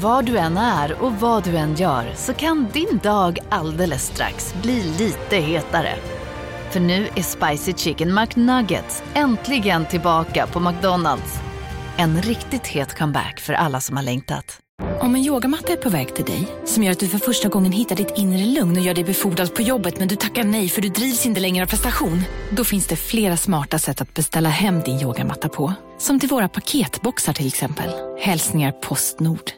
[0.00, 4.54] Var du än är och vad du än gör så kan din dag alldeles strax
[4.62, 5.94] bli lite hetare.
[6.70, 11.34] För nu är Spicy Chicken McNuggets äntligen tillbaka på McDonalds.
[11.96, 14.60] En riktigt het comeback för alla som har längtat.
[15.00, 17.72] Om en yogamatta är på väg till dig, som gör att du för första gången
[17.72, 20.82] hittar ditt inre lugn och gör dig befordrad på jobbet men du tackar nej för
[20.82, 22.22] du drivs inte längre av prestation.
[22.50, 25.72] Då finns det flera smarta sätt att beställa hem din yogamatta på.
[25.98, 27.90] Som till våra paketboxar till exempel.
[28.20, 29.57] Hälsningar Postnord.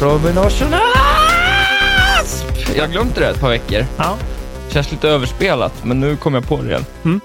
[0.00, 0.74] Larsson
[2.20, 2.46] Asp!
[2.76, 3.84] Jag har glömt det där ett par veckor.
[3.98, 4.16] Ja.
[4.70, 6.84] Känns lite överspelat, men nu kom jag på det igen.
[7.04, 7.20] Mm.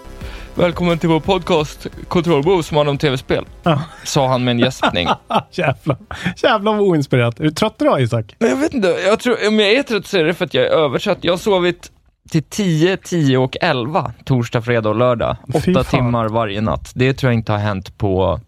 [0.56, 3.46] Välkommen till vår podcast Kontrollbo som handlar om tv-spel.
[3.64, 3.82] Ja.
[4.04, 5.08] Sa han med en gäspning.
[5.52, 5.98] Jävlar.
[6.38, 7.40] Jävlar vad oinspirerat.
[7.40, 8.36] Är du trött idag Isak?
[8.38, 10.66] Jag vet inte, jag tror, om jag är trött så är det för att jag
[10.66, 11.18] är översatt.
[11.22, 11.92] Jag har sovit
[12.30, 15.38] till 10, 10 och 11 torsdag, fredag och lördag.
[15.54, 16.00] Fy Åtta fan.
[16.00, 16.92] timmar varje natt.
[16.96, 18.40] Det tror jag inte har hänt på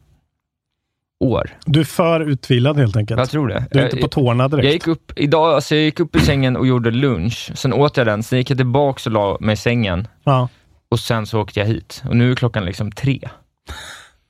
[1.19, 1.57] år.
[1.65, 3.19] Du är för utvilad helt enkelt.
[3.19, 3.65] Jag tror det.
[3.71, 4.65] Du är Jag- inte på tårna direkt.
[4.65, 7.51] Jag gick upp idag, alltså jag gick upp i sängen och gjorde lunch.
[7.55, 10.07] Sen åt jag den, sen gick jag tillbaka och la mig i sängen.
[10.23, 10.49] Ja.
[10.89, 12.03] Och sen så åkte jag hit.
[12.09, 13.19] Och nu är klockan liksom tre.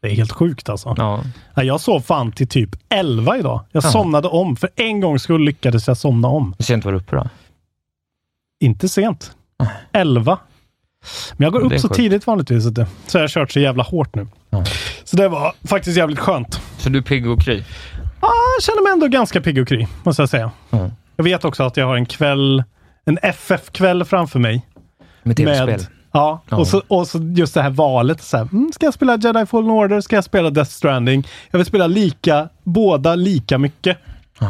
[0.02, 0.94] Det är helt sjukt alltså.
[0.98, 1.24] Ja.
[1.56, 3.66] Ja, Jag sov fan till typ 11 idag.
[3.72, 3.90] Jag Ja.
[3.92, 4.56] somnade om.
[4.56, 6.56] För en gång skulle lyckades jag somna om.
[6.58, 7.30] Hur sent var du uppe då?
[8.60, 9.32] Inte sent.
[9.92, 10.38] 11.
[11.38, 11.96] Men jag går upp så sjukt.
[11.96, 12.64] tidigt vanligtvis.
[13.08, 14.28] Så jag har kört så jävla hårt nu.
[14.50, 14.64] Ja.
[15.04, 16.62] Så det var faktiskt jävligt skönt.
[16.78, 17.64] Så du är pigg och kry?
[18.22, 20.52] Ja, jag känner mig ändå ganska pigg och kry, måste jag säga.
[20.70, 20.90] Ja.
[21.16, 22.64] Jag vet också att jag har en kväll,
[23.06, 24.66] en FF-kväll framför mig.
[25.24, 25.80] Med tv-spel?
[26.12, 26.58] Ja, Ja.
[26.58, 28.22] Och, så, och så just det här valet.
[28.24, 30.02] Så här, mm, ska jag spela Jedi Fallen Order?
[30.02, 31.28] Ska jag spela Death Stranding?
[31.52, 33.98] Jag vill spela lika, båda lika mycket.
[34.40, 34.48] Ja.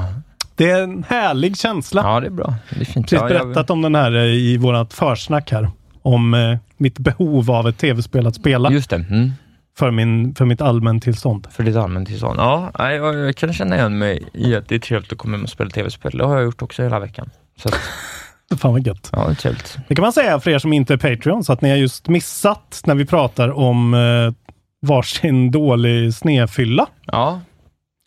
[0.55, 2.01] Det är en härlig känsla.
[2.05, 2.53] Ja, det är bra.
[2.69, 3.09] Det är fint.
[3.09, 5.69] Precis Ja, jag- berättat om den här eh, i vårt försnack här.
[6.07, 8.95] Om eh, mitt behov av ett tv-spel att spela Just det.
[8.95, 9.31] Mm.
[9.77, 11.47] för, min, för mitt allmäntillstånd.
[11.51, 12.39] För ditt allmäntillstånd.
[12.39, 15.43] Ja, jag, jag kan känna igen mig i att det är trevligt att komma hem
[15.43, 16.17] och spela tv-spel.
[16.17, 17.29] Det har jag gjort också hela veckan.
[17.57, 17.79] Så att,
[18.59, 19.09] Fan vad gött.
[19.11, 19.77] ja, det är trevligt.
[19.87, 22.07] Det kan man säga för er som inte är Patreon, så att ni har just
[22.07, 24.33] missat när vi pratar om eh,
[24.87, 26.87] varsin dålig snefylla.
[27.05, 27.41] Ja,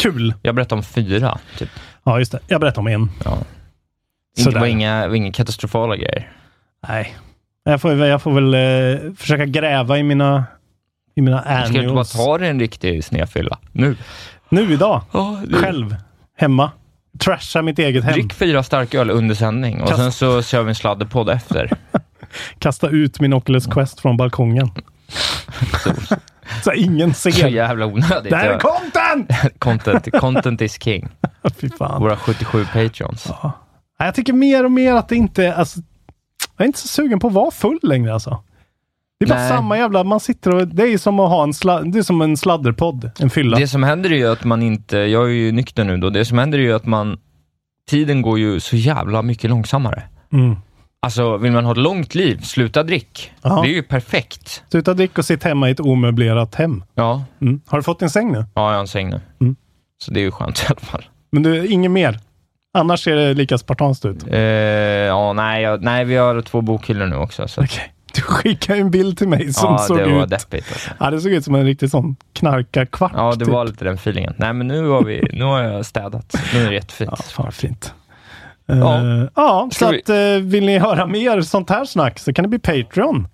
[0.02, 0.34] Kul!
[0.42, 1.68] jag berättade om fyra, typ.
[2.04, 2.38] Ja, just det.
[2.46, 3.10] Jag berättar om en.
[3.24, 3.38] Ja.
[4.38, 4.60] Sådär.
[4.60, 6.32] var inga, var inga katastrofala grejer.
[6.88, 7.16] Nej.
[7.64, 10.44] Jag får, jag får väl eh, försöka gräva i mina,
[11.14, 12.12] i mina Jag ska inte bara annuals.
[12.12, 13.96] ta dig en riktig snedfylla nu.
[14.48, 15.02] Nu idag.
[15.12, 15.96] Ja, Själv.
[16.36, 16.70] Hemma.
[17.18, 18.12] Trasha mitt eget hem.
[18.12, 21.70] Drick fyra starköl under sändning och Kast- sen så kör vi en sladderpodd efter.
[22.58, 24.70] Kasta ut min Oculus Quest från balkongen.
[26.64, 27.48] så ingen Så ser.
[27.48, 28.30] jävla onödigt.
[28.30, 29.30] Det här är content!
[29.58, 31.08] content, content is king.
[31.78, 33.26] Våra 77 patreons.
[33.42, 33.52] Ja,
[33.98, 35.54] Jag tycker mer och mer att det inte...
[35.54, 35.80] Alltså,
[36.56, 38.42] jag är inte så sugen på att vara full längre alltså.
[39.18, 39.48] Det är bara Nej.
[39.48, 40.04] samma jävla...
[40.04, 40.68] Man sitter och...
[40.68, 43.10] Det är som att ha en, sla, det är som en sladderpodd.
[43.18, 43.58] En fylla.
[43.58, 46.24] Det som händer är ju att man inte, jag är ju nykter nu då, det
[46.24, 47.18] som händer är ju att man,
[47.90, 50.02] tiden går ju så jävla mycket långsammare.
[50.32, 50.56] Mm.
[51.02, 53.32] Alltså vill man ha ett långt liv, sluta drick.
[53.42, 53.60] Ja.
[53.62, 54.62] Det är ju perfekt.
[54.70, 56.84] Sluta drick och sitt hemma i ett omöblerat hem.
[56.94, 57.60] Ja, Mm.
[57.66, 58.38] Har du fått en säng nu?
[58.38, 59.20] ja jag har en säng nu.
[59.40, 59.56] Mm.
[59.98, 61.04] Så det är ju skönt i alla fall.
[61.32, 62.20] Men du, inget mer?
[62.74, 64.26] Annars ser det lika spartanskt ut.
[64.30, 67.48] Eh, ja, nej, jag, nej, vi har två bokhyllor nu också.
[67.48, 67.62] Så.
[67.62, 67.92] Okej.
[68.14, 70.30] Du skickade en bild till mig som Ja, såg det var ut...
[70.30, 70.90] deppigt alltså.
[71.00, 73.12] Ja, det såg ut som en riktig sån knarkarkvart.
[73.14, 73.54] Ja, det typ.
[73.54, 74.34] var lite den feelingen.
[74.36, 76.34] Nej, men nu har, vi, nu har jag städat.
[76.54, 77.10] Nu är det jättefint.
[77.16, 77.94] Ja, fan fint.
[78.66, 79.04] Ja.
[79.04, 82.42] Ja, ja så vi- att eh, vill ni höra mer sånt här snack så kan
[82.42, 83.28] det bli Patreon.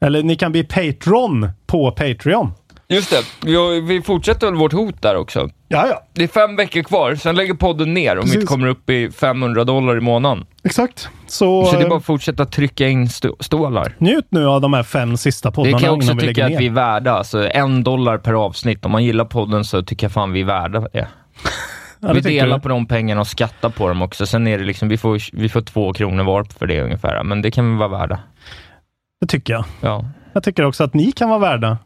[0.00, 2.52] Eller ni kan bli Patron på Patreon.
[2.90, 5.48] Just det, vi, vi fortsätter väl vårt hot där också.
[5.68, 6.02] Ja, ja.
[6.12, 8.34] Det är fem veckor kvar, sen lägger podden ner om vi Precis.
[8.34, 10.46] inte kommer upp i 500 dollar i månaden.
[10.64, 11.08] Exakt.
[11.26, 13.94] Så, Så det är eh, bara att fortsätta trycka in stå- stålar.
[13.98, 16.42] njut nu av de här fem sista Det poddarna kan jag också innan vi tycka
[16.42, 17.12] lägger att vi är värda.
[17.12, 18.84] Alltså en dollar per avsnitt.
[18.84, 21.08] Om man gillar podden så tycker jag fan vi är värda det.
[22.02, 22.62] Ja, det vi tycker delar du.
[22.62, 24.26] på de pengarna och skattar på dem också.
[24.26, 27.24] Sen är det liksom, vi får, vi får två kronor var för det ungefär.
[27.24, 28.20] Men det kan vi vara värda.
[29.20, 29.64] Det tycker jag.
[29.80, 30.04] Ja.
[30.32, 31.78] Jag tycker också att ni kan vara värda.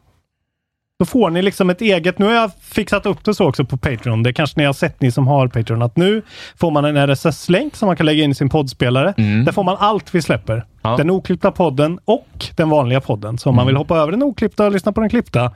[0.99, 3.77] Då får ni liksom ett eget, nu har jag fixat upp det så också på
[3.77, 6.21] Patreon, det kanske ni har sett ni som har Patreon, att nu
[6.59, 9.13] får man en RSS-länk som man kan lägga in i sin poddspelare.
[9.17, 9.45] Mm.
[9.45, 10.65] Där får man allt vi släpper.
[10.81, 10.97] Ja.
[10.97, 13.37] Den oklippta podden och den vanliga podden.
[13.37, 13.67] Så om man Mm.
[13.67, 15.51] vill hoppa över den oklippta och lyssna på den klippta,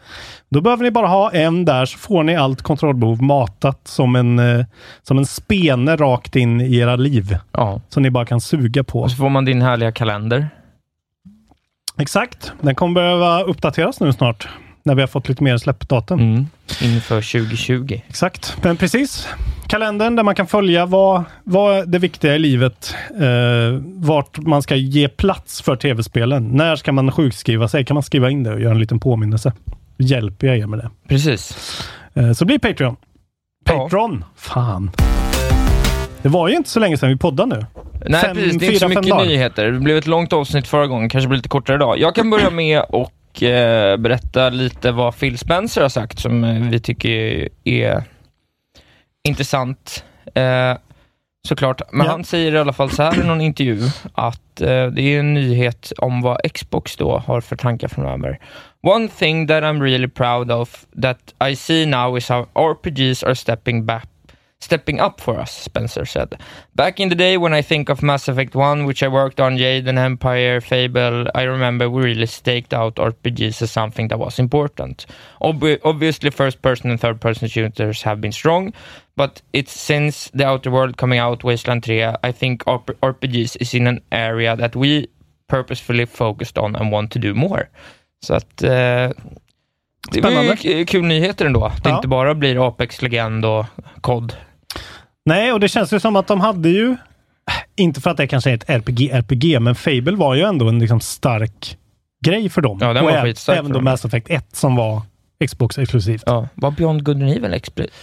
[0.49, 4.39] då behöver ni bara ha en där så får ni allt kontrollbehov matat som en,
[4.39, 4.65] eh,
[5.01, 7.37] som en spene rakt in i era liv.
[7.51, 7.81] Ja.
[7.89, 8.99] Som ni bara kan suga på.
[8.99, 10.49] Och så får man din härliga kalender.
[11.97, 12.53] Exakt.
[12.61, 14.47] Den kommer behöva uppdateras nu snart.
[14.89, 16.19] När vi har fått lite mer släppdatum.
[16.19, 16.47] Mm.
[16.81, 18.01] Inför 2020.
[18.07, 19.27] Exakt, men precis.
[19.67, 24.75] Kalendern där man kan följa vad, vad det viktiga i livet, eh, vart man ska
[24.75, 26.47] ge plats för tv-spelen.
[26.47, 27.85] När ska man sjukskriva sig?
[27.85, 29.53] Kan man skriva in det och göra en liten påminnelse?
[29.97, 30.89] Hjälper jag er med det.
[31.07, 31.57] Precis.
[32.13, 32.95] Eh, så blir Patreon.
[33.65, 33.71] Ja.
[33.77, 34.25] Patreon!
[34.35, 34.91] Fan.
[36.21, 37.65] Det var ju inte så länge sedan vi poddade nu.
[38.05, 38.57] Nej, Fem- precis.
[38.59, 39.71] Det är inte så fyra, mycket nyheter.
[39.71, 41.99] Det blev ett långt avsnitt förra gången, kanske blir lite kortare idag.
[41.99, 43.11] Jag kan börja med och
[43.43, 48.03] eh, berätta lite vad Phil Spencer har sagt som eh, vi tycker är, är
[49.27, 50.03] intressant.
[50.35, 50.77] Eh,
[51.47, 51.81] såklart.
[51.91, 52.11] Men Ja.
[52.11, 53.81] han säger i alla fall så här i någon intervju
[54.13, 58.39] att eh, det är en nyhet om vad Xbox då har för tankar framöver.
[58.81, 61.19] One thing that I'm really proud of that
[61.49, 64.07] I see now is how RPGs are stepping back
[64.63, 66.37] stepping up for us, Spencer said.
[66.75, 69.57] Back in the day when I think of Mass Effect 1, which I worked on,
[69.57, 74.37] Jade and Empire, Fable, I remember we really staked out RPGs as something that was
[74.39, 75.05] important.
[75.41, 78.73] Ob- obviously, first person and third person shooters have been strong,
[79.15, 83.73] but it's since The Outer World coming out, Wasteland 3, I think RP- RPGs is
[83.73, 85.07] in an area that we
[85.47, 87.69] purposefully focused on and want to do more.
[88.21, 88.69] Så att eh,
[90.11, 90.55] det Spännande.
[90.61, 91.71] ju k- kul nyheter ändå.
[91.83, 91.95] Det Ja.
[91.95, 93.65] inte bara blir Apex Legend och
[94.01, 94.33] COD.
[95.29, 96.95] Nej, och det känns ju som att de hade ju,
[97.75, 100.79] inte för att det kanske är ett RPG, RPG, men Fable var ju ändå en
[100.79, 101.77] liksom stark
[102.25, 102.77] grej för dem.
[102.81, 103.81] Ja, den och var skitstark Även då.
[103.81, 105.01] Mass Effect 1 som var
[105.47, 106.23] Xbox exklusivt.
[106.25, 107.53] Ja, var Beyond Good and Evil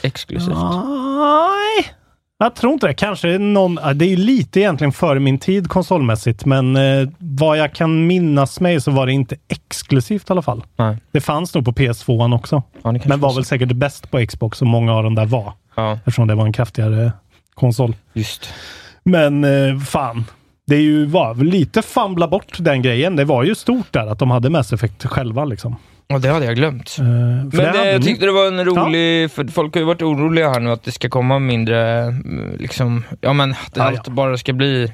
[0.02, 0.56] exklusivt?
[0.56, 1.55] Nej,
[2.38, 2.94] jag tror inte det.
[2.94, 8.06] Kanske någon, det är lite egentligen före min tid konsolmässigt, men eh, vad jag kan
[8.06, 10.64] minnas mig så var det inte exklusivt i alla fall.
[10.76, 10.96] Nej.
[11.12, 14.68] Det fanns nog på PS2 också, Ja, men var väl säkert bäst på Xbox som
[14.68, 17.12] många av dem där var, Ja, eftersom det var en kraftigare
[17.54, 17.96] konsol.
[18.12, 18.48] just.
[19.02, 20.24] Men eh, fan,
[20.66, 23.16] det är ju var lite famla bort den grejen.
[23.16, 25.76] Det var ju stort där att de hade Mass Effect själva liksom.
[26.14, 26.96] Och det hade jag glömt.
[26.98, 29.80] Eh, för Men det hade det, jag tyckte det var en rolig, för folk har
[29.80, 33.72] ju varit oroliga här nu att det ska komma mindre, mm, liksom, ja men att
[33.74, 34.12] Ja, allt ja.
[34.12, 34.92] bara ska bli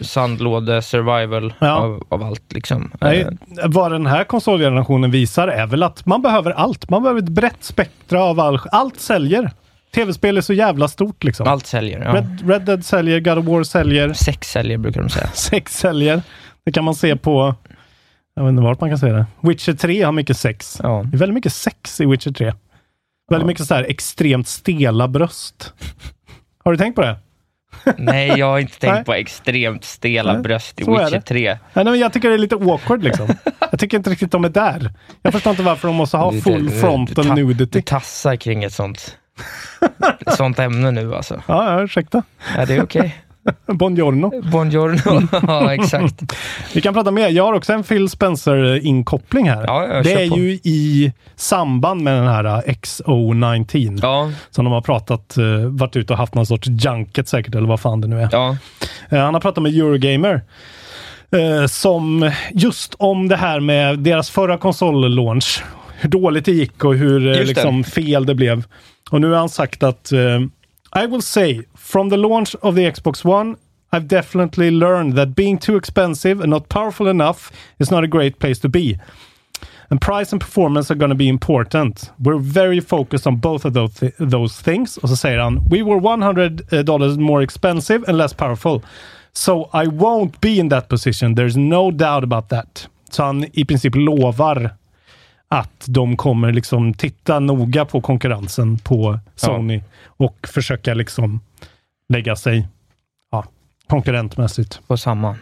[0.00, 1.70] sandlåde survival Ja.
[1.76, 2.92] av, av allt liksom.
[3.00, 3.28] Nej, Eh,
[3.68, 6.90] vad den här konsolgenerationen visar är väl att man behöver allt.
[6.90, 9.50] Man behöver ett brett spektra av all, allt säljer.
[9.94, 11.48] Tv-spel är så jävla stort liksom.
[11.48, 12.14] Allt säljer, ja.
[12.14, 15.28] Red, Red Dead säljer, God of War säljer, Sex säljer brukar de säga.
[15.34, 16.22] sex säljer.
[16.66, 17.54] Det kan man se på,
[18.34, 19.26] jag vet inte vart man kan se det.
[19.40, 20.80] Witcher 3 har mycket sex.
[20.82, 21.02] Ja.
[21.10, 22.52] Det är väldigt mycket sex i Witcher 3.
[23.30, 25.72] Väldigt mycket så här extremt stela bröst.
[26.64, 27.16] Har du tänkt på det?
[27.98, 29.04] Nej, jag har inte tänkt Nej.
[29.04, 31.20] på extremt stela Nej, bröst i så Witcher det.
[31.20, 31.58] 3.
[31.72, 33.28] Nej, men jag tycker det är lite awkward liksom.
[33.70, 34.92] jag tycker inte riktigt de är där.
[35.22, 37.78] Jag förstår inte varför de måste ha Du- full du- du- frontal du ta- nudity.
[37.78, 39.18] Du tassar kring ett sånt,
[40.36, 41.42] sånt ämne nu alltså.
[41.46, 42.22] Ja, ja, ursäkta.
[42.56, 43.23] Ja, det är okej.
[43.66, 44.30] Buongiorno.
[44.50, 45.28] Buongiorno.
[45.46, 46.22] ja, exakt.
[46.72, 47.28] Vi kan prata mer.
[47.28, 49.64] Jag har också en Phil Spencer-inkoppling här.
[49.66, 50.38] Ja, det är på.
[50.38, 55.96] ju i samband med den här uh, XO19 Ja, som de har pratat, uh, varit
[55.96, 58.28] ute och haft någon sorts junket säkert, eller vad fan det nu är.
[58.32, 58.56] ja.
[59.08, 60.42] Eh, han har pratat med Eurogamer.
[61.68, 65.64] som just om det här med deras förra konsollaunch.
[66.00, 68.64] Hur dåligt det gick och hur liksom, fel det blev.
[69.10, 70.12] Och nu har han sagt att
[70.96, 73.56] I will say from the launch of the Xbox One
[73.96, 78.38] I've definitely learned that being too expensive and not powerful enough is not a great
[78.38, 78.98] place to be.
[79.90, 82.10] And price and performance are going to be important.
[82.18, 84.96] We're very focused on both of those, thi- those things.
[84.96, 88.82] Och så säger han, we were 100 dollars more expensive and less powerful.
[89.32, 91.34] So I won't be in that position.
[91.36, 92.88] There's no doubt about that.
[93.10, 94.70] Så han i princip lovar
[95.48, 101.40] att de kommer liksom titta noga på konkurrensen på Sony och försöka liksom
[102.08, 102.68] lägga sig
[103.30, 103.44] ja,
[103.88, 104.80] konkurrentmässigt.
[104.86, 105.36] På samma.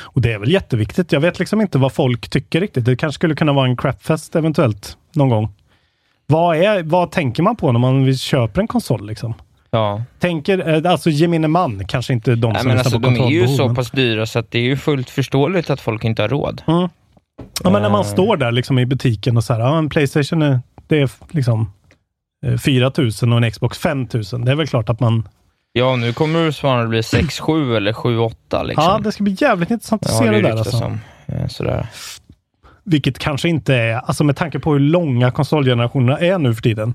[0.00, 1.12] Och det är väl jätteviktigt.
[1.12, 2.84] Jag vet liksom inte vad folk tycker riktigt.
[2.84, 5.48] Det kanske skulle kunna vara en crapfest eventuellt någon gång.
[6.26, 9.34] Vad, är, vad tänker man på när man köper en konsol liksom?
[9.70, 10.02] Ja.
[10.18, 13.30] Tänker, eh, alltså gemene man, kanske inte de Nej, som men alltså, på de är
[13.30, 16.28] ju så pass dyra så att det är ju fullt förståeligt att folk inte har
[16.28, 16.62] råd.
[16.66, 16.90] Ja,
[17.70, 18.06] men när man Eh.
[18.06, 21.72] står där liksom i butiken och så här, ja, en Playstation är, det är liksom
[22.46, 22.92] eh, 4
[23.22, 23.98] 000 och en Xbox 5
[24.32, 24.44] 000.
[24.44, 25.28] Det är väl klart att man...
[25.72, 28.84] Ja, nu kommer det snarare bli 6-7 eller 7-8 liksom.
[28.84, 30.50] Ja, det ska bli jävligt intressant att Ja, se det, det där.
[30.56, 30.84] Alltså.
[30.84, 31.00] om.
[31.26, 31.86] Eh, Sådär.
[32.84, 36.94] Vilket kanske inte är, alltså med tanke på hur långa konsolgenerationerna är nu för tiden.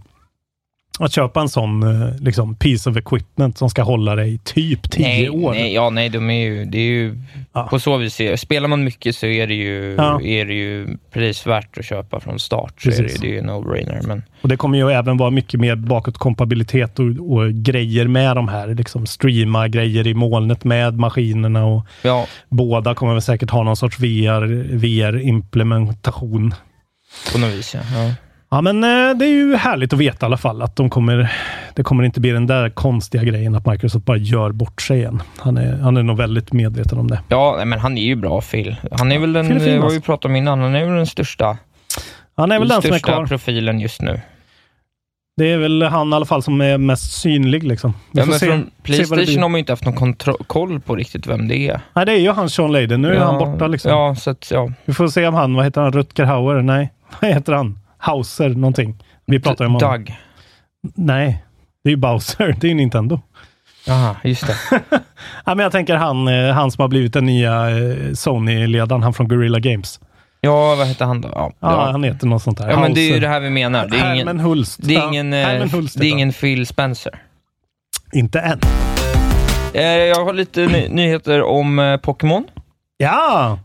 [1.00, 5.08] Att köpa en sån eh, liksom, piece of equipment som ska hålla dig typ 10
[5.08, 5.52] nej, år.
[5.52, 7.18] Nej, ja, nej, de är ju, det är ju
[7.54, 7.68] Ja.
[7.70, 8.22] på så vis.
[8.38, 10.22] Spelar man mycket så är det ju, Ja.
[10.22, 12.74] är det ju prisvärt att köpa från start.
[12.82, 14.08] Så är det, det är ju no-brainer.
[14.08, 18.48] Men Och det kommer ju även vara mycket mer bakåtkompatibilitet och, och grejer med de
[18.48, 18.68] här.
[18.76, 23.78] Liksom streama grejer i molnet med maskinerna och ja, båda kommer väl säkert ha någon
[23.78, 24.42] sorts VR,
[24.78, 26.54] VR-implementation.
[27.34, 27.82] på något vis ja.
[28.50, 28.56] Ja.
[28.58, 31.32] Ja, men eh, det är ju härligt att veta i alla fall att de kommer,
[31.74, 35.22] det kommer inte bli den där konstiga grejen att Microsoft bara gör bort sig igen.
[35.38, 37.20] Han är, han är nog väldigt medveten om det.
[37.28, 38.76] Ja, men han är ju bra Phil.
[38.92, 40.96] Han är väl den, Phil är fin, vad vi pratade om innan, han är väl
[40.96, 41.58] den största,
[42.38, 43.26] Han är väl den som är största kvar.
[43.26, 44.22] profilen just nu.
[45.38, 47.94] Det är väl han i alla fall som är mest synlig liksom.
[48.12, 50.14] Ja, men se- Playstation har man ju inte haft någon
[50.48, 51.82] koll på riktigt vem det är.
[51.94, 53.02] Nej, det är ju han Sean Layden.
[53.02, 53.92] Nu är ja, han borta liksom.
[53.92, 54.72] Ja, så att, ja.
[54.86, 56.62] Vi får se om han, vad heter han, Rutger Hauer?
[56.62, 57.80] Nej, vad heter han?
[57.98, 59.04] Hauser någonting.
[59.26, 59.92] Vi pratar om honom.
[59.92, 60.16] Doug.
[60.96, 61.44] Nej,
[61.84, 62.56] det är ju Bowser.
[62.60, 63.22] Det är ju Nintendo.
[63.88, 64.56] Jaha, just det.
[65.46, 69.14] Ja, men jag tänker han, eh, han som har blivit den nya eh, Sony-ledaren, han
[69.14, 70.00] från Guerrilla Games.
[70.42, 71.30] Ja, vad heter han då?
[71.36, 71.92] Ja, Ja, ja.
[71.92, 72.70] han heter något sånt där.
[72.70, 73.88] ja men det är ju det här vi menar.
[73.88, 74.80] Det är Herman ingen, Hulst.
[74.84, 77.20] det är Ja, ingen, eh, Herman Hulst det är ingen Phil Spencer.
[78.14, 78.60] Inte än.
[79.74, 82.48] Eh, jag har lite ny- nyheter om eh, Pokémon.
[82.98, 83.60] Ja!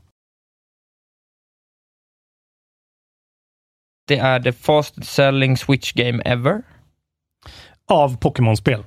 [4.08, 6.62] Det är the fastest selling Switch game ever.
[7.90, 8.84] Av Pokémon-spel.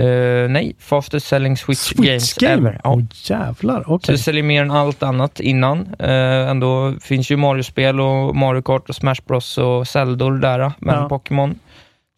[0.00, 2.52] Eh, nej, fastest selling Switch, Switch games game?
[2.68, 2.80] ever.
[2.84, 2.90] Ja.
[2.90, 4.14] Åh jävlar, Så okej.
[4.14, 5.94] det säljer mer än allt annat innan.
[5.98, 10.72] Eh, ändå finns ju Mario-spel och Mario Kart och Smash Bros och Zeldor där.
[10.78, 11.08] Men Ja.
[11.08, 11.58] Pokémon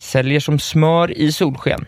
[0.03, 1.85] säljer som smör i solsken.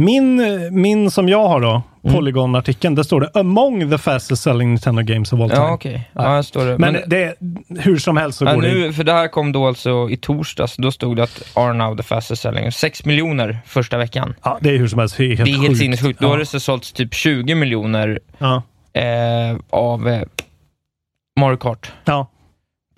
[0.00, 0.42] Min,
[0.82, 2.16] min som jag har då, Mm.
[2.16, 5.62] Polygon-artikeln, där står det “Among the fastest selling Nintendo games of all time”.
[5.62, 6.10] Ja, okej.
[6.12, 6.78] Ja, här står det.
[6.78, 7.34] Men, Men, det,
[7.80, 10.16] hur som helst så ja, går det nu, för det här kom då alltså i
[10.16, 10.76] torsdags.
[10.76, 12.72] Då stod det att are now the fastest selling.
[12.72, 14.34] 6 miljoner första veckan.
[14.44, 15.78] Ja, det är hur som helst helt det är helt sjukt.
[15.78, 16.20] sinnessjukt.
[16.20, 16.30] Då ja.
[16.30, 18.62] har det så sålts typ 20 miljoner Ja.
[18.92, 20.22] eh, av eh,
[21.40, 22.26] Mario Kart Ja.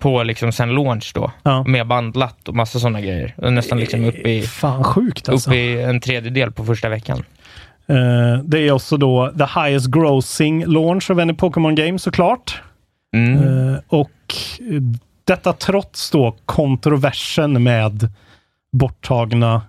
[0.01, 1.31] På liksom sen launch då.
[1.43, 1.63] Ja.
[1.63, 3.35] Med bandlat och massa sådana grejer.
[3.37, 5.49] Nästan liksom upp i, Fan sjukt alltså.
[5.49, 7.23] upp i en tredjedel på första veckan.
[7.87, 12.61] Eh, det är också då the highest grossing launch of any Pokémon game såklart.
[13.15, 13.37] Mm.
[13.37, 14.35] Eh, och
[15.23, 18.09] detta trots då kontroversen med
[18.77, 19.61] borttagna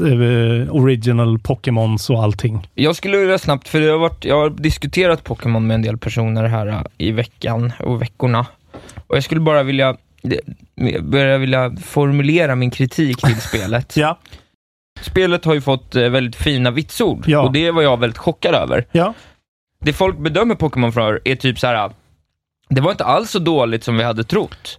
[0.00, 2.68] eh, original Pokémons och allting.
[2.74, 5.98] Jag skulle vilja snabbt, för det har varit, jag har diskuterat Pokémon med en del
[5.98, 8.46] personer här i veckan och veckorna.
[9.06, 9.96] Och jag skulle bara vilja
[11.02, 13.96] börja vilja formulera min kritik till spelet.
[13.96, 14.18] Ja,
[15.00, 17.40] Spelet har ju fått eh, väldigt fina vitsord Ja.
[17.40, 18.86] och det var jag väldigt chockad över.
[18.92, 19.14] ja,
[19.80, 21.90] Det folk bedömer Pokémon för är typ så här.
[22.68, 24.78] det var inte alls så dåligt som vi hade trott.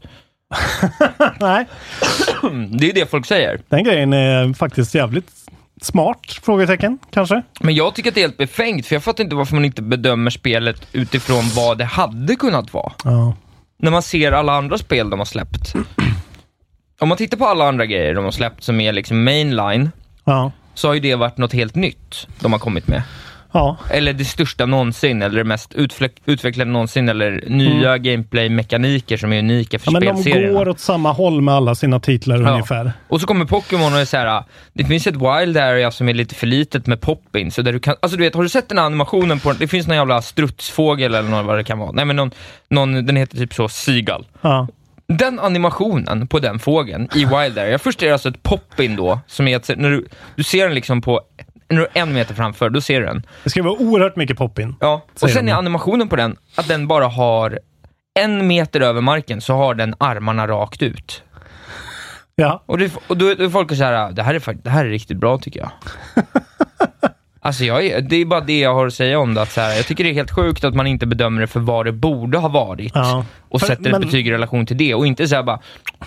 [1.39, 1.65] nej.
[2.79, 3.61] Det är det folk säger.
[3.69, 5.31] Den grejen är faktiskt jävligt
[5.81, 7.41] smart, frågetecken kanske.
[7.59, 9.81] Men jag tycker att det är helt befängt, för jag fattar inte varför man inte
[9.81, 12.91] bedömer spelet utifrån vad det hade kunnat vara.
[13.03, 13.35] Ja.
[13.79, 15.73] När man ser alla andra spel de har släppt.
[16.99, 19.91] Om man tittar på alla andra grejer de har släppt som är liksom mainline,
[20.25, 20.51] Ja.
[20.73, 23.01] så har ju det varit något helt nytt de har kommit med.
[23.51, 23.77] Ja.
[23.91, 25.73] Eller det största någonsin, eller det mest
[26.25, 30.03] utvecklade någonsin, eller nya gameplay-mekaniker som är unika för Mm.
[30.03, 30.59] ja, men de spelserierna.
[30.59, 32.49] går åt samma håll med alla sina titlar Ja.
[32.51, 32.91] ungefär.
[33.07, 34.43] Och så kommer Pokémon och är så här.
[34.73, 37.79] det finns ett wild area som är lite för litet med pop-in, så där du
[37.79, 40.21] kan, alltså du vet, har du sett den här animationen på, det finns någon jävla
[40.21, 42.31] strutsfågel eller något, vad det kan vara, nej men någon,
[42.69, 44.25] någon den heter typ så, Seagull.
[44.41, 44.67] Ja.
[45.07, 49.19] Den animationen på den fågeln i Wild Area, först är det alltså ett pop-in då,
[49.27, 51.21] som är att när du, du ser den liksom på,
[51.69, 53.25] när du är en meter framför, då ser du den.
[53.43, 54.75] Det ska vara oerhört mycket pop-in.
[54.79, 57.59] Ja, och sen är animationen på den, att den bara har
[58.19, 61.23] en meter över marken, så har den armarna rakt ut.
[62.35, 62.63] Ja.
[62.65, 64.85] Och, det, och då, då är folk så här, det här är, fakt- det här
[64.85, 65.71] är riktigt bra tycker jag.
[67.41, 69.61] Alltså jag är, det är bara det jag har att säga om det, att så
[69.61, 71.91] här, jag tycker det är helt sjukt att man inte bedömer det för vad det
[71.91, 72.91] borde ha varit.
[72.95, 73.25] Ja.
[73.49, 75.59] och För- sätter men- ett betyg i relation till det och inte säga bara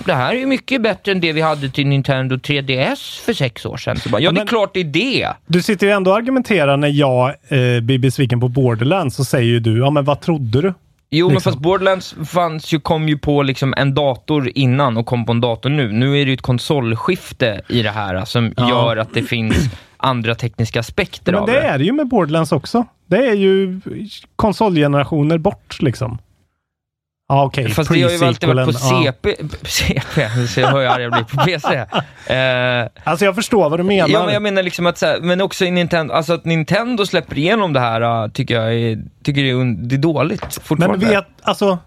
[0.07, 3.67] det här är ju mycket bättre än det vi hade till Nintendo 3DS för sex
[3.67, 3.97] år sedan.
[3.97, 5.29] Så bara, ja, det är men- klart det är det.
[5.47, 9.47] Du sitter ju ändå och argumenterar när jag eh, blir besviken på Borderlands så säger
[9.49, 10.75] ju du, ja men vad trodde du?
[11.15, 11.53] Jo, men Liksom.
[11.53, 15.41] fast Borderlands fanns ju, kom ju på liksom en dator innan och kom på en
[15.41, 15.93] dator nu.
[15.93, 18.69] Nu är det ju ett konsolskifte i det här som Ja.
[18.69, 19.57] gör att det finns
[20.02, 21.61] andra tekniska aspekter Men av det det.
[21.61, 22.87] är det ju med Borderlands också.
[23.06, 23.80] Det är ju
[24.37, 26.18] konsolgenerationer bort liksom.
[27.28, 29.12] Ja okej, Fast det har ju alltid varit på pre-sequelen, ja.
[29.12, 31.68] CP, CP, så jag hör ju arg jag blir på PC.
[32.35, 34.09] Eh, Alltså jag förstår vad du menar.
[34.09, 37.38] Ja, men jag menar liksom att så här, men också Nintendo, alltså att Nintendo släpper
[37.38, 41.06] igenom det här äh, tycker jag är, tycker det är, det är dåligt Men fortfarande.
[41.06, 41.78] vet, alltså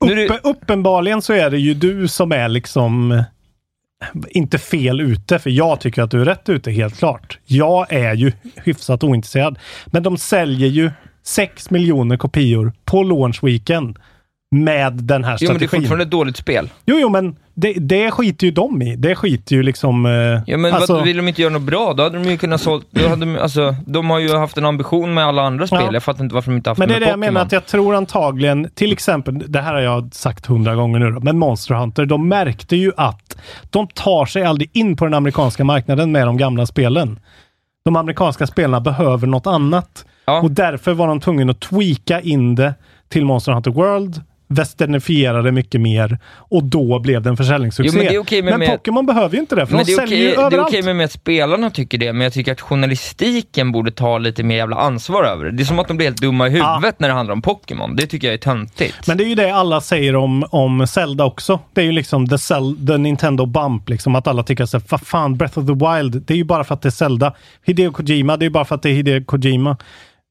[0.00, 3.22] uppe, uppenbarligen så är det ju du som är liksom
[4.28, 7.38] inte fel ute, för jag tycker att du är rätt ute, helt klart.
[7.44, 9.58] Jag är ju hyfsat ointresserad.
[9.86, 10.90] Men de säljer ju
[11.22, 13.98] 6 miljoner kopior på launch weekend
[14.62, 15.80] med den här Jo, men det är strategin.
[15.82, 16.68] fortfarande ett dåligt spel.
[16.86, 18.96] Jo, jo, men det, det skiter ju de i.
[18.96, 20.06] Det skiter ju liksom...
[20.06, 20.12] Eh,
[20.46, 21.92] Ja, men alltså- vad, vill de inte göra något bra?
[21.94, 22.86] Då hade de ju kunnat sålt...
[22.90, 25.80] Då hade de, alltså, de har ju haft en ambition med alla andra spel.
[25.86, 25.92] Ja.
[25.92, 27.34] Jag fattar inte varför de inte haft Men det är med det jag Pokémon.
[27.34, 31.10] menar, att jag tror antagligen, till exempel, det här har jag sagt hundra gånger nu
[31.10, 33.36] då, men Monster Hunter, de märkte ju att
[33.70, 37.20] de tar sig aldrig in på den amerikanska marknaden med de gamla spelen.
[37.84, 40.04] De amerikanska spelarna behöver något annat.
[40.26, 40.40] Ja.
[40.40, 42.74] Och därför var de tvungna att tweaka in det
[43.08, 44.22] till Monster Hunter World,
[44.54, 47.90] westernifiera det mycket mer och då blev det en försäljningssuccé.
[47.92, 49.84] Jo, men det är okej med- men med- Pokémon behöver ju inte det, för Men
[49.84, 50.68] de det är säljer ju okej det är överallt.
[50.68, 54.42] okej med, med att spelarna tycker det, men jag tycker att journalistiken borde ta lite
[54.42, 55.50] mer jävla ansvar över det.
[55.50, 57.96] Det är som att de blir helt dumma i huvudet när det handlar om Pokémon.
[57.96, 59.06] Det tycker jag är töntigt.
[59.06, 61.60] Men det är ju det alla säger om, om Zelda också.
[61.72, 65.00] Det är ju liksom the, Cel- the Nintendo bump, liksom att alla tycker så vad
[65.00, 67.34] fan, Breath of the Wild, det är ju bara för att det är Zelda.
[67.66, 69.76] Hideo Kojima, det är ju bara för att det är Hideo Kojima.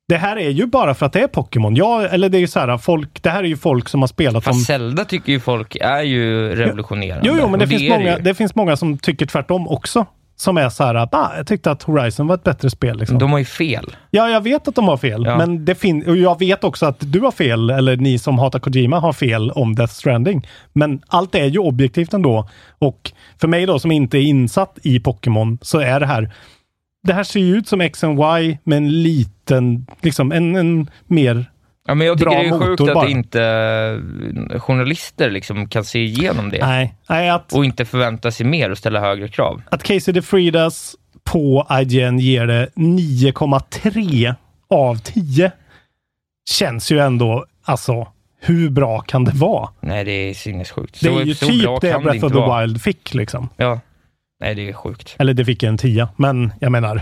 [0.08, 1.76] Det här är ju bara för att det är Pokémon.
[1.76, 4.08] Ja, eller det är ju så här, folk, det här är ju folk som har
[4.08, 4.42] spelat om...
[4.54, 7.28] Fast Zelda tycker ju folk är ju revolutionerande.
[7.28, 8.24] Jo, jo, men det, Och finns många, ju.
[8.24, 10.06] det finns många som tycker tvärtom också.
[10.36, 12.98] Som är så här, ah, jag tyckte att Horizon var ett bättre spel.
[13.00, 13.20] Liksom.
[13.20, 13.96] De har ju fel.
[14.12, 15.24] Ja, jag vet att de har fel.
[15.26, 15.38] Ja.
[15.38, 18.60] Men det fin- och jag vet också att du har fel, eller ni som hatar
[18.60, 20.48] Kojima har fel om Death Stranding.
[20.74, 22.50] Men allt är ju objektivt ändå.
[22.80, 26.34] Och för mig då som inte är insatt i Pokémon så är det här
[27.04, 30.90] det här ser ju ut som X and Y med en liten, liksom en, en
[31.08, 31.46] mer...
[31.88, 33.10] Ja, men jag tycker det är sjukt att bara.
[33.10, 33.44] inte
[34.54, 36.66] eh, journalister liksom kan se igenom det.
[36.68, 39.62] Nej, nej att, Och inte förvänta sig mer och ställa högre krav.
[39.72, 44.36] att Casey DeFridas på IGN ger det 9,3
[44.70, 45.52] av 10
[46.50, 48.08] känns ju ändå, alltså,
[48.42, 49.70] hur bra kan det vara?
[49.80, 51.00] Nej, det är sinnessjukt.
[51.02, 52.62] Det Så- är ju så typ bra det Breath of the vara.
[52.62, 53.50] Wild fick liksom.
[53.58, 53.80] Ja.
[54.44, 55.16] Nej, det är sjukt.
[55.20, 57.02] Eller det fick en tia, men jag menar...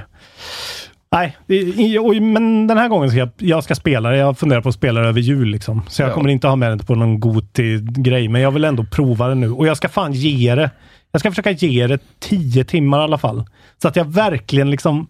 [1.12, 4.18] Nej, det- och- men den här gången ska jag, jag ska spela det.
[4.18, 5.82] Jag funderar på att spela det över jul liksom.
[5.88, 6.14] Så jag Ja.
[6.14, 9.52] kommer inte ha med det på någon Goti-grej, men jag vill ändå prova det nu.
[9.52, 10.72] Och jag ska fan ge det.
[11.12, 13.44] Jag ska försöka ge det tio timmar i alla fall.
[13.82, 15.08] Så att jag verkligen liksom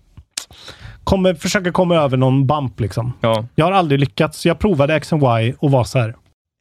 [1.04, 3.14] kommer försöka komma över någon bump liksom.
[3.22, 3.46] Ja.
[3.56, 4.46] Jag har aldrig lyckats.
[4.46, 6.16] Jag provade X and Y och var så här.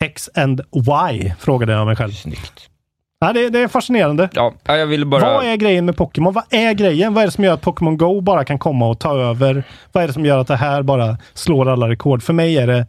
[0.04, 1.33] X and Y?
[1.38, 2.12] Frågade jag mig själv.
[2.12, 2.68] Snyggt.
[3.24, 4.28] Ja, det, det är fascinerande.
[4.33, 5.35] Ja, ja, jag ville bara...
[5.35, 6.33] Vad är grejen med Pokémon?
[6.33, 7.14] Vad är grejen?
[7.14, 9.64] Vad är det som gör att Pokémon Go bara kan komma och ta över?
[9.92, 12.22] Vad är det som gör att det här bara slår alla rekord?
[12.22, 12.87] För mig är det...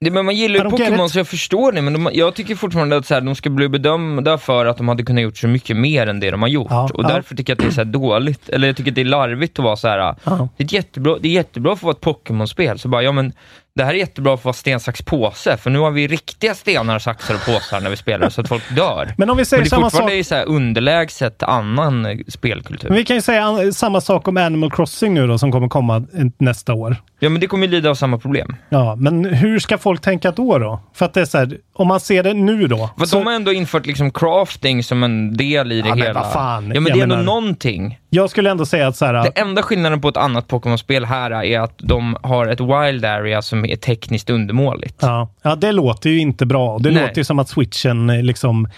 [0.00, 2.96] Det, men man gillar ju Pokémon så jag förstår det, men de, jag tycker fortfarande
[2.96, 5.76] att så här, de ska bli bedömda för att de hade kunnat gjort så mycket
[5.76, 6.66] mer än det de har gjort.
[6.70, 7.08] Ja, och ja.
[7.08, 9.58] därför tycker jag att det är så dåligt, eller jag tycker att det är larvigt
[9.58, 10.14] att vara så här.
[10.24, 10.48] Ja.
[10.56, 13.32] Det, är jättebra, det är jättebra för att vara ett Pokémon-spel, så bara, ja men
[13.78, 16.54] det här är jättebra för att vara sten, sax, påse, för nu har vi riktiga
[16.54, 19.14] stenar, saxar och påsar när vi spelar, så att folk dör.
[19.16, 19.90] Men om vi Men säger det är samma sak...
[19.90, 22.88] fortfarande i så här underlägset annan eh, spelkultur.
[22.88, 25.68] Men vi kan ju säga an- samma sak om Animal Crossing nu då, som kommer
[25.68, 26.96] komma en- nästa år.
[27.20, 28.56] Ja, men det kommer ju lida av samma problem.
[28.68, 30.58] Ja, men hur ska folk tänka då?
[30.58, 30.80] då?
[30.94, 32.90] För att det är så här, om man ser det nu då.
[32.98, 36.06] För så- de har ändå infört liksom crafting som en del i det Ja, men
[36.06, 36.20] hela.
[36.20, 37.98] vad fan, ja, men jag det är ändå någonting.
[38.10, 41.30] Jag skulle ändå säga att så här, Det enda skillnaden på ett annat Pokémon-spel här
[41.44, 44.98] är att de har ett wild area som är tekniskt undermåligt.
[45.00, 46.78] Ja, ja, det låter ju inte bra.
[46.78, 47.02] Det Nej.
[47.02, 48.68] låter ju som att switchen eh, liksom...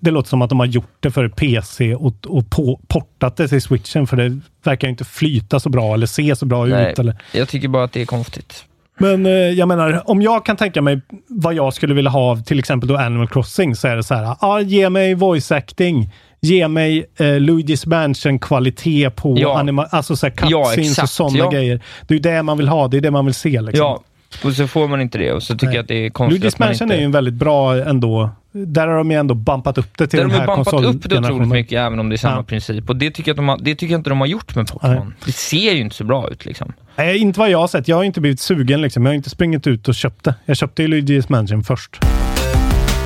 [0.00, 3.48] Det låter som att de har gjort det för PC och, och på, portat det
[3.48, 6.92] till switchen för det verkar ju inte flyta så bra eller se så bra Nej,
[6.92, 6.98] ut.
[6.98, 7.16] Eller.
[7.32, 8.64] Jag tycker bara att det är konstigt.
[8.98, 12.42] Men eh, jag menar, om jag kan tänka mig vad jag skulle vilja ha av
[12.42, 16.10] till exempel då Animal Crossing så är det så här, ah, ge mig voice acting.
[16.46, 19.58] Ge mig eh, Luigi's Mansion-kvalitet på Ja.
[19.60, 21.50] anima- alltså så här Ja, cutscenes och exakt, sådana ja.
[21.50, 21.80] grejer.
[22.06, 22.88] Det är ju det man vill ha.
[22.88, 23.60] Det är det man vill se.
[23.60, 23.86] Liksom.
[23.86, 24.02] Ja,
[24.44, 25.74] och så får man inte det och så tycker Nej.
[25.76, 26.94] jag att det är konstigt Luigi's Mansion inte...
[26.94, 28.30] är ju en väldigt bra ändå.
[28.52, 30.94] Där har de ju ändå bumpat upp det till Där den de har här bumpat
[30.94, 32.42] upp det otroligt mycket, även om det är samma Ja.
[32.42, 32.88] princip.
[32.88, 34.96] Och det tycker, jag de har, det tycker jag inte de har gjort med Pokémon.
[34.96, 35.14] Nej.
[35.24, 36.72] Det ser ju inte så bra ut liksom.
[36.96, 37.88] Nej, inte vad jag har sett.
[37.88, 39.04] Jag har inte blivit sugen liksom.
[39.06, 40.34] Jag har inte springit ut och köpt det.
[40.44, 41.98] Jag köpte ju Luigi's Mansion först.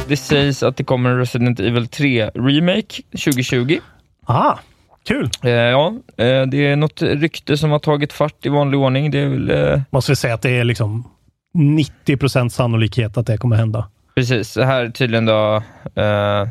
[0.09, 3.79] Det sägs att det kommer en Resident Evil 3 Remake 2020.
[4.27, 4.59] Aha,
[5.07, 5.31] kul!
[5.43, 9.11] Eh, ja, eh, det är något rykte som har tagit fart i vanlig ordning.
[9.11, 9.51] Det väl...
[9.51, 11.09] Eh, Måste vi säga att det är liksom
[12.07, 13.89] 90% sannolikhet att det kommer hända.
[14.15, 15.63] Precis, det här är tydligen då
[15.95, 16.49] eh,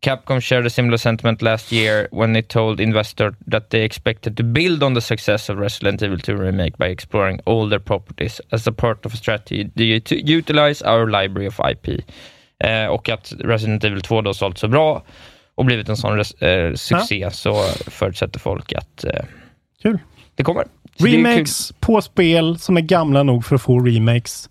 [0.00, 4.42] Capcom shared a similar sentiment last year when it told investor that they expected to
[4.42, 8.72] build on the success of Resident Evil 2 Remake by exploring older properties as a
[8.72, 12.04] part of a strategy to utilize our library of IP.
[12.64, 15.02] Eh, och att Resident Evil 2 då sålt så bra
[15.54, 19.24] och blivit en sån eh, succé så förutsätter folk att eh,
[19.82, 19.98] Kul.
[20.34, 20.64] det kommer.
[20.98, 21.10] Så det.
[21.16, 24.50] Remakes på spel som är gamla nog för att få remakes.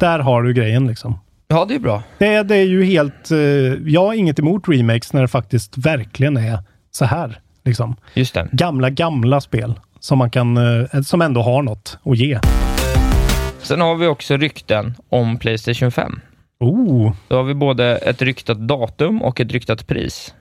[0.00, 1.18] Där har du grejen liksom.
[1.48, 2.02] Ja, det är bra.
[2.18, 3.30] Det, det är ju helt...
[3.30, 3.38] eh,
[3.86, 6.58] jag har inget emot remakes när det faktiskt verkligen är
[6.90, 7.40] så här.
[7.64, 7.96] Liksom.
[8.14, 8.48] Just det.
[8.52, 10.56] Gamla, gamla spel som man kan...
[10.56, 12.38] eh, som ändå har något att ge.
[13.58, 16.20] Sen har vi också rykten om Playstation 5.
[16.64, 20.34] Oh, Då har vi både ett ryktat datum och ett ryktat pris.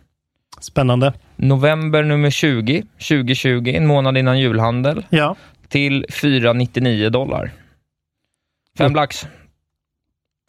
[0.60, 1.14] spännande.
[1.36, 5.36] November nummer 20, 2020, en månad innan julhandel, Ja.
[5.68, 7.52] till 499 dollar.
[8.78, 8.96] Fem Mm.
[8.96, 9.28] lax.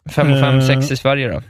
[0.09, 0.65] 5 och 5, Eh.
[0.67, 1.41] 6 i Sverige då.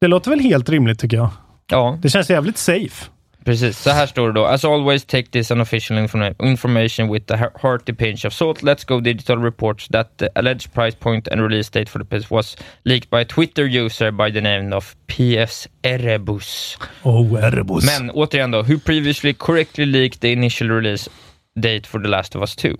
[0.00, 1.30] Det låter väl helt rimligt tycker jag.
[1.66, 3.10] Ja, Det känns jävligt safe.
[3.44, 3.78] Precis.
[3.78, 4.44] Så här står det då.
[4.46, 8.62] As always take this unofficial informa- information with a he- hearty pinch of salt.
[8.62, 12.30] Let's Go Digital reports that the alleged price point and release date for the PS
[12.30, 16.78] was leaked by a Twitter user by the name of PS Erebus.
[17.02, 17.84] Oh, Erebus.
[17.84, 21.10] Men återigen då, who previously correctly leaked the initial release
[21.56, 22.76] date for The Last of Us 2.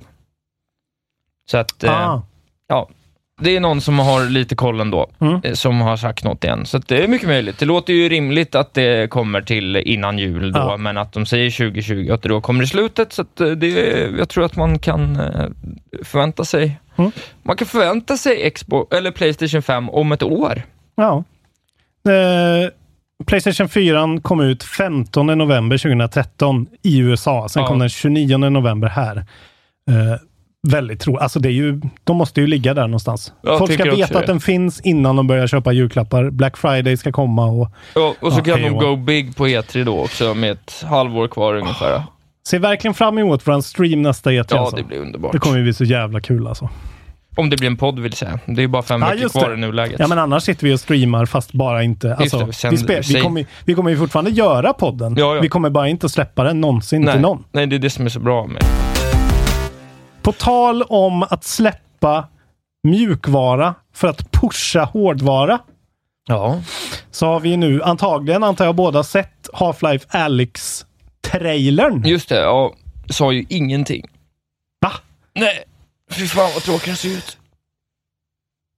[1.51, 2.23] Så att, eh, ah,
[2.69, 2.89] ja,
[3.41, 5.41] det är någon som har lite koll ändå, Mm.
[5.45, 6.67] eh, som har sagt något igen.
[6.67, 7.59] Så det är mycket möjligt.
[7.59, 10.77] Det låter ju rimligt att det kommer till innan jul då, Ja.
[10.77, 13.13] men att de säger 2020 och att det då kommer i slutet.
[13.13, 13.69] Så eh, det,
[14.19, 15.47] jag tror att man kan eh,
[16.05, 17.13] förvänta sig Mm.
[17.43, 20.63] Man kan förvänta sig Xbox, eller Playstation 5 om ett år.
[20.97, 21.25] ja.
[22.09, 22.71] Eh,
[23.27, 27.49] Playstation 4 kom ut 15 november 2013 i USA.
[27.49, 27.67] Sen Ja.
[27.69, 29.17] kom den 29 november här.
[29.91, 30.21] Eh,
[30.69, 31.17] väldigt tro.
[31.17, 33.33] Alltså det är ju, de måste ju ligga där någonstans.
[33.43, 34.33] Jag Folk ska veta att det.
[34.33, 36.31] den finns innan de börjar köpa julklappar.
[36.31, 39.85] Black Friday ska komma och Ja, och så Ja, kan de go big på E3
[39.85, 42.03] då också, med ett halvår kvar ungefär.
[42.49, 44.47] ser verkligen fram emot vår stream nästa E3.
[44.51, 44.77] Ja, alltså.
[44.77, 45.33] det blir underbart.
[45.33, 46.69] det kommer ju bli så jävla kul alltså.
[47.37, 48.39] Om det blir en podd vill säga.
[48.47, 49.55] Det är bara fem Ja, veckor kvar det.
[49.55, 50.01] i nuläget.
[50.01, 52.15] Ja, men annars sitter vi och streamar fast bara inte...
[52.15, 55.15] Alltså, det, vi, spel, vi, säg- kommer, vi kommer ju fortfarande göra podden.
[55.19, 55.41] Ja, ja.
[55.41, 57.13] Vi kommer bara inte släppa den någonsin Nej.
[57.15, 57.45] till någon.
[57.53, 58.63] Nej, det är det som är så bra med
[60.23, 62.29] På tal om att släppa
[62.83, 65.59] mjukvara för att pusha hårdvara
[66.29, 66.61] Ja.
[67.11, 72.05] så har vi nu antagligen, antar jag, båda sett Half-Life Alyx-trailern.
[72.07, 72.75] Just det, ja.
[73.11, 74.07] Sa ju ingenting.
[74.81, 74.93] Va?
[75.35, 75.65] Nej.
[76.11, 77.39] Fy fan vad tråkig den ser ut.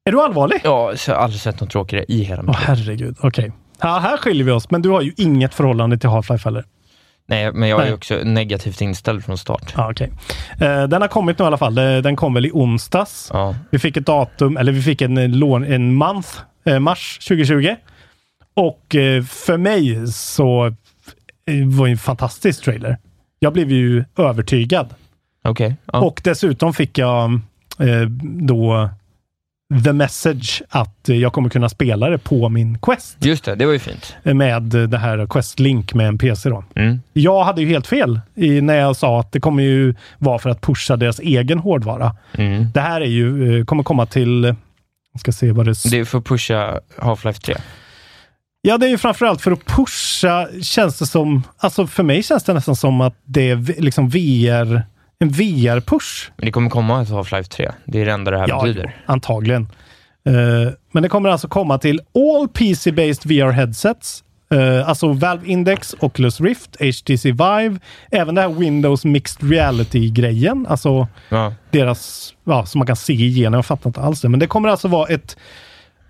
[0.05, 0.61] Är du allvarlig?
[0.65, 2.67] Ja, jag har aldrig sett något tråkigare i hela Åh mitt liv.
[2.67, 3.53] herregud, okej.
[3.81, 6.65] Ja, här skiljer vi oss, men du har ju inget förhållande till Half-Life heller.
[7.33, 7.95] Nej, men jag är Nej.
[7.95, 9.75] också negativt inställd från start.
[9.77, 10.13] Ja, okej.
[10.61, 11.75] Eh, den har kommit nu i alla fall.
[11.75, 13.31] Den kom väl i onsdags.
[13.33, 13.57] Ja.
[13.71, 16.29] Vi fick ett datum, eller vi fick en eh, lån, en month,
[16.65, 17.77] eh, mars 2020.
[18.55, 22.99] Och eh, för mig så eh, var det en fantastisk trailer.
[23.39, 24.95] Jag blev ju övertygad.
[25.45, 25.77] Okej.
[25.93, 26.01] Ja.
[26.01, 27.33] Och dessutom fick jag
[27.79, 28.91] eh, då
[29.85, 33.67] the message att eh, jag kommer kunna spela det på min Quest Just det, det
[33.67, 34.17] var ju fint.
[34.23, 36.65] eh, med eh, det här Quest Link med en PC då.
[36.75, 37.01] Mm.
[37.13, 40.51] Jag hade ju helt fel i, när jag sa att det kommer ju vara för
[40.51, 42.17] att pusha deras egen hårdvara.
[42.33, 42.67] Mm.
[42.75, 44.45] Det här är ju, kommer komma till,
[45.13, 47.55] jag ska se vad det Det är för att pusha Half-Life 3.
[48.65, 52.45] Ja, det är ju framförallt för att pusha, känns det som, alltså för mig känns
[52.45, 54.83] det nästan som att det är liksom VR,
[55.23, 56.31] en VR-push.
[56.37, 57.71] Men det kommer komma ett Half-Life 3.
[57.85, 58.97] Det är det enda det här Ja, betyder.
[59.07, 59.63] antagligen.
[60.27, 64.25] Eh, men det kommer alltså komma till all PC-based VR headsets.
[64.55, 67.79] Uh, alltså Valve Index, Oculus Rift, HTC Vive,
[68.11, 70.67] även det här Windows Mixed Reality-grejen.
[70.69, 71.55] Alltså Ja.
[71.71, 73.55] deras, ja, som man kan se igenom.
[73.59, 74.29] Jag fattar inte alls det.
[74.29, 75.37] Men det kommer alltså vara ett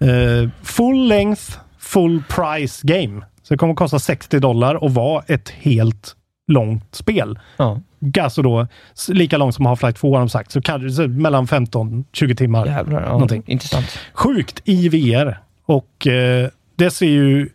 [0.01, 1.43] eh, full length,
[1.79, 3.21] full price game.
[3.43, 6.17] Så det kommer kosta 60 dollar och vara ett helt
[6.49, 7.39] långt spel.
[7.57, 7.81] ja.
[8.21, 8.67] Alltså då
[9.09, 10.53] lika långt som Half-Life 2 har de sagt.
[10.53, 12.67] Så kanske mellan 15-20 timmar.
[12.67, 13.03] Jävlar.
[13.03, 13.09] Ja.
[13.09, 13.43] Någonting.
[13.47, 13.99] Intressant.
[14.13, 15.39] Sjukt i VR.
[15.67, 17.49] Och eh, det ser ju...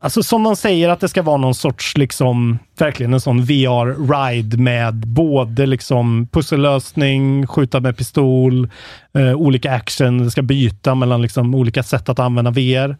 [0.00, 4.58] Alltså som man säger att det ska vara någon sorts, liksom, verkligen en sån VR-ride
[4.58, 8.70] med både liksom pussellösning, skjuta med pistol,
[9.14, 12.96] eh, olika action, det ska byta mellan liksom olika sätt att använda VR.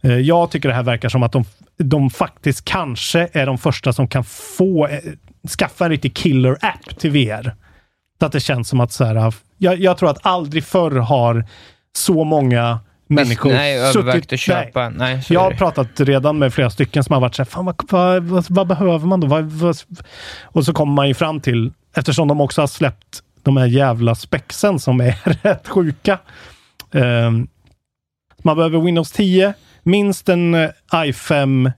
[0.00, 1.44] Eh, jag tycker det här verkar som att de,
[1.76, 4.98] de faktiskt kanske är de första som kan få eh,
[5.48, 7.54] skaffa en riktig killer-app till VR.
[8.18, 11.44] Så att det känns som att så här, jag, jag tror att aldrig förr har
[11.96, 14.38] så många människor Nej, övervägt att nej.
[14.38, 14.88] köpa.
[14.88, 17.64] Nej, så Jag har pratat redan med flera stycken som har varit så här, fan
[17.64, 19.26] vad, vad, vad, vad behöver man då?
[19.26, 19.76] Vad,
[20.42, 24.14] och så kommer man ju fram till, eftersom de också har släppt de här jävla
[24.14, 26.18] spexen som är rätt sjuka.
[26.92, 27.48] Ehm,
[28.42, 31.72] man behöver Windows 10, minst en eh, i5 eh,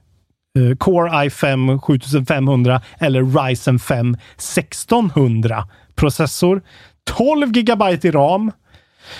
[0.77, 6.61] Core i5 7500 eller Ryzen 5 1600 processor.
[7.17, 8.51] 12 gigabyte i ram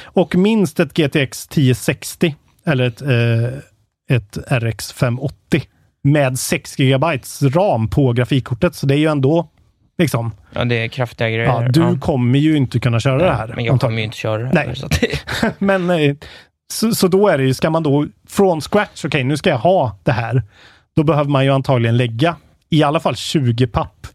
[0.03, 5.61] och minst ett GTX 1060 eller ett, eh, ett RX 580
[6.03, 8.75] med 6 gigabytes ram på grafikkortet.
[8.75, 9.49] Så det är ju ändå
[9.97, 11.45] liksom, Ja, det är kraftiga grejer.
[11.45, 13.53] ja, du kommer ju inte kunna köra det här.
[13.55, 14.75] Men jag kommer ju inte köra det Nej.
[14.75, 15.19] Så det,
[15.59, 16.15] Men eh,
[16.73, 19.57] Så, så då är det ju, ska man då från scratch, okej nu ska jag
[19.57, 20.43] ha det här.
[20.97, 22.35] Då behöver man ju antagligen lägga
[22.69, 24.07] i alla fall 20 papp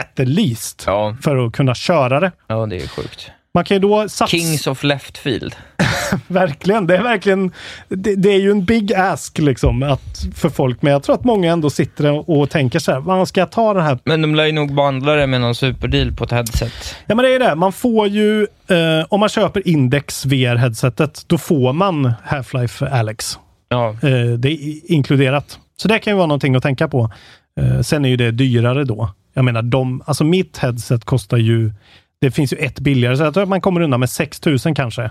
[0.00, 2.32] at the least Ja, för att kunna köra det.
[2.46, 3.30] ja det är sjukt.
[3.54, 4.26] Man kan ju då satsa...
[4.26, 5.56] Kings of left field.
[6.26, 6.86] Verkligen.
[6.86, 7.52] Det är verkligen...
[7.88, 11.24] Det, det är ju en big ask liksom att, för folk, men jag tror att
[11.24, 14.34] många ändå sitter och, tänker så här, vad ska jag ta den här Men de
[14.34, 16.96] lär ju nog bandla det med någon superdeal på ett headset.
[17.06, 17.54] Ja, men det är det.
[17.54, 23.38] Man får ju, eh, om man köper Index VR-headsetet, då får man Half-Life Alex.
[23.68, 25.58] Ja, Eh, det är inkluderat.
[25.76, 27.10] Så det kan ju vara någonting att tänka på.
[27.60, 29.10] Eh, sen är ju det dyrare då.
[29.32, 31.72] Jag menar, de, alltså mitt headset kostar ju,
[32.20, 35.10] det finns ju ett billigare, så jag tror att man kommer undan med 6000 kanske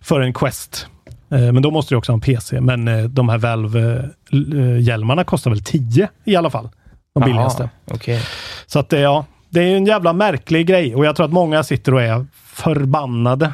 [0.00, 0.86] för en Quest.
[1.30, 2.60] Eh, men då måste du också ha en PC.
[2.60, 6.68] Men eh, de här Valve-hjälmarna kostar väl 10 i alla fall.
[7.14, 7.62] De billigaste.
[7.62, 8.22] Aha, Okej.
[8.66, 11.62] Så att det, ja, det är en jävla märklig grej och jag tror att många
[11.62, 13.52] sitter och är förbannade.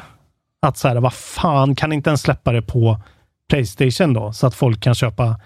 [0.61, 2.99] Att så här, vad fan, kan inte ens släppa det på
[3.49, 4.33] Playstation då?
[4.33, 5.39] Så att folk kan köpa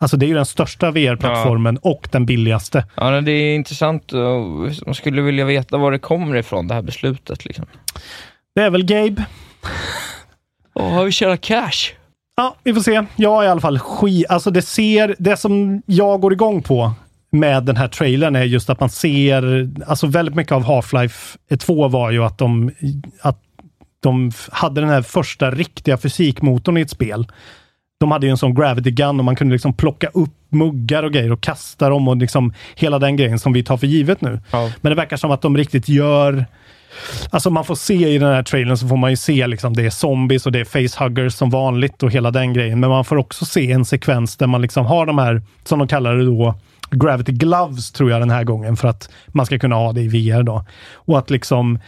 [0.00, 2.84] Alltså det är ju den största VR-plattformen och den billigaste.
[2.94, 4.12] Ja, det är intressant.
[4.12, 7.44] och Man skulle vilja veta var det kommer ifrån, det här beslutet.
[7.44, 7.66] Liksom.
[8.54, 9.24] Det är väl Gabe?
[10.74, 11.92] Åh, har vi tjänat cash?
[12.36, 13.04] Ja, vi får se.
[13.16, 14.26] Jag är i alla fall skit...
[14.28, 15.16] Alltså det ser...
[15.18, 16.92] Det som jag går igång på
[17.30, 19.70] med den här trailern är just att man ser...
[19.86, 22.70] Alltså väldigt mycket av Half-Life 2 var ju att de,
[23.20, 23.42] att
[24.00, 27.26] de hade den här första riktiga fysikmotorn i ett spel.
[28.00, 31.12] De hade ju en sån gravity gun och man kunde liksom plocka upp muggar och
[31.12, 34.40] grejer och kasta dem och liksom hela den grejen som vi tar för givet nu.
[34.50, 34.70] Ja.
[34.80, 36.46] Men det verkar som att de riktigt gör
[37.30, 39.86] Alltså man får se i den här trailern så får man ju se liksom det
[39.86, 42.80] är zombies och det är facehuggers som vanligt och hela den grejen.
[42.80, 45.88] Men man får också se en sekvens där man liksom har de här, som de
[45.88, 46.54] kallar det då,
[46.90, 50.08] Gravity Gloves tror jag den här gången för att man ska kunna ha det i
[50.08, 50.64] VR då.
[50.94, 51.78] Och att liksom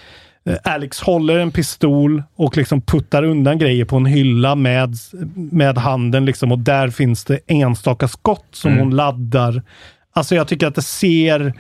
[0.65, 4.95] Alex håller en pistol och liksom puttar undan grejer på en hylla med,
[5.35, 9.63] med handen liksom och där finns det enstaka skott som hon laddar.
[10.13, 11.53] Alltså jag tycker att det ser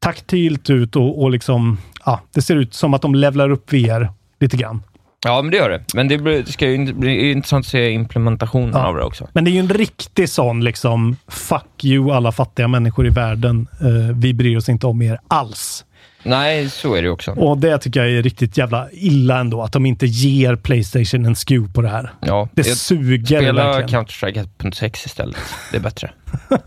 [0.00, 4.08] taktilt ut och, och liksom, ja, det ser ut som att de levlar upp VR
[4.40, 4.82] lite grann.
[5.24, 5.84] Ja, men det gör det.
[5.94, 8.86] Men det blir- det ska ju bli intressant att se implementationen Ja.
[8.86, 9.28] av det också.
[9.32, 13.68] Men det är ju en riktig sån liksom, fuck you alla fattiga människor i världen.
[13.80, 15.84] Eh, vi bryr oss inte om er alls.
[16.28, 17.30] Nej, så är det också.
[17.30, 21.34] Och det tycker jag är riktigt jävla illa ändå, att de inte ger Playstation en
[21.34, 22.12] skew på det här.
[22.20, 24.04] Ja, Det suger spelar verkligen.
[24.04, 25.36] Counter-Strike 1.6 istället.
[25.70, 26.10] Det är bättre.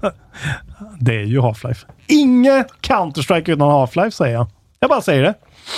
[1.00, 1.86] Det är ju Half-Life.
[2.08, 4.47] Inget Counter-Strike utan Half-Life säger jag.
[4.80, 5.34] Jag bara säger det.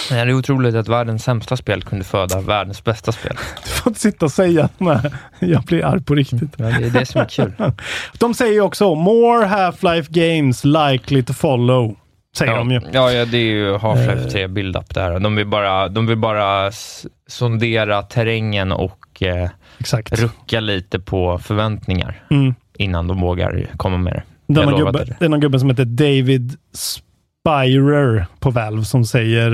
[0.10, 3.38] Det är otroligt att världens sämsta spel kunde föda världens bästa spel.
[3.64, 4.98] Du får inte sitta och säga nej,
[5.40, 6.54] jag blir arg på riktigt.
[6.58, 7.54] Ja, det är det som är kul.
[8.18, 11.96] De säger också “More Half-Life games likely to follow”.
[12.38, 12.82] Säger Ja, de ju.
[12.92, 14.28] ja, ja, det är ju Half-Life Eh.
[14.32, 15.20] 3 build-up det här.
[15.20, 16.72] De vill bara, de vill bara
[17.28, 20.20] sondera terrängen och eh, Exakt.
[20.22, 22.56] rucka lite på förväntningar Mm.
[22.78, 24.24] innan de vågar komma med det.
[24.54, 25.26] Det är, gubbe, det.
[25.26, 29.54] är någon gubbe som heter David Spirer på Valve som säger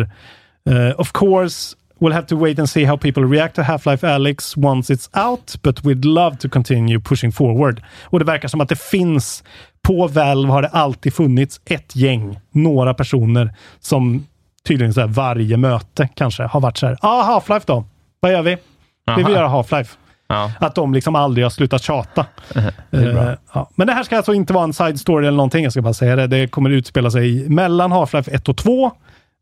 [0.70, 4.58] eh, “Of course we'll have to wait and see how people react to Half-Life Alyx
[4.58, 7.82] once it's out, but we'd love to continue pushing forward”.
[8.04, 9.44] Och det verkar som att det finns,
[9.82, 14.26] på Valve har det alltid funnits ett gäng, några personer som
[14.68, 17.84] tydligen så varje möte kanske har varit så här “Ja, ah, Half-Life då?
[18.20, 18.58] Vad gör vi?
[19.06, 19.36] Vi vill Aha.
[19.36, 19.96] göra Half-Life”.
[20.28, 22.26] Ja, Att de liksom aldrig har slutat tjata.
[22.90, 23.12] det.
[23.12, 23.70] Eh, ja.
[23.76, 25.64] Men det här ska alltså inte vara en side story eller någonting.
[25.64, 26.28] Jag ska bara säga det.
[26.28, 28.92] Det kommer utspela sig mellan Half-Life 1 och 2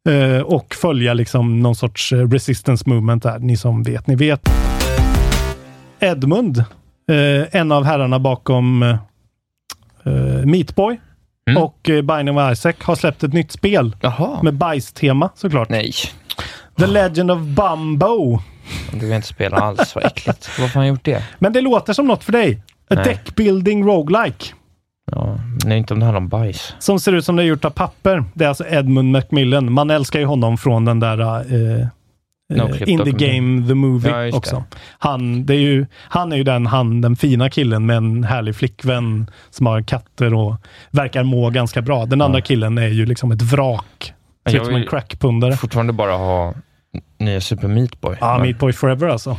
[0.07, 3.39] eh, och följa liksom någon sorts eh, resistance movement där.
[3.39, 4.49] Ni som vet, ni vet.
[5.99, 10.99] Edmund, eh, en av herrarna bakom eh, Meatboy
[11.49, 11.63] Mm.
[11.63, 14.43] och Binding of Isaac har släppt ett nytt spel Jaha.
[14.43, 15.69] med bajstema såklart.
[15.69, 15.91] Nej,
[16.77, 18.39] The Legend of Bumbo.
[18.93, 19.95] du vill inte spela alls.
[19.95, 20.49] Vad äckligt.
[20.59, 21.23] Varför har han gjort det?
[21.39, 22.61] Men det låter som något för dig.
[22.89, 23.03] A Nej.
[23.03, 24.45] deck building roguelike.
[25.11, 26.75] Ja, nej, inte om det handlar om bajs.
[26.79, 28.23] Som ser ut som det är gjort av papper.
[28.33, 29.73] Det är alltså Edmund Macmillan.
[29.73, 31.87] Man älskar ju honom från den där eh,
[32.49, 33.11] No eh, In the.
[33.11, 34.55] Game, The Movie Ja, också.
[34.55, 34.77] det.
[34.99, 38.55] Han, det är ju, han är ju den, han, den fina killen med en härlig
[38.55, 40.55] flickvän som har katter och
[40.91, 42.05] verkar må ganska bra.
[42.05, 44.13] Den andra killen är ju liksom ett vrak.
[44.49, 45.57] Ser ut som en crackpundare.
[45.57, 46.53] Fortfarande bara ha
[47.19, 48.15] nya Super Meat Boy.
[48.19, 49.37] Ja, Men Meat Boy Forever alltså.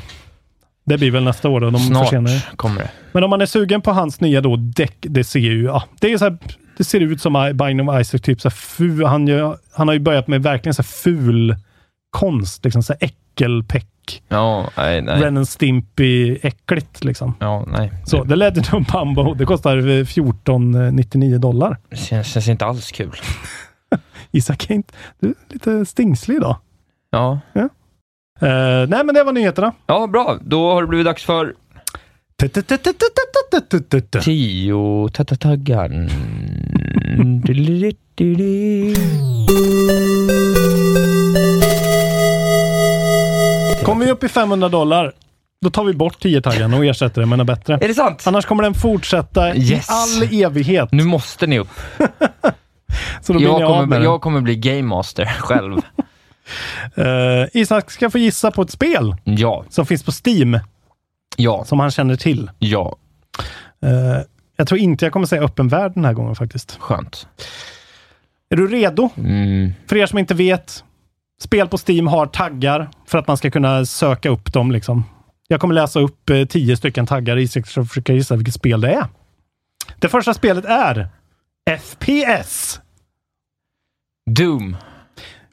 [0.89, 1.71] Det blir väl nästa år då.
[1.71, 2.57] De Snart försenar det.
[2.57, 2.91] kommer det.
[3.13, 6.13] Men om man är sugen på hans nya då däck, det ser ju, ja, det
[6.13, 6.39] är så här,
[6.77, 9.95] det ser ut som Binding of Isaac, typ så här ful, han, gör, han har
[9.95, 11.57] ju börjat med verkligen så ful
[12.11, 14.23] konst, liksom så här äckelpäck.
[14.29, 15.21] Ja, nej, nej.
[15.23, 17.35] Ren and Stimpy äckligt liksom.
[17.41, 17.93] Ja, nej.
[18.05, 21.79] Så The Legend of Bumbo, det kostar eh, 14,99 dollar.
[21.91, 23.13] Det känns, känns inte alls kul.
[24.31, 26.57] Isak är inte, du är lite stingslig idag.
[27.11, 27.41] Ja.
[28.41, 29.73] Eh, nej, men det var nyheterna.
[29.87, 30.39] Ja, bra.
[30.41, 31.55] Då har det blivit dags för
[34.23, 36.09] tio tatataggan.
[43.85, 45.13] Kommer vi upp i 500 dollar,
[45.61, 47.75] då tar vi bort 10-taggen och ersätter den med något bättre.
[47.75, 48.25] Är det sant?
[48.27, 49.71] Annars kommer den fortsätta Yes.
[49.71, 50.93] i all evighet.
[50.93, 51.69] Nu måste ni upp.
[53.23, 55.77] Så då blir Jag ni av med kommer, jag kommer bli game master själv.
[56.95, 60.59] Eh, Isak ska få gissa på ett spel Ja, som finns på Steam,
[61.37, 62.51] ja, som han känner till.
[62.59, 62.97] ja.
[63.83, 64.23] Eh,
[64.57, 66.77] jag tror inte jag kommer säga öppen värld den här gången faktiskt.
[66.81, 67.27] Skönt.
[68.51, 69.11] Är du redo?
[69.17, 69.73] Mm.
[69.89, 70.85] För er som inte vet,
[71.41, 74.73] spel på Steam har taggar för att man ska kunna söka upp dem.
[74.73, 75.05] Liksom.
[75.49, 77.37] Jag kommer läsa upp eh, tio stycken taggar.
[77.39, 79.07] Isak ska försöka gissa vilket spel det är.
[79.99, 81.09] Det första spelet är
[81.79, 82.81] FPS.
[84.31, 84.77] Doom.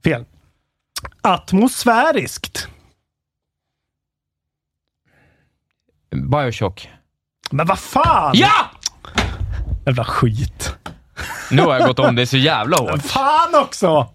[0.03, 0.25] Fel.
[1.21, 2.67] Atmosfäriskt.
[6.31, 6.89] Bioshock.
[7.51, 8.31] Men vad fan!
[8.35, 8.51] Ja!
[9.85, 10.75] Jävla skit.
[11.51, 13.01] Nu har jag gått om det så jävla hårt.
[13.01, 14.09] Fan också!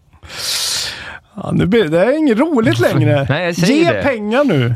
[1.35, 3.27] Ja, nu blir det inget roligt längre.
[3.29, 4.03] Nej, jag säger Ge det.
[4.03, 4.75] pengar nu.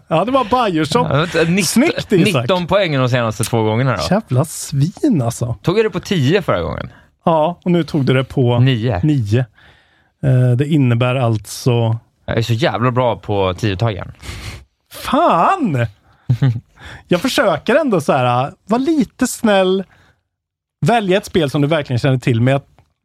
[0.08, 1.06] ja, det var Bioshock.
[1.10, 2.42] Ja, Snyggt Isak!
[2.42, 4.02] 19 poäng de senaste två gångerna då.
[4.10, 5.56] Jävla svin alltså.
[5.62, 6.90] Tog jag det på 10 förra gången?
[7.24, 9.00] Ja, och nu tog du det på 9.
[9.04, 9.46] 9
[10.56, 11.98] det innebär alltså...
[12.26, 14.12] Jag är så jävla bra på 10-taggen.
[14.92, 15.86] Fan!
[17.08, 19.84] Jag försöker ändå så här, vara lite snäll.
[20.86, 22.60] Välja ett spel som du verkligen känner till med.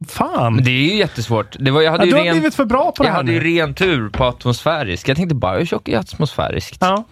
[0.08, 0.54] Fan!
[0.54, 1.56] Men det är ju jättesvårt.
[1.58, 3.12] Det var, jag hade ja, ju du har ren, blivit för bra på det jag
[3.12, 5.08] här hade ju ren tur på atmosfärisk.
[5.08, 6.78] Jag tänkte Bioshock är atmosfäriskt.
[6.80, 7.04] Ja.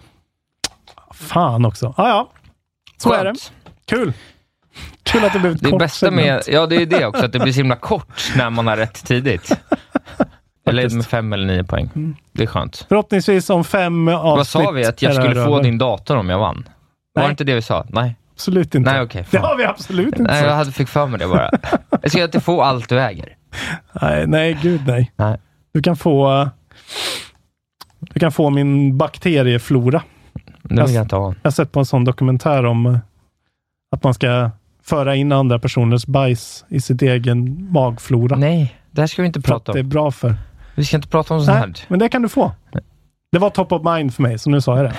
[1.13, 1.93] Fan också.
[1.97, 2.29] Ja, ja.
[2.97, 3.29] Så är det.
[3.29, 3.51] Skönt.
[3.85, 4.13] Kul.
[5.03, 6.47] Kul att det blev ett Det kort bästa med, segment.
[6.47, 9.05] ja det är det också, att det blir så himla kort när man har rätt
[9.05, 9.51] tidigt.
[10.65, 12.15] eller med fem eller nio poäng.
[12.31, 12.85] Det är skönt.
[12.89, 14.37] Förhoppningsvis om fem avsnitt.
[14.37, 14.85] Vad sa vi?
[14.85, 15.63] Att jag skulle få över.
[15.63, 16.69] din dator om jag vann?
[17.13, 17.27] Var Nej.
[17.27, 17.85] det inte det vi sa?
[17.89, 18.15] Nej.
[18.33, 18.91] Absolut inte.
[18.91, 20.55] Nej, okej, det har vi absolut inte Nej, jag sagt.
[20.55, 21.49] hade fick för mig det bara.
[22.01, 23.35] Jag ska inte få allt du äger.
[24.01, 25.11] Nej, nej, gud nej.
[25.15, 25.37] Nej.
[25.73, 26.49] Du kan få...
[27.99, 30.03] Du kan få min bakterieflora.
[30.61, 31.27] Det vill jag inte ha.
[31.27, 32.97] Jag har sett på en sån dokumentär om eh,
[33.91, 34.51] att man ska
[34.83, 38.35] föra in andra personers bajs i sitt egen magflora.
[38.35, 39.89] Nej, det här ska vi inte prata det är om.
[39.89, 40.35] bra för.
[40.75, 41.73] Vi ska inte prata om sånt här.
[41.87, 42.51] men det kan du få.
[43.31, 44.93] Det var top of mind för mig, så nu sa jag det.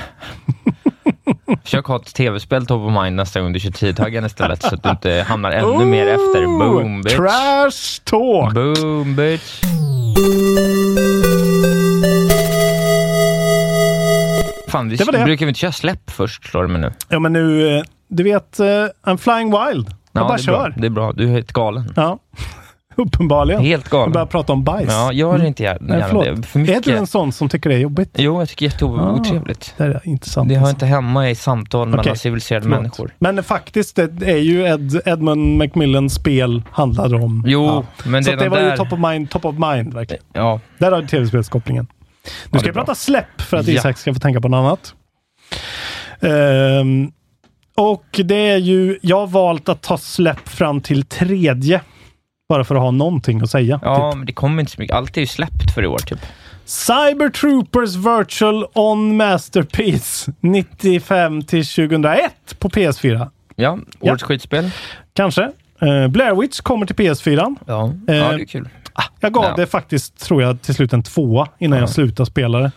[1.63, 4.83] Försök ha ett tv-spel top of mind nästa gång du kör 10-taggen istället så att
[4.83, 6.47] du inte hamnar ännu mer efter.
[6.59, 7.17] Boom bitch.
[7.17, 8.55] Trash talk!
[8.55, 9.61] Boom bitch.
[14.69, 15.25] Fan, vi Det det.
[15.25, 16.93] brukar vi inte köra släpp först, slår det mig nu.
[17.09, 18.67] Ja, men nu, eh, du vet, eh,
[19.05, 19.87] I'm flying wild.
[20.13, 20.63] Jag Ja, bara det är bra.
[20.65, 20.75] kör.
[20.77, 21.13] Det är bra.
[21.13, 21.93] Du är helt galen.
[21.97, 22.19] Ja,
[22.97, 23.61] uppenbarligen.
[23.63, 24.29] Helt Jag börjar galen.
[24.29, 24.89] prata om bajs.
[24.91, 26.25] Ja, gör det inte gärna, Nej, förlåt.
[26.37, 26.43] det.
[26.43, 28.11] För Är du en sån som tycker det är jobbigt?
[28.19, 29.75] Jo, jag tycker det är jätteotrevligt.
[29.77, 30.49] Det är intressant.
[30.49, 30.75] Det hör alltså.
[30.77, 32.79] inte hemma i samtal mellan Okej, civiliserade Förlåt.
[32.81, 33.11] människor.
[33.19, 37.45] Men faktiskt, det är ju Ed, Edmund Macmillans spel handlar om.
[37.47, 37.85] Jo, Ja.
[38.11, 38.71] men Så det det var där...
[38.71, 40.23] ju top of mind, top of mind verkligen.
[40.33, 41.87] Ja, Där har du tv-spelskopplingen.
[42.25, 43.75] Nu det ska jag prata släpp för att Ja.
[43.75, 44.95] Isak ska få tänka på något annat.
[46.21, 47.11] Ehm,
[47.77, 51.81] och det är ju, jag har valt att ta släpp fram till tredje.
[52.49, 53.81] Bara för att ha någonting att säga.
[53.83, 54.17] ja Typ.
[54.19, 54.97] men det kommer inte så mycket.
[54.97, 56.19] Allt är ju släppt för i år, typ.
[56.65, 63.31] Cyber Troopers Virtual On Masterpiece 95 till 2001 på PS4.
[63.57, 64.71] Ja, årets skitspel.
[65.13, 65.43] Kanske.
[65.83, 67.57] Uh, Blair Witch kommer till PS4.
[67.67, 68.69] Ja, Eh, ja det är kul.
[69.21, 69.55] Jag gav Ja.
[69.57, 72.73] det faktiskt, tror jag, till slut en tvåa innan jag slutade spela det.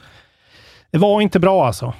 [0.91, 1.93] Det var inte bra alltså.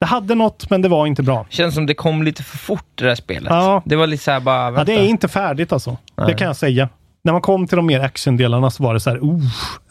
[0.00, 1.46] Det hade något, men det var inte bra.
[1.50, 3.50] Känns som det kom lite för fort det där spelet.
[3.50, 3.82] Ja.
[3.84, 4.84] Det var lite såhär bara, Ja, vänta.
[4.84, 5.90] det är inte färdigt alltså.
[6.14, 6.36] Det Nej.
[6.36, 6.88] kan jag säga.
[7.24, 9.40] När man kom till de mer actiondelarna så var det så här, uh,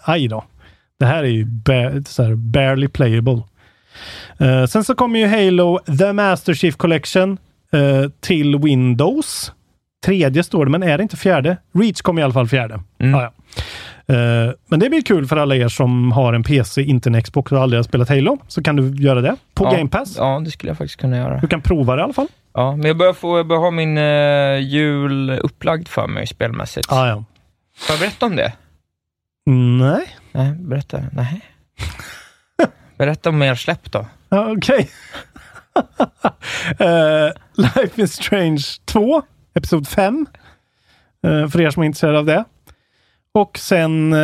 [0.04, 0.44] aj då.
[1.00, 3.42] Det här är ju ba- så här, barely playable.
[4.38, 7.38] Eh, sen så kommer ju Halo The Master Chief Collection
[7.74, 9.52] eh, till Windows.
[10.06, 11.58] Tredje står det, men är det inte fjärde?
[11.74, 12.80] Reach kommer i alla fall fjärde.
[13.00, 13.14] Mm.
[13.14, 13.32] Ja, ja.
[14.08, 17.52] Eh, men det blir kul för alla er som har en PC, inte en Xbox
[17.52, 18.38] och aldrig har spelat Halo.
[18.48, 19.72] Så kan du göra det på ja.
[19.72, 20.16] Game Pass.
[20.18, 21.40] Ja, det skulle jag faktiskt kunna göra.
[21.40, 22.28] Du kan prova det i alla fall.
[22.54, 26.92] Ja, men jag börjar, få, jag börjar ha min uh, jul upplagd för mig spelmässigt.
[26.92, 27.24] Ah, ja.
[27.78, 28.54] Får jag berätta om det?
[29.80, 31.00] Nej, Nej, berätta.
[31.12, 31.42] Nej.
[32.98, 34.06] berätta om mer släpp då.
[34.30, 34.90] Ja, Okej.
[36.80, 39.22] Eh, Life is Strange 2,
[39.54, 40.28] Episod 5.
[41.28, 42.46] Eh, för er som är intresserade av det.
[43.36, 44.20] Och sen eh,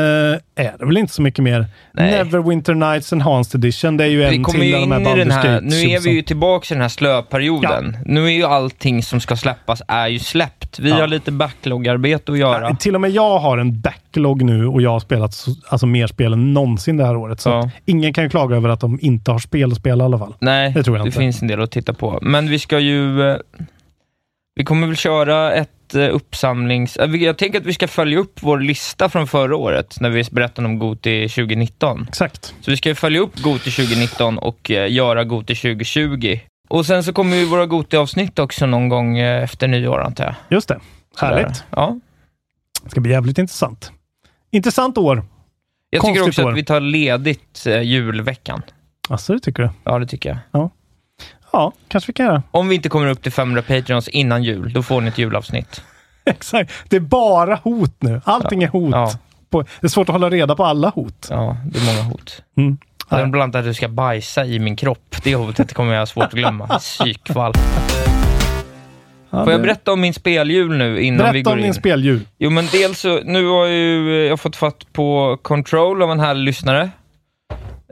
[0.55, 1.65] är det väl inte så mycket mer.
[1.93, 2.11] Nej.
[2.11, 3.97] Neverwinter Nights Enhanced Edition.
[3.97, 6.21] Det är ju Vi en till av de här Baldur's Gate nu är vi ju
[6.21, 7.97] tillbaka i den här slöperioden.
[8.05, 10.79] Nu är ju allting som ska släppas är ju släppt.
[10.79, 10.95] Vi Ja.
[10.95, 12.69] har lite backlogarbete att göra.
[12.69, 15.85] Ja, Till och med jag har en backlog nu och jag har spelat så, alltså
[15.85, 17.39] mer spel än någonsin det här året.
[17.39, 17.69] Så Ja.
[17.85, 20.33] ingen kan klaga över att de inte har spel att spela i alla fall.
[20.39, 21.19] Nej, Det tror jag det inte.
[21.19, 22.19] finns en del att titta på.
[22.21, 23.29] Men vi ska ju...
[23.29, 23.37] eh,
[24.55, 26.97] Vi kommer väl köra ett eh, uppsamlings...
[26.97, 30.23] eh, Jag tänker att vi ska följa upp vår lista från förra året, när vi
[30.31, 32.05] berättade om Goti 2019.
[32.09, 32.53] Exakt.
[32.61, 36.39] Så vi ska följa upp Goti 2019 och eh, göra Goti 2020.
[36.69, 40.35] Och sen så kommer ju våra Goti-avsnitt också någon gång efter nyår, antar jag.
[40.49, 40.79] Just det.
[41.19, 41.33] Sådär.
[41.35, 41.63] Härligt.
[41.69, 41.99] Ja.
[42.83, 43.91] Det ska bli jävligt intressant.
[44.51, 45.23] Intressant år.
[45.89, 46.51] Jag Konstigt tycker också år.
[46.51, 48.61] att vi tar ledigt julveckan.
[49.09, 49.69] Alltså, det tycker du?
[49.83, 50.37] Ja, det tycker jag.
[50.51, 50.69] Ja,
[51.87, 52.43] kanske vi kan göra.
[52.51, 55.81] Om vi inte kommer upp till 500 Patreons innan jul, då får ni ett julavsnitt.
[56.25, 56.71] Exakt.
[56.89, 58.21] Det är bara hot nu.
[58.25, 58.91] Allting är hot.
[58.91, 59.11] Ja.
[59.49, 61.27] På, det är svårt att hålla reda på alla hot.
[61.29, 62.41] Ja, det är många hot.
[62.57, 62.77] Mm.
[63.09, 63.17] Ja.
[63.25, 65.15] Bland annat att du ska bajsa i min kropp.
[65.23, 66.67] Det hotet kommer jag ha svårt att glömma.
[66.79, 67.53] Psykfall.
[69.29, 71.63] Ja, Får jag berätta om min speljul nu innan vi Berätta går om in?
[71.63, 72.25] din speljul.
[72.37, 76.43] Jo, men dels så, nu har ju jag fått fatt på Control av en härlig
[76.43, 76.89] lyssnare.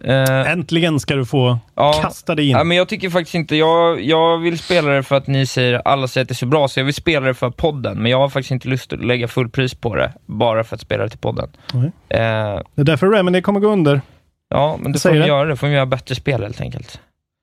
[0.03, 2.51] Eh, Äntligen ska du få ja, kasta dig in.
[2.57, 5.81] ja, men jag tycker faktiskt inte, jag, jag vill spela det för att ni säger,
[5.85, 8.11] alla säger att det är så bra, så jag vill spela det för podden, men
[8.11, 11.03] jag har faktiskt inte lust att lägga full pris på det, bara för att spela
[11.03, 11.49] det till podden.
[11.73, 11.85] Nej.
[12.09, 14.01] Eh, Det är därför Remedy kommer gå under.
[14.49, 15.27] ja, men det får vi det.
[15.27, 16.99] göra, det får vi göra bättre spel helt enkelt.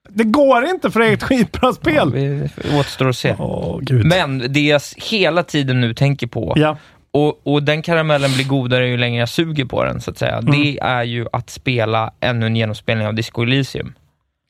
[0.08, 2.12] Det går inte för det är ett skitbra Ja, spel.
[2.12, 3.36] vi, det återstår att se.
[3.80, 4.06] Gud.
[4.06, 6.76] Men det jag hela tiden nu tänker på, Ja,
[7.14, 10.36] och, och den karamellen blir godare ju längre jag suger på den, så att säga.
[10.38, 10.62] Mm.
[10.62, 13.94] Det är ju att spela ännu en genomspelning av Disco Elysium.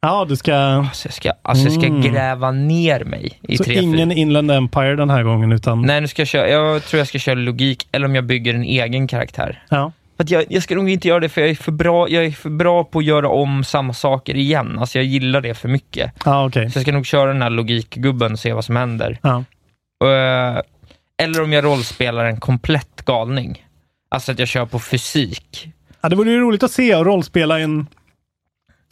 [0.02, 0.54] ja du ska...
[0.54, 2.02] Alltså jag ska, alltså jag ska Mm.
[2.02, 5.82] gräva ner mig i Så tre ingen Inland Empire den här gången, utan...
[5.82, 8.54] Nej, nu ska jag, köra, jag tror jag ska köra logik, eller om jag bygger
[8.54, 9.62] en egen karaktär.
[9.68, 9.92] Ja.
[10.16, 12.30] För jag, jag ska nog inte göra det, för jag är, för bra, jag är
[12.30, 14.78] för bra på att göra om samma saker igen.
[14.78, 16.12] Alltså jag gillar det för mycket.
[16.24, 16.70] Ja, okej.
[16.70, 19.18] Så jag ska nog köra den här logikgubben och se vad som händer.
[19.22, 19.44] Ja.
[20.04, 20.60] Eh,
[21.22, 23.64] eller om jag rollspelar en komplett galning.
[24.08, 25.68] Alltså att jag kör på fysik.
[26.00, 27.86] ja, det vore ju roligt att se och rollspela en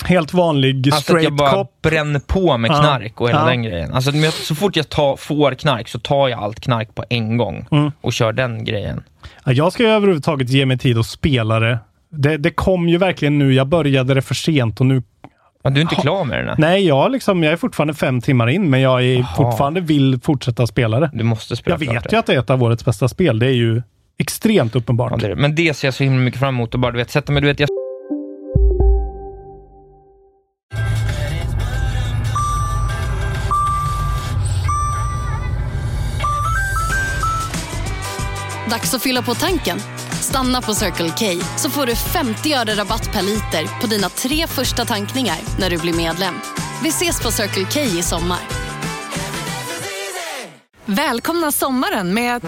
[0.04, 1.82] helt vanlig Alltså att straight jag bara cop.
[1.82, 2.78] bränner på med Ja.
[2.80, 3.46] knark och hela Ja.
[3.46, 3.92] den grejen.
[3.92, 7.66] Alltså, så fort jag tar, får knark så tar jag allt knark på en gång
[7.70, 7.92] Mm.
[8.00, 9.02] och kör den grejen.
[9.44, 11.78] Ja, jag ska ju överhuvudtaget ge mig tid att spela det.
[12.10, 12.36] det.
[12.36, 13.54] Det kom ju verkligen nu.
[13.54, 15.02] Jag började det för sent och nu...
[15.62, 16.02] Ja, du är inte Ha.
[16.02, 16.48] klar med den?
[16.48, 16.54] här?
[16.58, 20.66] Nej, jag, liksom, jag är fortfarande fem timmar in, men jag är fortfarande vill fortsätta
[20.66, 21.10] spela det.
[21.14, 22.12] Du måste spela Jag vet det.
[22.12, 23.38] ju att det är ett av årets bästa spel.
[23.38, 23.82] Det är ju
[24.18, 25.10] extremt uppenbart.
[25.12, 25.36] Ja, det det.
[25.36, 27.42] Men det ser jag så himla mycket fram emot och bara du vet, sätta mig,
[27.42, 27.68] du vet, jag
[38.70, 39.78] Dags att fylla på tanken.
[40.22, 44.46] Stanna på Circle K så får du 50 öre rabatt per liter på dina tre
[44.46, 46.34] första tankningar när du blir medlem.
[46.82, 48.38] Vi ses på Circle K i sommar.
[50.84, 52.44] Välkomna sommaren med att...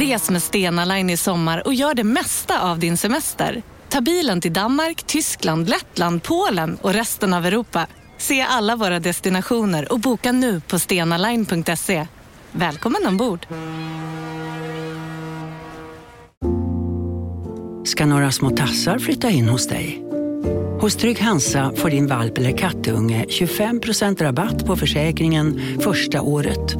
[0.00, 3.62] Res med Stena Line i sommar och gör det mesta av din semester.
[3.88, 7.86] Ta bilen till Danmark, Tyskland, Lettland, Polen och resten av Europa.
[8.18, 12.06] Se alla våra destinationer och boka nu på stenaline.se.
[12.52, 13.46] Välkommen ombord!
[17.86, 20.02] Ska några små tassar flytta in hos dig.
[20.80, 26.76] Hos Trygg Hansa får din valp eller kattunge 25% rabatt på försäkringen första året.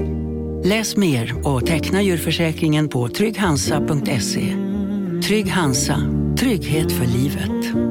[0.65, 4.57] Läs mer och teckna djurförsäkringen på trygghansa.se.
[5.27, 6.01] Trygg Hansa,
[6.39, 7.87] trygghet för livet.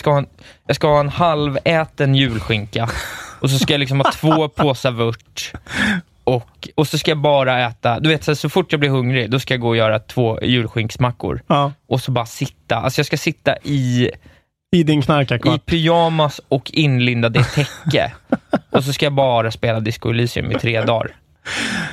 [0.00, 0.26] ska ha en,
[0.66, 2.90] jag ska ha en halväten julskinka
[3.40, 5.52] och så ska jag liksom ha två påsar vört
[6.34, 9.30] och, och så ska jag bara äta, du vet så, så fort jag blir hungrig,
[9.30, 13.06] då ska jag gå och göra två julskinksmackor Ja, och så bara sitta, alltså jag
[13.06, 14.10] ska sitta i,
[14.72, 15.66] I din i knarkarkvart.
[15.66, 18.12] pyjamas och inlindad i täcke
[18.70, 21.16] och så ska jag bara spela Disco Elysium i tre dagar.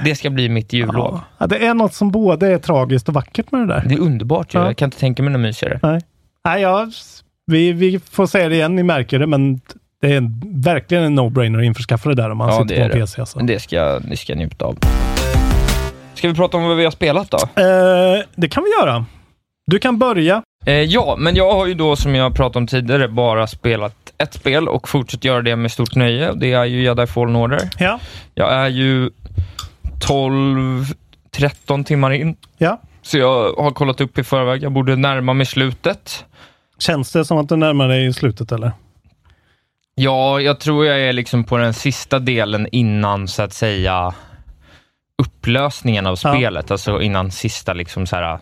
[0.04, 1.20] Det ska bli mitt jullov.
[1.38, 3.84] Ja, det är något som både är tragiskt och vackert med det där.
[3.88, 4.66] Det är underbart ju, Ja.
[4.66, 5.80] jag kan inte tänka mig något mysigare.
[5.84, 6.02] Nej,
[6.46, 6.88] Nej ja,
[7.52, 9.62] vi, vi får säga det igen, ni märker det, men
[10.02, 12.82] det är en, verkligen en no-brainer att införskaffa det där om man Ja, sitter på
[12.82, 12.94] en det.
[13.00, 13.22] PC.
[13.22, 13.38] Alltså.
[13.38, 14.78] Men det ska, det ska njuta av.
[16.14, 17.38] Ska vi prata om vad vi har spelat då?
[17.38, 19.06] Eh, det kan vi göra.
[19.72, 20.44] Du kan börja.
[20.66, 24.34] Eh, ja, men jag har ju då som jag pratat om tidigare bara spelat ett
[24.34, 26.34] spel och fortsätter göra det med stort nöje.
[26.34, 27.70] Det är ju Jedi Fallen Order.
[27.80, 28.00] Ja.
[28.34, 29.10] Jag är ju
[30.08, 32.82] 12-13 timmar in, ja.
[33.02, 34.64] så jag har kollat upp i förväg.
[34.64, 36.26] Jag borde närma mig slutet.
[36.80, 38.72] Känns det som att du närmar dig slutet eller?
[40.00, 44.14] Ja, jag tror jag är liksom på den sista delen innan så att säga
[45.24, 48.40] upplösningen av spelet, alltså innan sista liksom så här.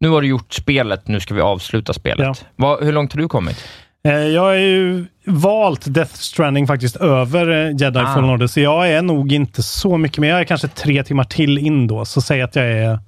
[0.00, 2.26] Nu har du gjort spelet, nu ska vi avsluta spelet.
[2.56, 3.64] Vad- hur långt har du kommit?
[4.08, 8.14] Eh, Jag har ju valt Death Stranding faktiskt över eh, Jedi Ah.
[8.14, 10.28] Fallen Order, så jag är nog inte så mycket mer.
[10.30, 12.98] Jag är kanske tre timmar till in då, så säg att jag är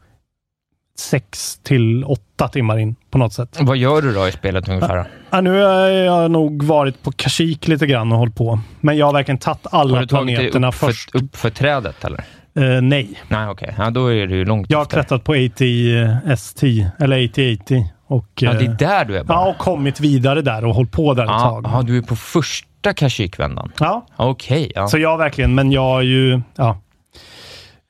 [1.01, 3.57] sex till åtta timmar in på något sätt.
[3.61, 5.07] Vad gör du då i spelet ungefär?
[5.30, 8.61] Ja, nu har jag nog varit på Kashyyyk lite grann och hållit på.
[8.80, 11.11] Men jag har verkligen tagit alla Har du tagit planeterna upp först.
[11.11, 12.24] för, upp för trädet eller?
[12.55, 13.74] Eh, nej, Nej, okej.
[13.78, 14.97] Ja, då är du ju långt jag har efter.
[14.97, 17.84] klättrat på AT-ST, eller AT-80.
[18.09, 19.34] Och, Ja, det är eh, där du är bara?
[19.38, 21.64] ja, och kommit vidare där och hållit på där ett Ja, tag.
[21.72, 23.72] ja, du är på första Kashyyyk-vändan?
[23.80, 24.88] Ja, Okej, ja.
[24.88, 26.78] så jag verkligen, men jag är ju, ja.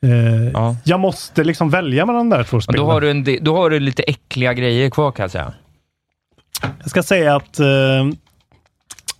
[0.03, 0.77] Eh, ja.
[0.85, 2.81] Jag måste liksom välja mellan de där två spelen.
[2.81, 5.53] Då har, du en, då har du lite äckliga grejer kvar kan jag säga.
[6.81, 7.67] Jag ska säga att eh,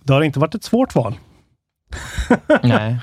[0.03, 1.13] det har inte varit ett svårt val.
[2.63, 2.97] Nej.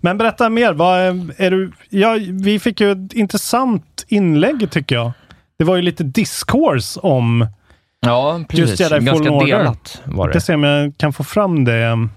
[0.00, 0.72] Men berätta mer.
[0.72, 5.12] Vad är, är du, ja, vi fick ju ett intressant inlägg tycker jag.
[5.58, 7.46] Det var ju lite discourse om,
[8.00, 8.68] Ja, precis.
[8.68, 9.58] Just Jedi Fallen Ganska Order.
[9.58, 10.40] delat var jag det.
[10.40, 12.08] ska se om jag kan få fram det.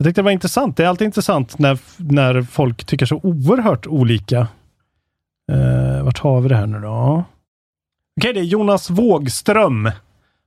[0.00, 0.76] Jag tyckte det var intressant.
[0.76, 4.48] Det är alltid intressant när, när folk tycker så oerhört olika.
[5.52, 7.24] Uh, vart har vi det här nu då?
[8.20, 9.90] Okej, det är Jonas Wågström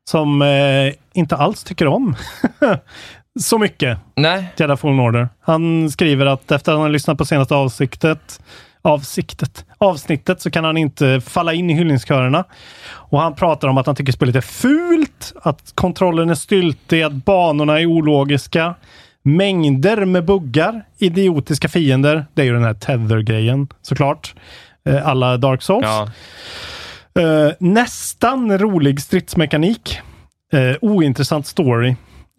[0.10, 2.16] som eh, inte alls tycker om
[3.40, 5.30] så mycket Nej, Jedi Fallen Order.
[5.42, 8.42] Han skriver att efter att han har lyssnat på senaste avsiktet,
[8.82, 12.44] avsiktet, avsnittet så kan han inte falla in i hyllningskörerna.
[12.90, 17.14] Och han pratar om att han tycker spelet är fult, att kontrollen är styltig, att
[17.14, 18.76] banorna är ologiska.
[19.24, 22.26] Mängder med buggar, idiotiska fiender.
[22.34, 24.36] Det är ju den här tether-grejen såklart.
[24.90, 25.86] Eh, Alla Dark Souls.
[25.86, 26.10] ja.
[27.22, 30.00] Eh, nästan rolig stridsmekanik.
[30.54, 31.90] Eh, ointressant story.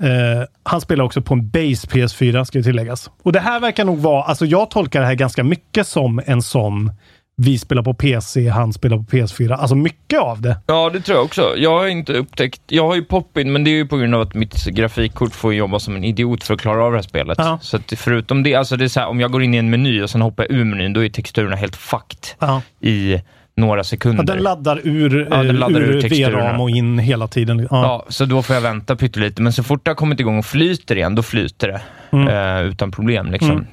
[0.03, 3.11] Eh, han spelar också på en base PS4, ska ju tilläggas.
[3.23, 6.43] Och det här verkar nog vara, alltså jag tolkar det här ganska mycket som en
[6.43, 6.91] sån
[7.37, 9.53] vi spelar på PC, han spelar på PS4.
[9.55, 10.57] Alltså mycket av det.
[10.67, 11.55] ja, det tror jag också.
[11.57, 12.61] Jag har inte upptäckt...
[12.67, 15.55] Jag har ju pop-in, men det är ju på grund av att mitt grafikkort får
[15.55, 17.39] jobba som en idiot för att klara av det här spelet.
[17.39, 17.59] Ja.
[17.63, 20.03] Så förutom det, alltså det är så här, om jag går in i en meny
[20.03, 22.63] och sen hoppar jag ur menyn, då är texturerna helt fucked Ja.
[22.81, 23.21] i
[23.57, 24.25] några Ja, sekunder.
[24.25, 26.31] den laddar ur, Ja, den eh, laddar ur ur.
[26.31, 27.59] VRAM och in hela tiden.
[27.59, 27.67] Ja.
[27.71, 29.43] Ja, så då får jag vänta pyttelite.
[29.43, 31.81] Men så fort det har kommit igång och flyter igen, då flyter det.
[32.13, 32.29] Mm.
[32.29, 33.67] Eh, utan problem liksom.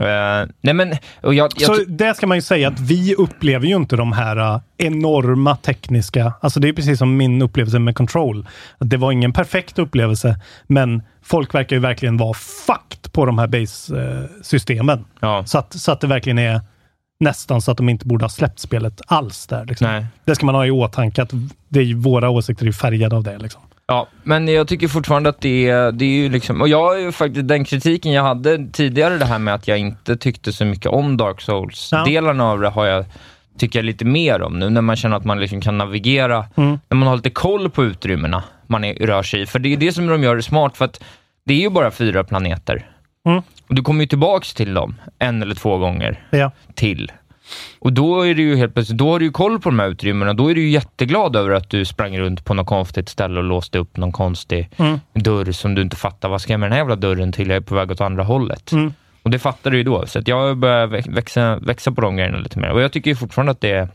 [0.00, 0.92] Eh, nej men,
[1.22, 4.12] och jag, jag, Så det ska man ju säga att vi upplever ju inte de
[4.12, 8.48] här uh, enorma tekniska, alltså det är precis som min upplevelse med Control.
[8.78, 13.38] Att det var ingen perfekt upplevelse, men folk verkar ju verkligen vara fucked på de
[13.38, 15.04] här base-systemen.
[15.20, 16.60] ja, Så, att, så att det verkligen är
[17.20, 19.64] nästan så att de inte borde ha släppt spelet alls där.
[19.64, 20.06] Liksom.
[20.24, 21.32] Det ska man ha i åtanke, att
[21.68, 23.38] det är våra åsikter är färgade av det.
[23.38, 23.62] Liksom.
[23.88, 27.10] Ja, men jag tycker fortfarande att det är, det är ju liksom, och jag är
[27.10, 30.86] faktiskt, den kritiken jag hade tidigare, det här med att jag inte tyckte så mycket
[30.86, 33.04] om Dark Souls-delarna av det, har jag,
[33.58, 36.78] tycker jag lite mer om nu, när man känner att man liksom kan navigera, Mm.
[36.88, 39.46] när man har lite koll på utrymmena man är, rör sig i.
[39.46, 41.02] För det är det som de gör det smart, för att
[41.44, 42.90] det är ju bara fyra planeter.
[43.26, 43.42] Mm.
[43.68, 46.50] Och du kommer ju tillbaks till dem en eller två gånger Ja.
[46.74, 47.12] till.
[47.78, 49.88] Och då är det ju helt plötsligt, då har du ju koll på de här
[49.88, 50.34] utrymmena.
[50.34, 53.44] Då är du ju jätteglad över att du sprang runt på något konstigt ställe och
[53.44, 55.00] låste upp någon konstig Mm.
[55.14, 56.28] dörr som du inte fattar.
[56.28, 57.48] Vad ska jag med den här jävla dörren till?
[57.48, 58.72] Jag är på väg åt andra hållet.
[58.72, 58.92] Mm.
[59.22, 60.06] Och det fattar du ju då.
[60.06, 62.70] Så jag börjar vä- växa, växa på de grejerna lite mer.
[62.70, 63.88] Och jag tycker ju fortfarande att det är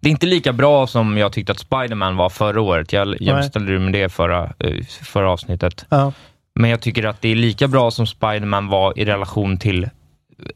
[0.00, 2.92] det är inte lika bra som jag tyckte att Spider-Man var förra året.
[2.92, 5.86] Jag jämställde det med det förra, eh, förra avsnittet.
[5.88, 6.12] Ja.
[6.54, 9.88] Men jag tycker att det är lika bra som Spider-Man var i relation till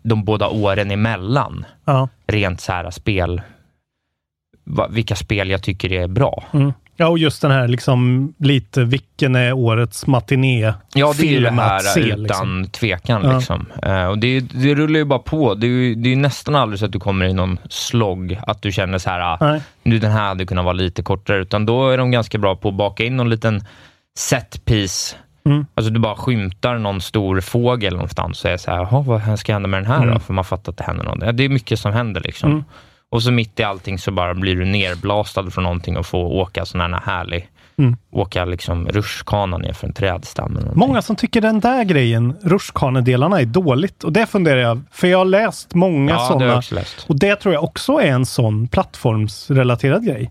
[0.02, 1.64] de båda åren emellan.
[1.84, 2.08] Ja.
[2.26, 3.42] Rent så här spel,
[4.64, 6.44] va, vilka spel jag tycker är bra.
[6.52, 6.72] Mm.
[6.96, 11.40] ja, och just den här liksom lite, vilken är årets matiné Ja, det är ju
[11.40, 12.66] det här se, utan liksom.
[12.72, 13.24] tvekan.
[13.24, 13.36] Ja.
[13.36, 13.66] Liksom.
[13.82, 15.54] Eh, och det, det rullar ju bara på.
[15.54, 18.62] Det är, ju, det är nästan aldrig så att du kommer i någon slogg, att
[18.62, 19.60] du känner så här, ah, Nej.
[19.82, 22.68] nu den här hade kunnat vara lite kortare, utan då är de ganska bra på
[22.68, 23.64] att baka in någon liten
[24.18, 25.16] set piece.
[25.50, 25.66] Mm.
[25.74, 29.52] Alltså du bara skymtar någon stor fågel någonstans och är så här, "Jaha, vad ska
[29.52, 30.04] hända med den här då?
[30.10, 30.20] Mm.
[30.20, 31.36] För man fattar att det händer något.
[31.36, 32.50] Det är mycket som händer liksom.
[32.50, 32.64] Mm.
[33.10, 36.64] Och så mitt i allting så bara blir du nerblastad från någonting och får åka
[36.64, 37.96] sån här härlig, Mm.
[38.10, 40.58] åka liksom rutschkana ner för en trädstam.
[40.74, 44.04] Många som tycker den där grejen, rutschkanedelarna, är dåligt.
[44.04, 46.62] Och det funderar jag, för jag har läst många Ja, sådana.
[47.08, 50.30] Och det tror jag också är en sån plattformsrelaterad grej.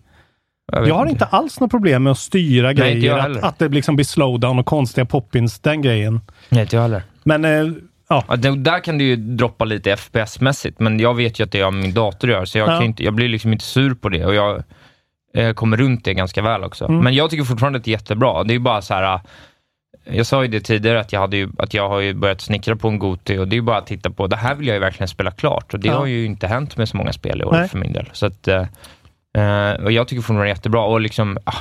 [0.74, 3.68] Vet Jag har inte alls något problem med att styra jag grejer, att, att det
[3.70, 6.22] liksom blir slowdown och konstiga pop-ins, den grejen.
[6.49, 7.03] Nej, inte jag heller.
[7.24, 7.51] Men eh,
[8.09, 11.63] ja, Ja, där kan det ju droppa lite FPS-mässigt, men jag vet ju att det
[11.63, 12.74] med min dator göra, så jag, Ja.
[12.78, 14.63] kan inte, jag blir liksom inte sur på det och jag
[15.34, 16.86] eh, kommer runt det ganska väl också.
[16.86, 16.99] Mm.
[17.03, 18.43] Men jag tycker fortfarande att det är jättebra.
[18.43, 19.20] Det är bara så här,
[20.11, 22.76] jag sa ju det tidigare att jag, hade ju, att jag har ju börjat snickra
[22.76, 24.74] på en Goti och det är ju bara att titta på, det här vill jag
[24.74, 25.97] ju verkligen spela klart och det Ja.
[25.97, 27.68] har ju inte hänt med så många spel i år Nej.
[27.70, 28.09] för min del.
[28.13, 28.47] Så att,
[29.38, 31.56] eh, eh, och jag tycker fortfarande det är jättebra och liksom, ah,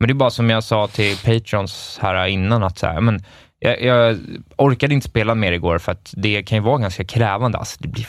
[0.00, 3.24] men det är bara som jag sa till Patrons här innan att så här, men
[3.58, 4.18] jag, jag
[4.56, 7.58] orkade inte spela mer igår för att det kan ju vara ganska krävande.
[7.58, 8.06] Alltså, det blir,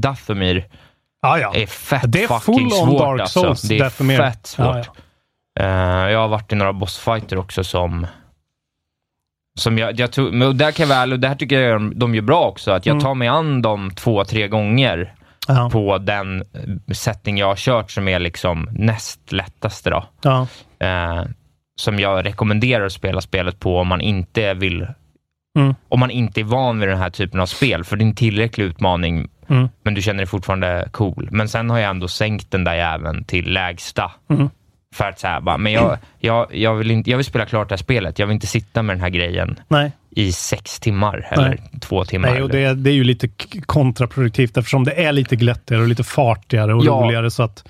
[0.00, 0.66] Dathomir
[1.22, 1.54] Ja, ja.
[1.54, 3.40] är fett Det är full svårt Dark alltså.
[3.40, 4.16] Souls, Det är Dathomir.
[4.16, 4.66] fett svårt.
[4.66, 4.84] Ja,
[5.54, 5.62] ja.
[6.04, 8.06] Eh, jag har varit i några bossfighter också som
[9.58, 11.98] som jag, jag tror, men där kan jag väl, och det här tycker jag de-
[11.98, 13.04] de gör bra också, att jag Mm.
[13.04, 15.14] tar mig an dem två, tre gånger
[15.48, 15.70] Ja.
[15.72, 20.04] på den eh, setting jag har kört som är liksom näst lättaste då.
[20.22, 20.46] Ja.
[20.80, 21.22] Eh,
[21.80, 24.86] som jag rekommenderar att spela spelet på om man inte vill
[25.58, 25.74] Mm.
[25.88, 28.14] om man inte är van vid den här typen av spel, för det är en
[28.14, 29.68] tillräcklig utmaning, Mm.
[29.82, 31.28] men du känner dig fortfarande cool.
[31.32, 34.12] Men sen har jag ändå sänkt den där jäveln till lägsta.
[34.30, 34.50] Mm.
[34.92, 37.72] För att säga bara, men jag, jag, jag, vill inte, jag vill spela klart det
[37.72, 38.18] här spelet.
[38.18, 39.92] Jag vill inte sitta med den här grejen Nej.
[40.10, 42.30] i sex timmar eller två timmar.
[42.30, 43.28] Nej, och det, det är ju lite
[43.66, 46.92] kontraproduktivt eftersom det är lite glättigare och lite fartigare och Ja.
[46.92, 47.30] roligare.
[47.30, 47.64] Så att,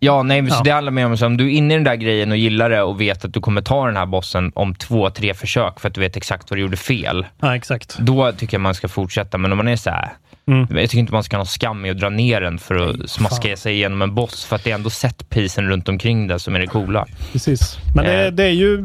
[0.00, 0.62] Ja, nej, men så Ja.
[0.64, 2.70] det handlar mer om så om du är inne i den där grejen och gillar
[2.70, 5.88] det och vet att du kommer ta den här bossen om två, tre försök för
[5.88, 7.26] att du vet exakt vad du gjorde fel.
[7.40, 7.96] ja, exakt.
[7.98, 10.08] Då tycker jag man ska fortsätta, men om man är så här,
[10.50, 10.66] Mm.
[10.70, 13.10] jag tycker inte man ska ha någon skam i att dra ner den för att
[13.10, 16.54] smaska sig igenom en boss, för att det är ändå set-pisen runt omkring det som
[16.54, 17.06] är det coola.
[17.32, 17.78] Precis.
[17.94, 18.32] Men det, Eh.
[18.32, 18.76] det, är ju,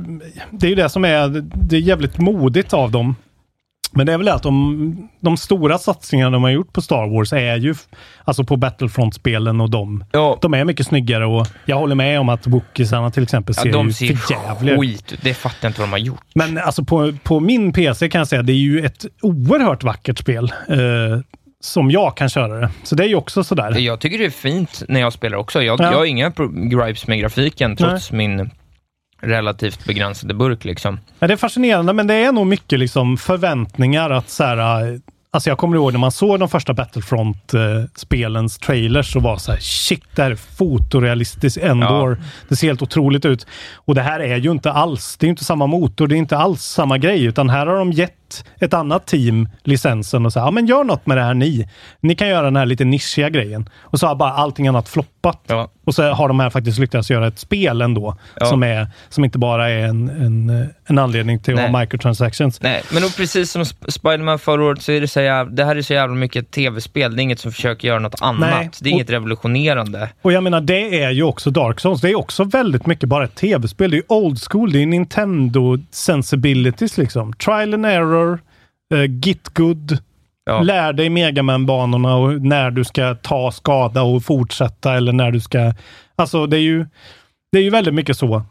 [0.52, 3.16] det är ju det som är, det är jävligt modigt av dem.
[3.94, 7.16] Men det är väl det att de, de stora satsningarna de har gjort på Star
[7.16, 7.76] Wars är ju,
[8.24, 12.30] alltså på Battlefront-spelen och de, Ja, de är mycket snyggare och jag håller med om
[12.30, 15.14] att Wookiesarna till exempel ser ja de ju ser förjävliga ut.
[15.22, 16.26] Det fattar jag inte vad de har gjort.
[16.36, 20.18] Men alltså på, på min PC kan jag säga, det är ju ett oerhört vackert
[20.20, 20.54] spel.
[20.68, 20.78] Eh,
[21.62, 22.70] som jag kan köra det.
[22.84, 23.80] Så det är ju också sådär.
[23.80, 25.62] Jag tycker det är fint när jag spelar också.
[25.64, 25.92] Jag, Ja.
[25.92, 28.50] jag har inga gripes med grafiken, trots min
[29.22, 30.66] relativt begränsade burk.
[30.66, 31.00] Liksom.
[31.20, 35.00] Ja, det är fascinerande, men det är nog mycket liksom förväntningar att så här, äh,
[35.34, 39.60] Alltså jag kommer ihåg när man såg de första Battlefront-spelens trailers så var så här,
[39.60, 42.22] shit, det här är fotorealistiskt Endor.
[42.50, 43.48] Det ser helt otroligt ut.
[43.76, 46.38] Och det här är ju inte alls, det är inte samma motor, det är inte
[46.38, 48.14] alls samma grej, utan här har de gett
[48.60, 51.70] ett annat team licensen och sagt, ja men gör något med det här ni.
[52.00, 53.70] Ni kan göra den här lite nischiga grejen.
[53.82, 55.44] Och så har bara allting annat floppat.
[55.48, 55.72] Ja.
[55.86, 58.46] Och så har de här faktiskt lyckats göra ett spel ändå, Ja.
[58.46, 62.62] som, är, som inte bara är en, en, en anledning till att ha microtransactions.
[62.62, 65.66] Nej, men och precis som Sp- Spider-Man förra året så är det så jävla, det
[65.66, 67.16] här är så jävla mycket ett tv-spel.
[67.16, 68.40] Det är inget som försöker göra något annat.
[68.50, 70.10] Nej, Det är och- inget revolutionerande.
[70.22, 72.02] Och jag menar, det är ju också Dark Souls.
[72.02, 73.92] Det är också väldigt mycket bara ett tv-spel.
[73.92, 74.72] Det är old school.
[74.72, 77.34] Det är Nintendo sensibilities liksom.
[77.34, 78.21] Trial and error,
[78.94, 79.98] uh, git good.
[80.46, 80.62] Ja.
[80.62, 85.74] Lär dig Megaman-banorna och när du ska ta skada och fortsätta eller när du ska...
[86.16, 86.86] Alltså det är ju,
[87.52, 88.44] det är ju väldigt mycket så.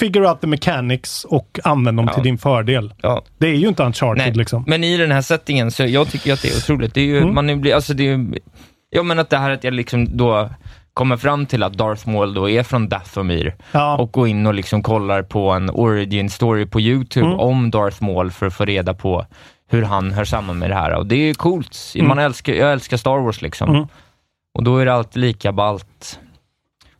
[0.00, 2.14] Figure out the mechanics och använd dem Ja.
[2.14, 2.94] till din fördel.
[3.02, 3.24] Ja.
[3.38, 4.64] Det är ju inte Uncharted Nej, liksom.
[4.66, 6.94] men i den här settingen, så jag tycker att det är otroligt.
[6.94, 7.34] Det är ju, Mm.
[7.34, 8.26] man är, blir- alltså det är,
[8.90, 10.50] ja men att det här att jag liksom då
[10.94, 13.96] kommer fram till att Darth Maul då är från Dathomir Ja.
[13.96, 17.40] och går in och liksom kollar på en origin story på YouTube Mm.
[17.40, 19.26] om Darth Maul för att få reda på
[19.68, 20.94] hur han hör samman med det här.
[20.94, 21.78] Och det är ju coolt.
[21.94, 22.08] Mm.
[22.08, 23.68] Man älskar, jag älskar Star Wars liksom.
[23.70, 23.86] Mm.
[24.54, 26.20] Och då är det alltid lika ballt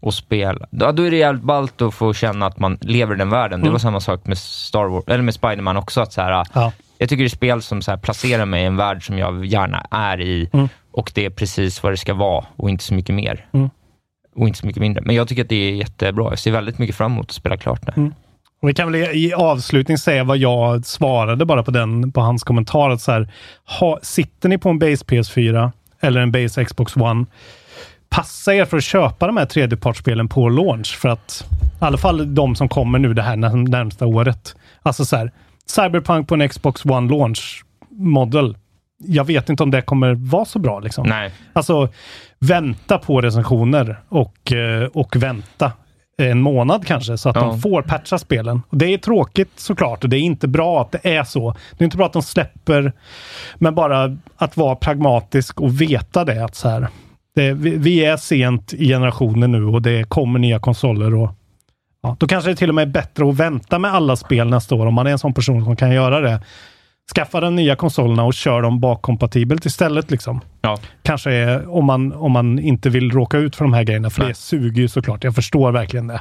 [0.06, 0.66] att spela.
[0.70, 3.60] Då, då är det jävligt ballt att få känna att man lever i den världen.
[3.60, 3.72] Det Mm.
[3.72, 6.00] var samma sak med Star Wars, eller med Spider-Man också.
[6.00, 6.72] Att så här, Ja.
[6.98, 9.44] jag tycker det är spel som så här placerar mig i en värld som jag
[9.44, 10.68] gärna är i Mm.
[10.92, 13.46] och det är precis vad det ska vara och inte så mycket mer.
[14.34, 15.02] Och inte så mycket mindre.
[15.06, 16.30] Men jag tycker att det är jättebra.
[16.30, 17.92] Jag ser väldigt mycket fram emot att spela klart det.
[17.96, 18.14] Mm.
[18.62, 22.44] Och vi kan väl i avslutning säga vad jag svarade bara på, den, på hans
[22.44, 22.90] kommentar.
[22.90, 23.32] Att så här,
[23.80, 27.26] ha, sitter ni på en base PS4 eller en base Xbox One,
[28.08, 30.96] passa er för att köpa de här tredjepartsspelen på launch.
[30.98, 31.46] För att
[31.80, 34.56] i alla fall de som kommer nu det här närmsta året.
[34.82, 35.32] Alltså så här,
[35.66, 38.56] Cyberpunk på en Xbox One launch model.
[38.98, 40.80] Jag vet inte om det kommer vara så bra.
[40.80, 41.06] Liksom.
[41.08, 41.30] Nej.
[41.52, 41.88] Alltså,
[42.38, 45.72] vänta på recensioner och, eh, och vänta
[46.18, 47.42] en månad kanske så att Ja.
[47.42, 48.62] de får patcha spelen.
[48.68, 51.50] Och det är tråkigt såklart och det är inte bra att det är så.
[51.78, 52.92] Det är inte bra att de släpper,
[53.58, 56.44] men bara att vara pragmatisk och veta det.
[56.44, 56.88] att så här,
[57.34, 61.14] det, vi, vi är sent i generationen nu och det kommer nya konsoler.
[61.14, 61.30] och
[62.02, 64.74] ja, Då kanske det till och med är bättre att vänta med alla spel nästa
[64.74, 66.40] år om man är en sån person som kan göra det.
[67.14, 70.10] Skaffa de nya konsolerna och kör dem bakkompatibelt istället.
[70.10, 70.78] Liksom Ja.
[71.02, 74.10] kanske är om man, om man inte vill råka ut för de här grejerna.
[74.10, 74.28] För Nej.
[74.28, 75.24] det suger ju såklart.
[75.24, 76.20] Jag förstår verkligen det.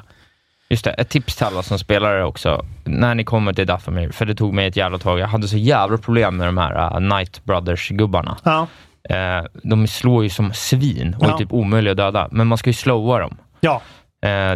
[0.69, 2.65] Just det, ett tips till alla som spelar det också.
[2.83, 5.19] När ni kommer till Dathomir, för det tog mig ett jävla tag.
[5.19, 8.37] Jag hade så jävla problem med de här uh, Night Brothers-gubbarna.
[8.43, 8.67] Ja,
[9.09, 11.33] Eh, de slår ju som svin och Ja.
[11.33, 13.37] är typ omöjliga att döda, men man ska ju slowa dem.
[13.59, 13.81] ja,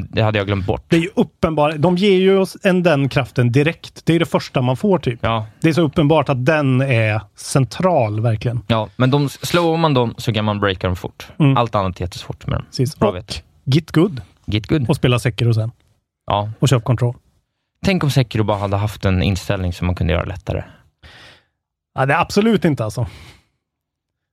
[0.10, 0.84] det hade jag glömt bort.
[0.88, 1.74] Det är ju uppenbart.
[1.78, 4.06] De ger ju oss en, den kraften direkt.
[4.06, 5.20] Det är det första man får typ.
[5.22, 8.62] Ja, Det är så uppenbart att den är central verkligen.
[8.68, 11.28] ja, men de, slår man dem så kan man breaka dem fort.
[11.40, 11.58] Mm.
[11.58, 12.66] Allt annat är jättesvårt med dem.
[12.66, 13.00] Precis.
[13.00, 13.44] Bra och vet.
[13.66, 14.90] Git good Git good.
[14.90, 15.72] och spela Sekiro sen.
[16.28, 16.50] Ja.
[16.60, 17.16] Och köp kontroll.
[17.86, 20.64] Tänk om Sekiro bara hade haft en inställning som man kunde göra lättare.
[21.96, 23.08] Ja, det är absolut inte alltså.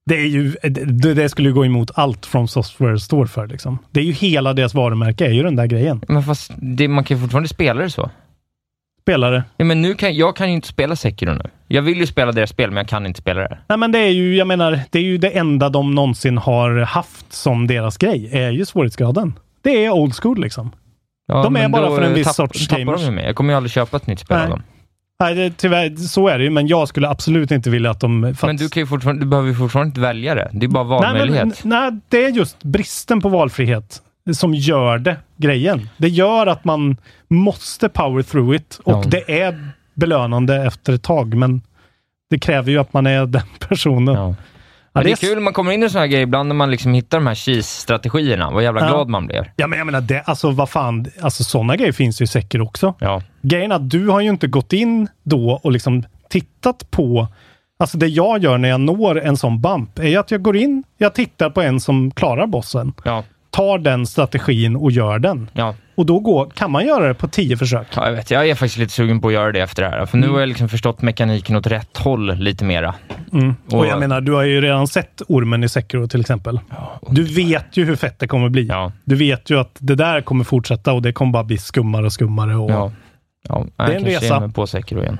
[0.06, 3.46] Det, är ju, det, det skulle ju gå emot allt från Software står för.
[3.46, 3.78] Liksom.
[3.90, 6.02] Det är ju hela deras varumärke, är ju den där grejen.
[6.08, 8.10] Men fast det, man kan ju fortfarande spela det så.
[9.02, 9.44] Spelare.
[9.56, 11.50] Ja, men nu kan, jag kan ju inte spela Sekiro nu.
[11.68, 13.58] Jag vill ju spela deras spel, men jag kan inte spela det.
[13.68, 16.80] Nej, men det är ju, jag menar, det är ju det enda de någonsin har
[16.80, 19.38] haft som deras grej, är ju svårighetsgraden.
[19.62, 20.72] Det är old school liksom.
[21.26, 23.00] Ja, De är bara då för en viss tapp- sorts gamers.
[23.02, 23.24] de mig.
[23.26, 24.44] Jag kommer ju aldrig köpa ett nytt spel Nej.
[24.44, 24.62] av dem.
[25.20, 28.34] Nej, det, tyvärr, så är det ju, men jag skulle absolut inte vilja att de...
[28.34, 30.50] för Men du, kan ju fortfarande, du behöver ju fortfarande inte välja det.
[30.52, 31.44] Det är bara valmöjlighet.
[31.44, 34.02] Nej, men, nej, det är just bristen på valfrihet
[34.32, 35.88] som gör det grejen.
[35.96, 36.96] Det gör att man
[37.28, 39.02] måste power through it och Ja.
[39.06, 41.62] det är belönande efter ett tag, men
[42.30, 44.14] det kräver ju att man är den personen.
[44.14, 44.34] Ja.
[44.96, 46.94] Ja, det är kul man kommer in i såna här grejer ibland när man liksom
[46.94, 48.50] hittar de här cheese-strategierna.
[48.50, 48.86] Vad jävla Ja.
[48.88, 49.52] glad man blir.
[49.56, 52.94] Ja, men jag menar, det, alltså vad fan, alltså sådana grejer finns ju säkert också.
[52.98, 53.22] Ja.
[53.42, 57.28] Grejen är att du har ju inte gått in då och liksom tittat på
[57.78, 60.84] Alltså det jag gör när jag når en sån bump är att jag går in,
[60.98, 63.24] jag tittar på en som klarar bossen, Ja.
[63.50, 65.50] tar den strategin och gör den.
[65.52, 65.74] Ja.
[65.94, 67.86] Och då går, kan man göra det på tio försök.
[67.96, 68.30] ja, jag vet.
[68.30, 70.06] Jag är faktiskt lite sugen på att göra det efter det här.
[70.06, 70.28] För Mm.
[70.28, 72.94] nu har jag liksom förstått mekaniken åt rätt håll lite mera.
[73.70, 76.60] Och, Och- jag menar, du har ju redan sett ormen i Sekiro till exempel.
[77.10, 78.66] Du vet ju hur fett det kommer bli.
[78.66, 78.92] Ja.
[79.04, 82.12] Du vet ju att det där kommer fortsätta och det kommer bara bli skummare och
[82.12, 82.56] skummare.
[82.56, 82.92] Och, Ja.
[83.48, 84.48] Ja, Det är en resa.
[84.54, 85.18] på Sekiro igen.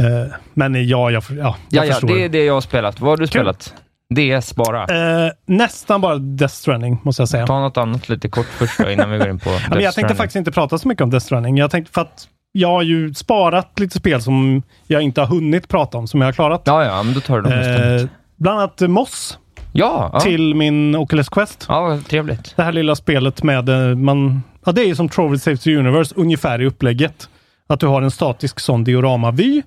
[0.00, 2.08] eh, men ja, jag, ja, jag Ja, ja, förstår.
[2.08, 3.00] det är det jag har spelat.
[3.00, 3.74] Vad har du spelat?
[4.14, 4.82] DS bara.
[5.26, 7.46] Eh, nästan bara Death Stranding, måste jag säga.
[7.46, 9.82] Ta något annat lite kort först då, innan vi går in på Ja, men jag
[9.82, 11.56] Death tänkte faktiskt inte prata så mycket om Death Stranding.
[11.56, 15.68] Jag tänkte för att jag har ju sparat lite spel som jag inte har hunnit
[15.68, 16.62] prata om, som jag har klarat.
[16.64, 17.52] Ja, ja, men då tar du dem
[18.00, 19.38] Eh, bland annat Moss
[19.72, 20.20] Ja, ja.
[20.20, 21.64] till min Oculus Quest.
[21.68, 22.56] ja, trevligt.
[22.56, 25.76] Det här lilla spelet med, eh, man, ja det är ju som Trovel Saves the
[25.76, 27.28] Universe ungefär i upplägget.
[27.70, 29.62] Att du har en statisk sån dioramavy.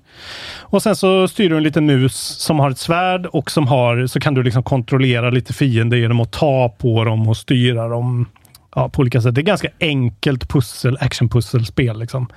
[0.60, 4.06] Och sen så styr du en liten mus som har ett svärd och som har,
[4.06, 8.26] så kan du liksom kontrollera lite fiender genom att ta på dem och styra dem
[8.74, 9.34] ja, på olika sätt.
[9.34, 12.28] Det är ganska enkelt pussel, actionpusselspel liksom.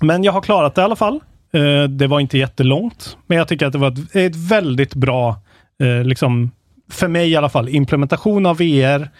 [0.00, 1.20] Men jag har klarat det i alla fall.
[1.52, 5.40] Eh, det var inte jättelångt, men jag tycker att det var ett, ett väldigt bra,
[5.82, 6.50] eh, liksom,
[6.90, 9.10] för mig i alla fall, implementation av VR.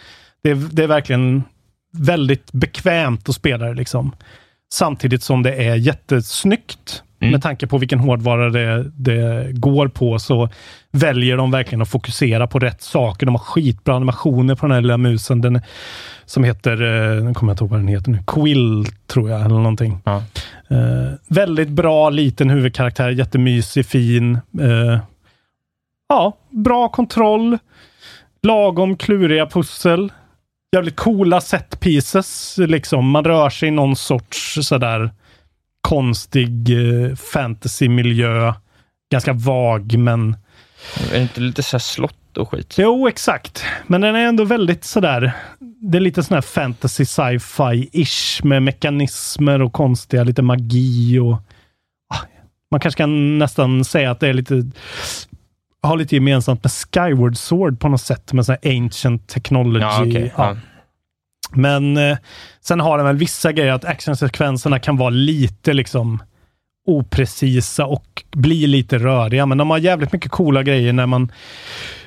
[0.43, 1.43] Det är, det är verkligen
[1.93, 4.13] väldigt bekvämt att spela det liksom.
[4.73, 7.03] Samtidigt som det är jättesnyggt.
[7.21, 7.33] Mm.
[7.33, 10.49] Med tanke på vilken hårdvara det, det går på så
[10.91, 13.27] väljer de verkligen att fokusera på rätt saker.
[13.27, 15.41] De har skitbra animationer på den här lilla musen.
[15.41, 15.61] Den,
[16.25, 19.41] som heter, eh, nu kommer jag inte ihåg vad den heter nu, Quill tror jag,
[19.41, 19.99] eller någonting.
[20.05, 20.23] Ja.
[20.69, 24.35] Eh, väldigt bra liten huvudkaraktär, jättemysig, fin.
[24.61, 24.99] Eh,
[26.09, 27.59] ja, bra kontroll.
[28.43, 30.13] Lagom kluriga pussel.
[30.77, 32.55] Jävligt coola set pieces.
[32.59, 33.11] Liksom.
[33.11, 35.11] Man rör sig i någon sorts sådär
[35.81, 38.55] konstig eh, fantasymiljö.
[39.13, 40.37] Ganska vag, men
[41.11, 42.75] Är det inte lite så slott och skit?
[42.79, 43.65] Jo, exakt.
[43.87, 45.33] Men den är ändå väldigt sådär.
[45.59, 51.33] Det är lite sån här fantasy sci-fi-ish med mekanismer och konstiga, lite magi och...
[52.15, 52.25] Ah,
[52.71, 54.63] Man kanske kan nästan säga att det är lite...
[55.83, 59.81] Har lite gemensamt med Skyward Sword på något sätt, med sån här ancient technology.
[59.81, 60.07] Ja.
[60.07, 60.31] Ja.
[60.37, 60.57] Ja.
[61.53, 62.19] Men eh,
[62.61, 66.23] sen har den väl vissa grejer att actionsekvenserna kan vara lite liksom
[66.87, 69.47] oprecisa och bli lite röriga.
[69.47, 71.33] Men de har jävligt mycket coola grejer när man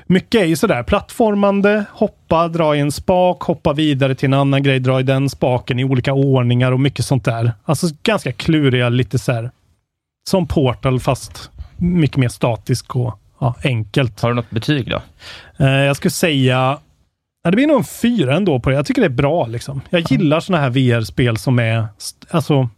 [0.05, 4.63] mycket är ju sådär plattformande, hoppa, dra i en spak, hoppa vidare till en annan
[4.63, 7.51] grej, dra i den spaken i olika ordningar och mycket sånt där.
[7.65, 9.51] Alltså ganska kluriga, lite så här
[10.29, 14.21] som Portal fast mycket mer statisk och ja, enkelt.
[14.21, 15.01] Har du något betyg då?
[15.65, 16.77] Eh, jag skulle säga
[17.43, 18.75] Ja, det blir nog en fyra ändå på det.
[18.75, 19.47] Jag tycker det är bra.
[19.47, 19.81] Liksom.
[19.89, 21.87] Jag gillar såna här VR-spel som är,
[22.29, 22.69] alltså,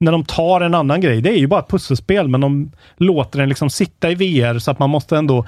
[0.00, 1.20] när de tar en annan grej.
[1.20, 4.70] Det är ju bara ett pusselspel, men de låter den liksom sitta i VR så
[4.70, 5.46] att man måste ändå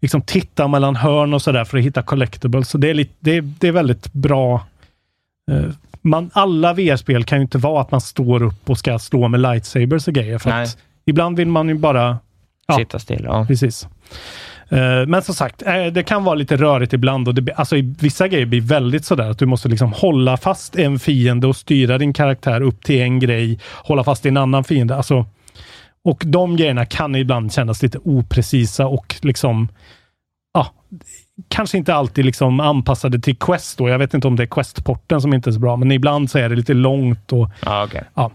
[0.00, 2.68] liksom titta mellan hörn och sådär för att hitta collectibles.
[2.68, 4.66] Så det är, lite, det det är väldigt bra.
[5.50, 5.70] Eh,
[6.02, 9.40] man, alla VR-spel kan ju inte vara att man står upp och ska slå med
[9.40, 10.38] lightsabers och grejer.
[10.38, 10.66] För
[11.04, 12.18] ibland vill man ju bara
[12.66, 12.74] Ja.
[12.76, 13.22] Sitta still?
[13.24, 13.44] Ja.
[13.48, 13.88] Precis.
[14.68, 17.94] Eh, Men som sagt, eh, det kan vara lite rörigt ibland och det, alltså, i-
[18.00, 21.98] vissa grejer blir väldigt sådär att du måste liksom hålla fast en fiende och styra
[21.98, 24.96] din karaktär upp till en grej, hålla fast i en annan fiende.
[24.96, 25.26] Alltså,
[26.04, 29.68] och de grejerna kan ibland kännas lite oprecisa och liksom
[30.54, 30.66] ja,
[31.48, 33.78] kanske inte alltid liksom anpassade till Quest.
[33.78, 33.88] Då.
[33.88, 36.38] Jag vet inte om det är Quest-porten som inte är så bra, men ibland så
[36.38, 37.32] är det lite långt.
[37.32, 38.02] och Ja, okej.
[38.14, 38.30] Ja.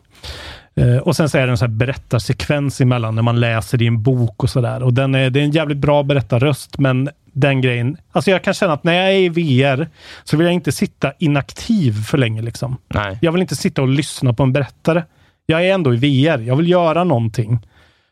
[0.77, 3.87] Eh, Och sen så är det en så här berättarsekvens emellan när man läser i
[3.87, 4.83] en bok och sådär.
[4.83, 7.97] Och den är, det är en jävligt bra berättarröst, men den grejen...
[8.11, 9.87] Alltså jag kan känna att när jag är i VR
[10.23, 12.41] så vill jag inte sitta inaktiv för länge.
[12.41, 12.77] Liksom.
[12.87, 13.17] Nej.
[13.21, 15.03] Jag vill inte sitta och lyssna på en berättare.
[15.45, 16.37] Jag är ändå i VR.
[16.39, 17.59] Jag vill göra någonting.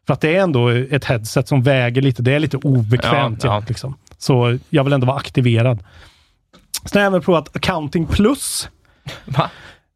[0.07, 2.21] För att det är ändå ett headset som väger lite.
[2.21, 3.43] Det är lite obekvämt.
[3.43, 3.63] Ja, ja.
[3.67, 3.95] Liksom.
[4.17, 5.79] Så jag vill ändå vara aktiverad.
[6.85, 8.69] Sen har jag även provat Accounting Plus
[9.25, 9.49] Va?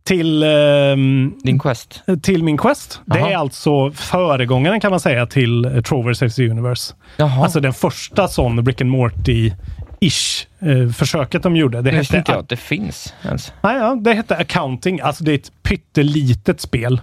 [0.10, 2.04] Till ehm, Din Quest?
[2.22, 3.02] till min Quest.
[3.06, 3.30] Det Aha.
[3.30, 6.94] är alltså föregångaren kan man säga till eh, Trover Saves the Universe.
[7.18, 7.44] Jaha.
[7.44, 11.78] Alltså den första sån Rick and Morty-ish eh, försöket de gjorde.
[11.82, 13.54] Det det visste inte hette, jag att det finns ens.
[13.62, 15.00] Nej, ja, det hette Accounting.
[15.02, 17.02] Alltså det är ett pyttelitet spel.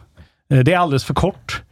[0.53, 1.63] Eh, det är alldeles för kort.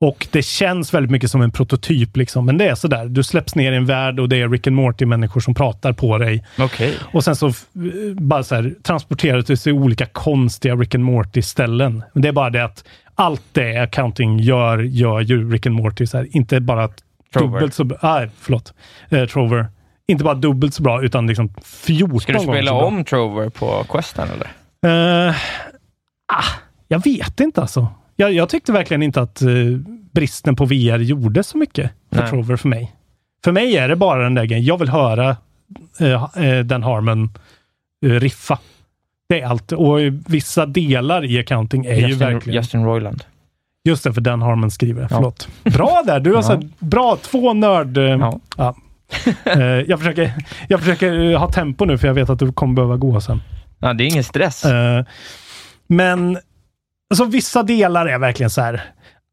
[0.00, 2.16] Och det känns väldigt mycket som en prototyp.
[2.16, 2.46] Liksom.
[2.46, 3.04] Men det är sådär.
[3.06, 6.18] Du släpps ner i en värld och det är Rick and Morty-människor som pratar på
[6.18, 6.44] dig.
[6.58, 6.94] Okej.
[7.12, 7.52] Och sen så eh,
[8.14, 12.02] bara så här, transporteras du till olika konstiga Rick and Morty-ställen.
[12.12, 12.84] Men Det är bara det att
[13.14, 16.06] allt det accounting gör, gör ju Rick and Morty.
[16.06, 16.88] Så här, inte bara
[17.32, 17.52] Trover.
[17.52, 17.98] dubbelt så bra.
[18.02, 18.72] Nej, förlåt.
[19.08, 19.66] Eh, Trover.
[20.08, 23.84] Inte bara dubbelt så bra, utan liksom 14 Ska du gånger spela om Trover på
[23.88, 25.28] Questen eller?
[25.28, 25.34] Eh,
[26.32, 26.44] ah,
[26.88, 27.88] jag vet inte alltså.
[28.16, 29.48] Jag, jag tyckte verkligen inte att eh,
[30.12, 32.30] bristen på VR gjorde så mycket för Nej.
[32.30, 32.92] Trover för mig.
[33.44, 34.64] För mig är det bara den där grejen.
[34.64, 35.36] Jag vill höra
[36.00, 37.30] eh, eh, den Harmon
[38.06, 38.58] riffa.
[39.28, 39.72] Det är allt.
[39.72, 42.56] Och vissa delar i accounting är ju Justin, verkligen...
[42.56, 43.24] Justin Roiland.
[43.84, 45.02] Just det, för Dan Harmon skriver.
[45.02, 45.08] Ja.
[45.08, 45.48] Förlåt.
[45.64, 46.20] Bra där!
[46.20, 47.98] Du har så här, bra två nörd...
[47.98, 48.40] Ja.
[48.56, 48.74] Ja.
[49.86, 50.32] Jag, försöker,
[50.68, 53.42] jag försöker ha tempo nu, för jag vet att du kommer behöva gå sen.
[53.78, 54.64] Ja, det är ingen stress.
[55.86, 56.38] Men
[57.10, 58.82] alltså, vissa delar är verkligen så här.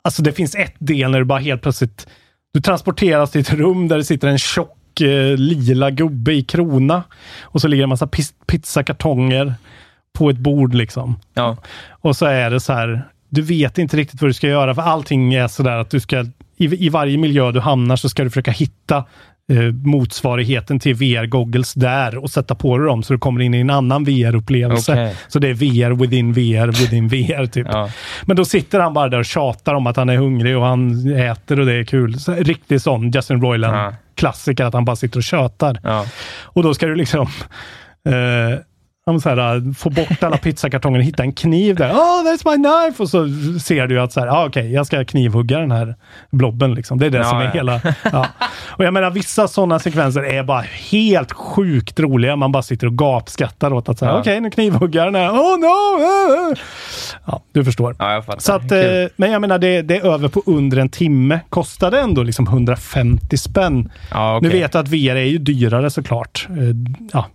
[0.03, 2.07] Alltså det finns ett del när du bara helt plötsligt
[2.53, 7.03] du transporteras till ett rum där det sitter en tjock eh, lila gubbe i krona.
[7.41, 8.09] Och så ligger en massa
[8.47, 9.53] pizzakartonger
[10.17, 11.19] på ett bord liksom.
[11.33, 11.57] Ja.
[11.89, 14.81] Och så är det så här, du vet inte riktigt vad du ska göra för
[14.81, 16.19] allting är så där att du ska,
[16.57, 19.05] i, i varje miljö du hamnar så ska du försöka hitta
[19.51, 23.59] eh, motsvarigheten till VR-goggles där och sätta på dig dem så du kommer in i
[23.59, 24.91] en annan VR-upplevelse.
[24.91, 25.15] Okej.
[25.27, 27.67] Så det är VR within VR within VR typ.
[27.71, 27.89] Ja.
[28.25, 31.13] Men då sitter han bara där och tjatar om att han är hungrig och han
[31.15, 32.19] äter och det är kul.
[32.19, 33.93] Så, riktig sån Justin Roiland Ja.
[34.67, 35.79] att han bara sitter och tjötar.
[35.83, 36.05] Ja.
[36.43, 37.27] Och då ska du liksom
[38.09, 38.59] eh,
[39.21, 41.91] så här, äh, få bort alla pizzakartonger och hitta en kniv där.
[41.91, 43.03] Oh, that's my knife!
[43.03, 43.27] Och så
[43.59, 45.95] ser du att så här, ah, okej, jag ska knivhugga den här
[46.31, 46.73] blobben.
[46.73, 46.97] Liksom.
[46.99, 47.51] Det är det Ja, som är ja.
[47.53, 47.81] hela...
[48.11, 48.27] Ja.
[48.77, 52.35] Och jag menar, vissa sådana sekvenser är bara helt sjukt roliga.
[52.35, 54.19] Man bara sitter och gapskrattar åt att säga, Ja.
[54.19, 55.29] okej, nu knivhuggar den här.
[55.29, 55.65] Oh no!
[55.65, 56.55] ah, ah."
[57.25, 57.95] Ja, du förstår.
[57.99, 58.39] ja, jag fattar.
[58.39, 59.03] Så att, Kul.
[59.03, 61.39] eh, men jag menar, det, det är över på under en timme.
[61.49, 63.91] Kostade ändå liksom 150 spänn.
[64.11, 64.49] ja, okej.
[64.49, 66.47] Nu vet jag att VR är ju dyrare såklart.
[66.49, 66.55] Eh,
[67.13, 67.25] Ja,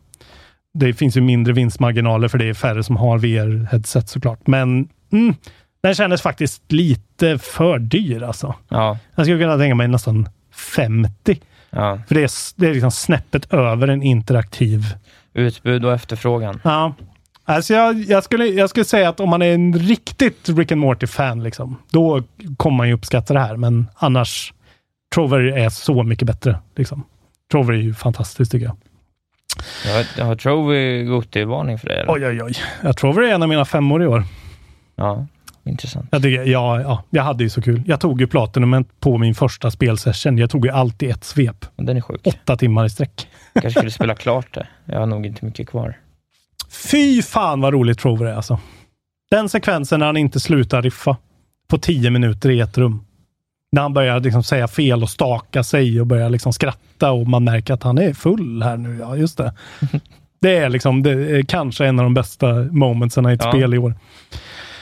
[0.78, 4.46] det finns ju mindre vinstmarginaler för det är färre som har VR-headset såklart.
[4.46, 5.34] Men mm,
[5.82, 8.54] den kändes faktiskt lite för dyr alltså.
[8.68, 10.28] Ja, Jag skulle kunna tänka mig nästan
[10.74, 11.40] 50.
[11.70, 11.98] ja.
[12.08, 14.84] För det är, det är liksom snäppet över en interaktiv.
[15.34, 16.60] Utbud och efterfrågan.
[16.64, 16.94] Ja.
[17.44, 20.80] Alltså jag, jag, skulle, jag skulle säga att om man är en riktigt Rick and
[20.80, 22.22] Morty-fan, liksom, då
[22.56, 23.56] kommer man ju uppskatta det här.
[23.56, 24.52] Men annars,
[25.14, 26.58] Trover är så mycket bättre.
[26.76, 27.04] Liksom.
[27.52, 28.76] Trover är ju fantastiskt tycker jag.
[29.86, 32.12] Jag har, jag Trovy Gothie-varning för dig eller?
[32.12, 32.54] Oj, oj, oj.
[32.82, 34.24] Jag Trover är en av mina femmor i år.
[34.96, 35.26] Ja,
[35.64, 36.08] intressant.
[36.10, 37.82] Jag, tycker, ja, ja, jag hade ju så kul.
[37.86, 40.38] Jag tog ju Platinum på min första spelsession.
[40.38, 41.64] Jag tog ju allt i ett svep.
[41.76, 42.20] Och Den är sjuk.
[42.24, 43.28] Åtta timmar i sträck.
[43.52, 44.66] kanske skulle spela klart det.
[44.84, 45.98] Jag har nog inte mycket kvar.
[46.90, 48.58] Fy fan vad roligt Trover är alltså.
[49.30, 51.16] Den sekvensen när han inte slutar riffa
[51.68, 53.04] på tio minuter i ett rum.
[53.72, 57.44] När han börjar liksom säga fel och staka sig och börjar liksom skratta och man
[57.44, 58.98] märker att han är full här nu.
[59.00, 59.52] Ja, just det.
[60.40, 63.50] Det är liksom det är kanske en av de bästa momentsen i ett Ja.
[63.52, 63.94] spel i år.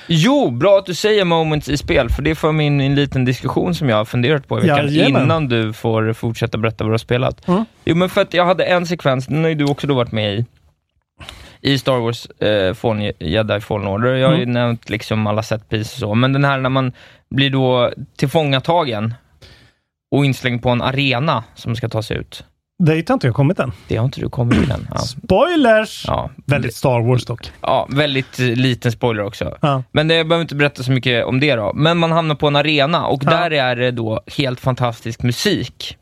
[0.08, 2.94] Jo, bra att du säger moments i spel, för det får mig in i en
[2.94, 5.22] liten diskussion som jag har funderat på i veckan, Jajamän.
[5.22, 7.48] innan du får fortsätta berätta vad du har spelat.
[7.48, 7.64] Mm.
[7.84, 10.12] Jo, men för att jag hade en sekvens, den har ju du också då varit
[10.12, 10.44] med i,
[11.66, 14.14] i Star Wars eh, Fallen, Jedi Fallen Order.
[14.14, 14.52] Jag har ju Mm.
[14.52, 16.92] nämnt liksom alla set pieces och så, men den här när man
[17.30, 19.14] blir då tillfångatagen
[20.10, 22.44] och inslängd på en arena som ska ta sig ut.
[22.78, 23.72] Dit har inte jag kommit än.
[23.88, 24.88] Det har inte du kommit än.
[24.90, 24.98] Ja.
[24.98, 26.04] Spoilers!
[26.06, 27.50] Ja, Väldigt Star Wars dock.
[27.60, 29.56] ja, väldigt eh, liten spoiler också.
[29.60, 29.82] Ja.
[29.92, 31.72] Men det, jag behöver inte berätta så mycket om det då.
[31.74, 35.96] Men man hamnar på en arena och där är det då helt fantastisk musik.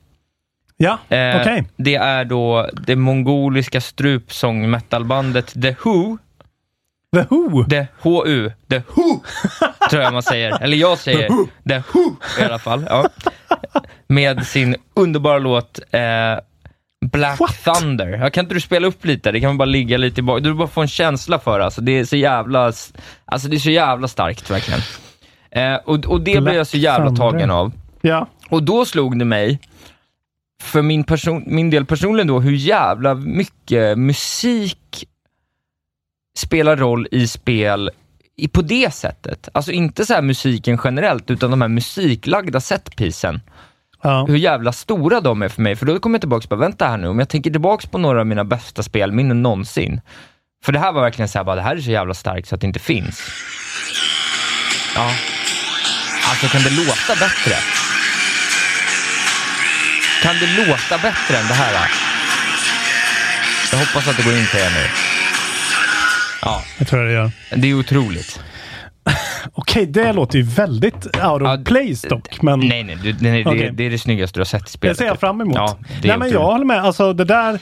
[0.77, 1.65] Ja, Eh, okej.
[1.77, 6.19] Det är då det mongoliska strupsång metalbandet The Who.
[7.17, 7.65] The Who.
[7.65, 8.51] The HU.
[8.71, 9.23] The Who,
[9.91, 10.63] tror jag man säger.
[10.63, 11.29] Eller jag säger
[11.69, 12.87] The Who i alla fall.
[12.89, 13.09] Ja.
[14.07, 16.01] Med sin underbara låt eh,
[17.13, 17.65] Black What?
[17.65, 18.09] Thunder.
[18.09, 19.33] Ja, kan inte du spela upp lite?
[19.33, 20.43] Det kan man bara ligga lite bak.
[20.43, 21.61] Du bara få en känsla för.
[21.61, 22.65] Alltså, det är så jävla,
[23.25, 24.81] alltså, det är så jävla starkt verkligen.
[25.51, 27.23] Eh, och, och det blev Black jag så jävla Thunder.
[27.23, 27.73] tagen av.
[28.01, 28.27] Ja.
[28.49, 29.59] Och då slog det mig,
[30.65, 35.05] för min, person, min del personligen då, hur jävla mycket musik
[36.39, 37.91] spelar roll i spel
[38.37, 39.49] i, på det sättet.
[39.55, 43.41] Alltså inte så här musiken generellt, utan de här musiklagda setpisen.
[44.03, 44.25] ja.
[44.29, 45.77] Hur jävla stora de är för mig.
[45.77, 48.21] För då kommer jag tillbaka på, vänta här nu, om jag tänker tillbaka på några
[48.21, 50.01] av mina bästa spelminnen någonsin.
[50.65, 52.55] För det här var verkligen så här, bara, det här är så jävla starkt så
[52.55, 53.23] att det inte finns.
[54.95, 55.11] Ja.
[56.31, 57.84] Alltså kan det låta bättre?
[60.25, 61.91] Kan det låta bättre än det här?
[63.73, 64.87] Jag hoppas att det går in till er nu.
[66.43, 67.31] Ja, Jag tror jag det gör.
[67.57, 68.41] det är otroligt.
[69.53, 72.43] Okej, det låter ju väldigt out of Ja, place dock.
[72.43, 73.71] Men Nej, nej, du, nej det, Okej.
[73.75, 74.97] det är det snyggaste du har sett i spelet.
[74.97, 75.55] det ser jag fram emot.
[75.57, 76.85] Ja, det Nej, men jag håller med.
[76.85, 77.59] Alltså, det där,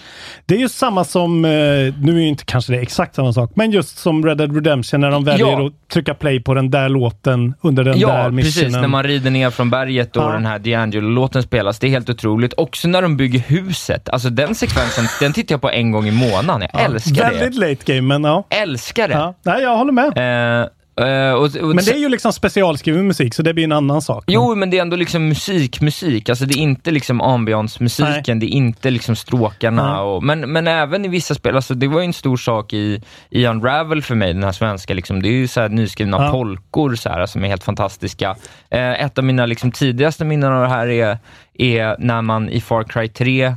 [0.47, 3.51] det är ju samma som, eh, nu är ju inte kanske det exakt samma sak,
[3.55, 5.67] men just som Red Dead Redemption när de väljer Ja.
[5.67, 8.37] att trycka play på den där låten under den där Ja, missionen.
[8.65, 8.73] precis.
[8.81, 10.29] När man rider ner från berget och Ja.
[10.33, 11.79] den här D'Angelo-låten spelas.
[11.79, 12.55] Det är helt otroligt.
[12.57, 14.09] Också när de bygger huset.
[14.09, 16.69] Alltså den sekvensen, den tittar jag på en gång i månaden.
[16.73, 17.69] Jag älskar Väldigt det.
[17.69, 18.45] late game, men ja.
[18.51, 19.15] Älskar det.
[19.15, 19.35] ja.
[19.43, 20.61] Nej, jag håller med.
[20.63, 20.67] Eh,
[21.01, 24.03] eh, och, och, Men det är ju liksom specialskriven musik, så det blir en annan
[24.03, 24.25] sak.
[24.27, 26.29] Jo, men det är ändå liksom musik, musik.
[26.29, 30.03] Alltså det är inte liksom ambiance-musiken, det är inte liksom stråkarna.
[30.03, 33.03] Och, men, men även i vissa spel, alltså det var ju en stor sak i,
[33.31, 34.95] i Unravel för mig, den här svenska.
[34.95, 36.31] Liksom, det är ju så här nyskrivna Ja.
[36.31, 38.37] polkor så här, som är helt fantastiska.
[38.71, 41.19] Eh, ett av mina liksom, tidigaste minnen av det här är,
[41.55, 43.55] är när man i Far Cry 3 eh,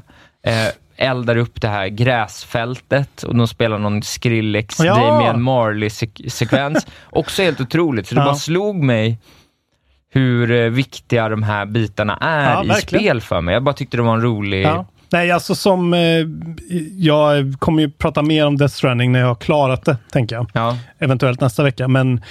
[0.98, 4.96] eldar upp det här gräsfältet och de spelar någon Skrillex, Ja.
[4.96, 6.88] Damian Marley-sekvens.
[7.10, 8.26] Också helt otroligt, så det Ja.
[8.26, 9.18] bara slog mig
[10.12, 13.02] hur eh, viktiga de här bitarna är Ja, i verkligen.
[13.04, 13.54] spel för mig.
[13.54, 14.66] Jag bara tyckte det var en rolig...
[14.66, 14.86] Ja.
[15.10, 15.94] Nej, alltså som...
[15.94, 16.00] Eh,
[16.98, 20.50] jag kommer ju prata mer om Death Stranding när jag har klarat det, tänker jag.
[20.54, 20.78] Ja.
[21.00, 21.88] Eventuellt nästa vecka.
[21.88, 22.22] Men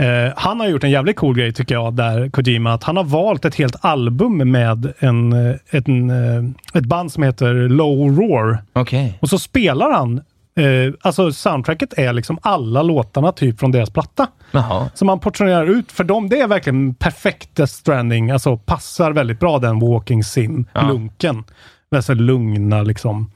[0.00, 2.72] eh, han har gjort en jävligt cool grej, tycker jag, där Kojima.
[2.72, 7.22] Att han har valt ett helt album med en, eh, en, eh, ett band som
[7.22, 8.58] heter Low Roar.
[8.72, 9.18] Okej.
[9.22, 10.20] Och så spelar han...
[10.58, 14.26] Eh, alltså soundtracket är liksom alla låtarna typ från deras platta.
[14.50, 14.90] Jaha.
[14.94, 15.92] Som man portionerar ut.
[15.92, 18.30] För dem, det är verkligen perfekt Death Stranding.
[18.30, 21.44] Alltså passar väldigt bra den Walking Sim-lunken.
[21.90, 22.02] Ja.
[22.02, 23.30] Så lugna, liksom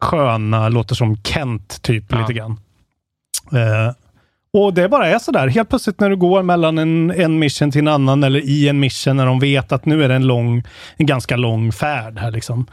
[0.00, 2.20] sköna, låter som Kent typ Ja.
[2.20, 2.60] lite grann.
[3.52, 3.94] Eh,
[4.56, 5.48] och det bara är sådär.
[5.48, 8.80] Helt plötsligt när du går mellan en, en mission till en annan eller i en
[8.80, 10.62] mission när de vet att nu är det en lång,
[10.96, 12.66] en ganska lång färd här liksom.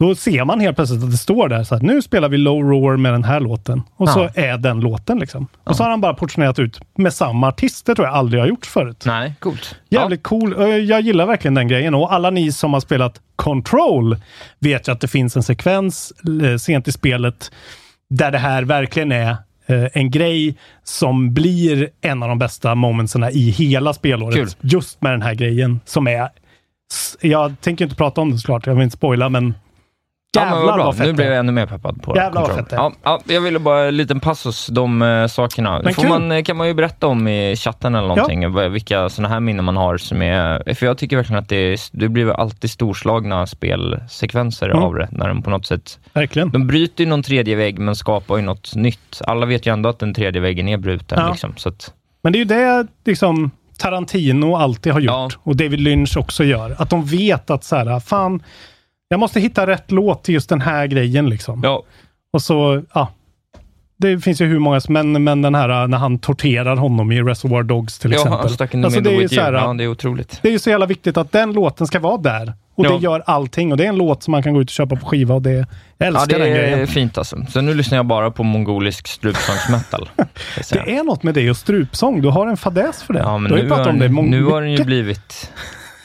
[0.00, 2.62] Då ser man helt plötsligt att det står där så att nu spelar vi Low
[2.62, 3.82] Roar med den här låten.
[3.96, 4.42] Och så Ja.
[4.42, 5.46] är den låten liksom.
[5.64, 7.86] Och så har han bara portionerat ut med samma artist.
[7.86, 9.02] Det tror jag aldrig har gjort förut.
[9.06, 9.74] Nej, coolt.
[9.90, 10.60] Jävligt cool.
[10.62, 11.94] Eh, Jag gillar verkligen den grejen.
[11.94, 14.16] Och alla ni som har spelat Control
[14.58, 16.12] vet ju att det finns en sekvens
[16.42, 17.50] eh, sent i spelet
[18.10, 19.36] där det här verkligen är
[19.68, 24.36] en grej som blir en av de bästa momentsen i hela spelåret.
[24.36, 24.48] Kul.
[24.60, 26.28] Just med den här grejen som är...
[27.20, 29.54] Jag tänker inte prata om det såklart, jag vill inte spoila, men
[30.36, 30.84] jävlar bra.
[30.84, 33.40] vad fett Nu blev jag ännu mer peppad på Jävlar vad fett ja, ja, Jag
[33.40, 35.80] ville bara en liten passus, de uh, sakerna.
[35.84, 36.10] Men Får kul.
[36.10, 39.40] man, eh, kan man ju berätta om i chatten eller någonting, vad- vilka sådana här
[39.40, 40.74] minnen man har som är...
[40.74, 44.82] För jag tycker verkligen att det, är, det blir alltid storslagna spelsekvenser Mm.
[44.82, 45.98] av det, när de på något sätt...
[46.12, 46.50] Verkligen.
[46.50, 49.20] De bryter ju någon tredje vägg, men skapar ju något nytt.
[49.26, 51.18] Alla vet ju ändå att den tredje väggen är bruten.
[51.20, 51.30] Ja.
[51.30, 55.28] Liksom, så att, Men det är ju det liksom Tarantino alltid har gjort Ja.
[55.42, 56.74] och David Lynch också gör.
[56.78, 58.42] Att de vet att så här, fan,
[59.08, 61.60] jag måste hitta rätt låt till just den här grejen liksom.
[61.64, 61.82] ja,
[62.32, 63.08] Och så, ja.
[64.00, 67.22] Det finns ju hur många som, men, men den här när han torterar honom i
[67.22, 68.40] Reservoir Dogs till ja, exempel.
[68.40, 70.38] han stack in Alltså, det är ju så här, Ja, det är otroligt.
[70.42, 72.52] det är ju så jävla viktigt att den låten ska vara där.
[72.74, 72.90] Och Ja.
[72.90, 73.70] det gör allting.
[73.72, 75.42] Och det är en låt som man kan gå ut och köpa på skiva och
[75.42, 75.66] det, jag
[75.98, 76.86] Ja, älskar det den är grejen.
[76.86, 77.36] fint alltså.
[77.48, 80.08] Så nu lyssnar jag bara på mongolisk strupsångsmetal.
[80.72, 82.22] Det är något med det och strupsång.
[82.22, 83.20] Du har en fadäs för det.
[83.20, 84.84] Ja, men du har ju nu pratat har, om det många nu har den ju
[84.84, 85.50] blivit...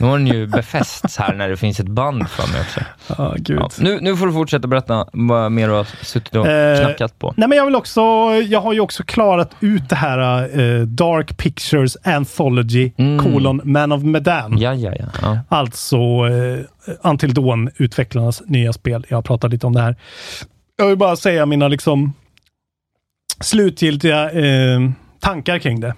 [0.04, 2.80] Nu har den ju befästs här när det finns ett band för mig också.
[3.18, 3.60] Ja, gud.
[3.60, 7.20] Ja, nu, nu får du fortsätta berätta vad mer du har suttit och Eh, knackat
[7.20, 7.34] på.
[7.38, 8.01] Nej, men jag vill också,
[8.47, 13.20] jag har ju också klarat ut det här eh, Dark Pictures Anthology, Mm.
[13.24, 14.58] kolon Man of Medan.
[14.58, 15.06] Ja, ja, ja.
[15.22, 15.39] ja.
[15.49, 16.60] Alltså eh,
[17.12, 19.06] Until Dawn, utvecklarnas nya spel.
[19.10, 19.95] Jag har pratat lite om det här.
[20.78, 22.14] Jag vill bara säga mina liksom
[23.39, 24.80] slutgiltiga eh,
[25.20, 25.95] tankar kring det.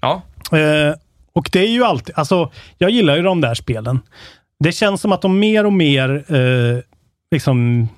[0.00, 0.22] ja.
[0.52, 0.94] Eh,
[1.34, 4.00] och det är ju alltid, alltså jag gillar ju de där spelen.
[4.58, 6.78] Det känns som att de mer och mer eh,
[7.30, 7.88] liksom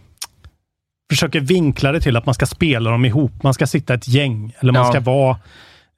[1.11, 3.43] försöker vinkla det till att man ska spela dem ihop.
[3.43, 4.91] Man ska sitta ett gäng eller man Ja.
[4.93, 5.37] ska vara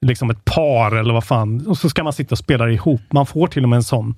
[0.05, 1.67] liksom ett par eller vad fan.
[1.67, 3.01] Och så ska man sitta och spela ihop.
[3.11, 4.15] Man får till och med en sån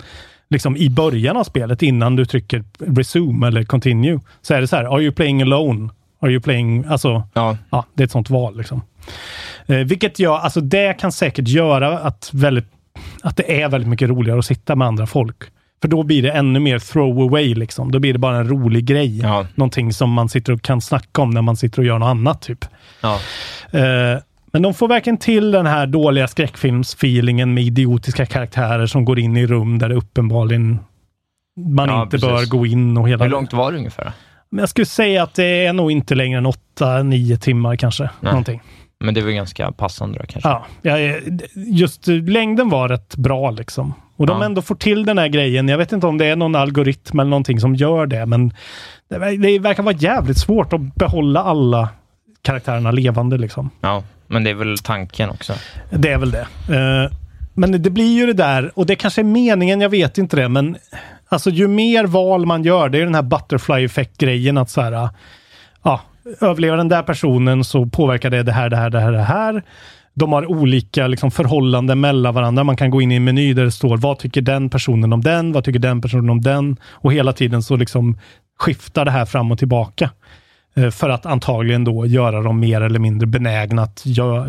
[0.50, 4.20] liksom i början av spelet innan du trycker resume eller continue.
[4.42, 5.90] Så är det så här, are you playing alone?
[6.22, 7.58] Are you playing, alltså, Ja.
[7.70, 8.82] ja, det är ett sånt val liksom.
[9.66, 12.66] Eh, vilket gör, alltså det kan säkert göra att, väldigt,
[13.22, 15.38] att det är väldigt mycket roligare att sitta med andra folk.
[15.82, 17.92] För då blir det ännu mer throwaway liksom.
[17.92, 19.20] Då blir det bara en rolig grej.
[19.20, 19.46] Ja.
[19.56, 22.42] Någonting som man sitter och kan snacka om när man sitter och gör något annat
[22.42, 22.66] typ.
[23.02, 23.20] Ja.
[23.72, 24.20] Eh,
[24.54, 29.38] men de får verkligen till den här dåliga skräckfilmsfeelingen med idiotiska karaktärer som går in
[29.38, 30.80] i rum där det uppenbarligen
[31.70, 32.30] man Ja, inte precis.
[32.52, 34.12] bör gå in och hela Hur långt var det ungefär?
[34.50, 36.48] Men jag skulle säga att det är nog inte längre än
[36.80, 38.04] 8-9 timmar kanske.
[38.04, 38.32] Nej.
[38.32, 38.62] Någonting.
[39.02, 40.50] Men det var ganska passande då kanske.
[40.82, 40.96] Ja,
[41.56, 43.94] just längden var rätt bra liksom.
[44.18, 44.46] Och de Ja.
[44.46, 45.68] ändå får till den här grejen.
[45.68, 48.54] Jag vet inte om det är någon algoritm eller någonting som gör det, men
[49.10, 51.90] det, ver- det verkar vara jävligt svårt att behålla alla
[52.42, 53.70] karaktärerna levande liksom.
[53.82, 55.54] Ja, men det är väl tanken också.
[55.90, 56.48] Det är väl det.
[56.76, 57.12] Eh,
[57.54, 60.50] men det blir ju det där, och det kanske är meningen, jag vet inte det,
[60.50, 60.78] men
[61.30, 65.10] alltså ju mer val man gör, det är den här butterfly effect-grejen att så här,
[66.42, 69.64] överlever den där personen så påverkar det det här, det här, det här, det här.
[70.14, 72.64] De har olika liksom, förhållanden mellan varandra.
[72.64, 75.22] Man kan gå in i en meny där det står vad tycker den personen om
[75.22, 75.52] den?
[75.52, 76.78] Vad tycker den personen om den?
[76.84, 78.18] Och hela tiden så liksom
[78.60, 80.10] skiftar det här fram och tillbaka.
[80.76, 84.48] Eh, för att antagligen då göra dem mer eller mindre benägna att göra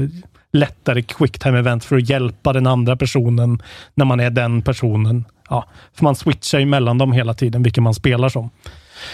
[0.52, 3.62] lättare quicktime event för att hjälpa den andra personen
[3.94, 5.24] när man är den personen.
[5.50, 5.64] Ja,
[5.94, 8.50] för man switchar ju mellan dem hela tiden, vilken man spelar som.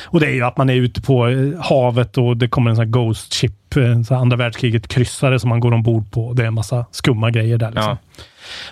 [0.07, 2.77] Och det är ju att man är ute på eh, havet och det kommer en
[2.77, 6.33] sån här Ghost Ship, eh, här andra världskriget-kryssare som man går ombord på.
[6.33, 7.71] Det är en massa skumma grejer där.
[7.71, 7.91] Liksom.
[7.91, 8.23] Ja.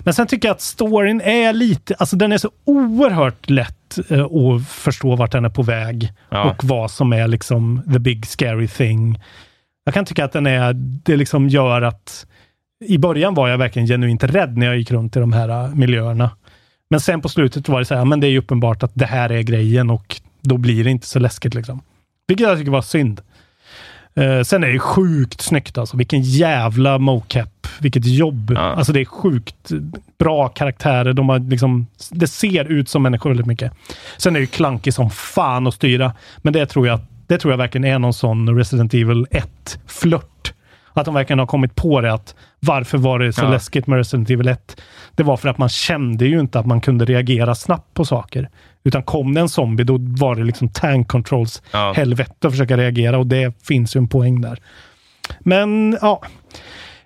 [0.00, 4.20] Men sen tycker jag att storyn är lite, alltså den är så oerhört lätt eh,
[4.24, 6.44] att förstå vart den är på väg Ja.
[6.50, 9.20] och vad som är liksom the big scary thing.
[9.84, 10.72] Jag kan tycka att den är,
[11.04, 12.26] det liksom gör att
[12.84, 16.30] i början var jag verkligen genuint rädd när jag gick runt i de här miljöerna.
[16.90, 19.06] Men sen på slutet var det så här, men det är ju uppenbart att det
[19.06, 21.80] här är grejen och då blir det inte så läskigt liksom.
[22.28, 23.20] Vilket jag tycker var synd.
[24.14, 25.96] Eh, sen är det sjukt snyggt alltså.
[25.96, 27.66] Vilken jävla mocap.
[27.80, 28.52] Vilket jobb.
[28.54, 28.60] Ja.
[28.60, 29.70] Alltså det är sjukt
[30.18, 31.12] bra karaktärer.
[31.12, 33.72] De har liksom, det ser ut som människor väldigt mycket.
[34.16, 36.12] Sen är det klankig som fan att styra.
[36.38, 40.52] Men det tror jag, det tror jag verkligen är någon sån Resident Evil 1-flört.
[40.92, 43.50] Att de verkligen har kommit på det att varför var det så Ja.
[43.50, 44.80] läskigt med Resident Evil 1?
[45.14, 48.48] Det var för att man kände ju inte att man kunde reagera snabbt på saker.
[48.86, 51.92] Utan kom det en zombie, då var det liksom tank controls Ja.
[51.96, 54.58] helvete att försöka reagera och det finns ju en poäng där.
[55.40, 56.22] Men ja,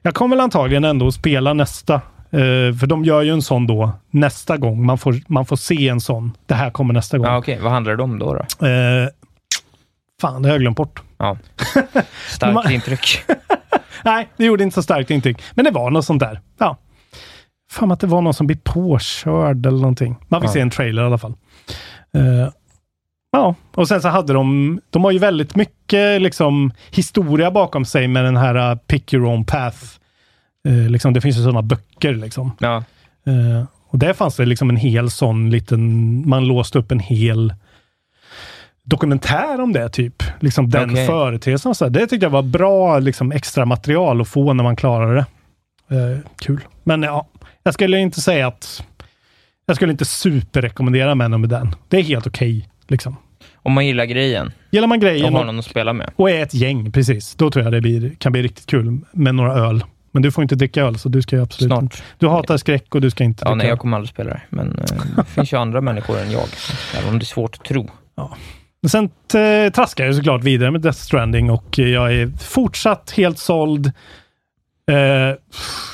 [0.02, 1.94] jag kommer väl antagligen ändå att spela nästa.
[2.32, 4.86] eh, för de gör ju en sån då nästa gång.
[4.86, 6.32] Man får, man får se en sån.
[6.46, 7.26] Det här kommer nästa gång.
[7.26, 7.58] Ja, okej.
[7.62, 8.34] Vad handlar det om då?
[8.34, 8.66] då?
[8.66, 9.08] Eh,
[10.20, 11.02] fan, det har jag glömt bort.
[11.18, 11.36] Ja.
[12.28, 13.22] Starkt Man- intryck.
[14.04, 15.42] Nej, det gjorde inte så starkt intryck.
[15.54, 16.40] Men det var något sånt där.
[16.58, 16.76] Ja.
[17.72, 20.16] Fan att det var någon som blir påkörd eller någonting.
[20.28, 20.52] Man fick Ja.
[20.54, 21.34] se en trailer i alla fall.
[22.14, 22.48] Eh,
[23.32, 28.08] ja, och sen så hade de, de har ju väldigt mycket liksom historia bakom sig
[28.08, 29.78] med den här uh, pick your own path.
[30.68, 32.52] Eh, liksom, det finns ju sådana böcker liksom.
[32.60, 32.76] Ja.
[33.26, 37.54] Eh, och där fanns det liksom en hel sån liten, man låste upp en hel
[38.82, 40.22] dokumentär om det, typ.
[40.40, 41.06] Liksom den Okej.
[41.06, 41.74] företeelsen.
[41.74, 45.26] Så det tyckte jag var bra liksom, extra material att få när man klarar det.
[45.96, 46.60] Eh, kul.
[46.84, 47.26] Men ja,
[47.62, 48.84] jag skulle inte säga att
[49.70, 51.74] jag skulle inte superrekommendera Man of Medan.
[51.88, 52.68] Det är helt okej.
[52.88, 53.16] liksom.
[53.62, 56.10] Om man gillar grejen Gillar man grejen har och, någon att spela med.
[56.16, 59.34] och är ett gäng, precis, då tror jag det blir, kan bli riktigt kul med
[59.34, 59.84] några öl.
[60.12, 61.96] Men du får inte dricka öl, så du ska ju absolut inte.
[61.96, 62.02] Snart.
[62.18, 63.68] Du hatar skräck och du ska inte Ja, dricka nej, öl.
[63.70, 64.40] jag kommer aldrig spela det.
[64.50, 64.84] Men eh,
[65.16, 66.44] det finns ju andra människor än jag.
[66.98, 67.90] Även om det är svårt att tro.
[68.82, 69.04] Men Sen
[69.34, 73.92] eh, traskar jag såklart vidare med Death Stranding och jag är fortsatt helt såld.
[74.90, 75.36] Eh,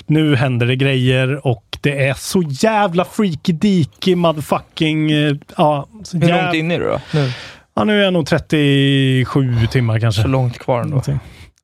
[0.06, 5.10] nu händer det grejer och det är så jävla freaky deaky motherfucking...
[5.12, 7.00] Eh, ja, så Hur jäv- långt in är du då?
[7.14, 7.30] Nu.
[7.74, 10.22] Ja, nu är jag nog 37 timmar kanske.
[10.22, 10.88] Så långt kvar ändå.
[10.90, 11.18] Någonting.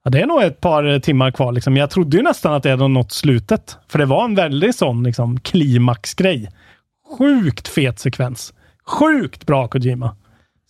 [0.05, 1.53] Ja, det är nog ett par eh, timmar kvar.
[1.53, 1.77] Liksom.
[1.77, 3.77] Jag trodde ju nästan att det hade nått slutet.
[3.89, 6.51] För det var en väldigt sån liksom, klimaxgrej.
[7.19, 8.53] Sjukt fet sekvens.
[8.87, 10.17] Sjukt bra Kojima.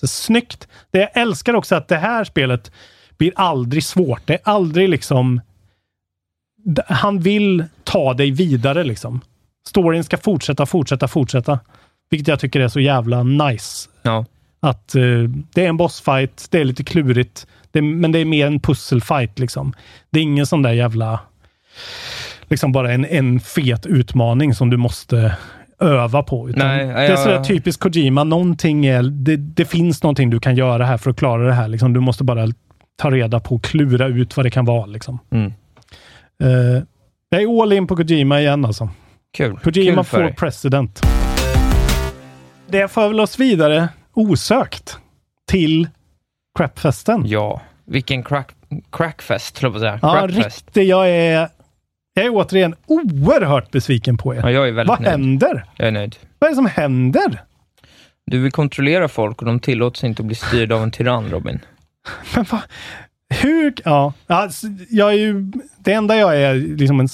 [0.00, 0.68] Så snyggt.
[0.90, 2.72] Det jag älskar också att det här spelet
[3.18, 4.20] blir aldrig svårt.
[4.26, 5.40] Det är aldrig liksom...
[6.86, 9.20] Han vill ta dig vidare liksom.
[9.68, 11.60] Storyn ska fortsätta, fortsätta, fortsätta.
[12.10, 13.88] Vilket jag tycker är så jävla nice.
[14.02, 14.24] Ja.
[14.60, 15.02] Att eh,
[15.54, 19.38] det är en bossfight, det är lite klurigt, det, men det är mer en pusselfight
[19.38, 19.72] liksom.
[20.10, 21.20] Det är ingen sån där jävla...
[22.48, 25.36] Liksom bara en, en fet utmaning som du måste
[25.80, 26.46] öva på.
[26.46, 28.24] Nej, det är sådär typiskt Kojima.
[28.24, 31.68] Någonting är, det, det finns någonting du kan göra här för att klara det här.
[31.68, 31.92] Liksom.
[31.92, 32.48] Du måste bara
[32.96, 34.86] ta reda på och klura ut vad det kan vara.
[34.86, 35.18] Liksom.
[35.30, 35.52] Mm.
[36.42, 36.82] Eh,
[37.28, 38.88] jag är all in på Kojima igen alltså.
[39.32, 39.58] Kul.
[39.58, 40.34] Kojima Kul for dig.
[40.34, 41.00] president.
[42.68, 44.98] det för väl oss vidare osökt
[45.48, 45.88] till
[46.58, 47.22] crapfesten.
[47.26, 48.52] Ja, vilken crack,
[48.92, 49.98] crackfest, höll jag säga.
[50.02, 50.86] Ja, riktigt.
[50.88, 51.48] Jag är,
[52.14, 54.40] jag är återigen oerhört besviken på er.
[54.40, 55.10] Ja, jag är väldigt Vad nöjd.
[55.10, 55.64] händer?
[55.76, 56.16] Jag är nöjd.
[56.38, 57.42] Vad är det som händer?
[58.26, 61.60] Du vill kontrollera folk och de tillåts inte att bli styrda av en tyrann, Robin.
[62.34, 62.60] Men vad,
[63.32, 63.74] hur...
[63.84, 65.52] Ja, alltså, jag är ju...
[65.78, 67.08] Det enda jag är liksom en,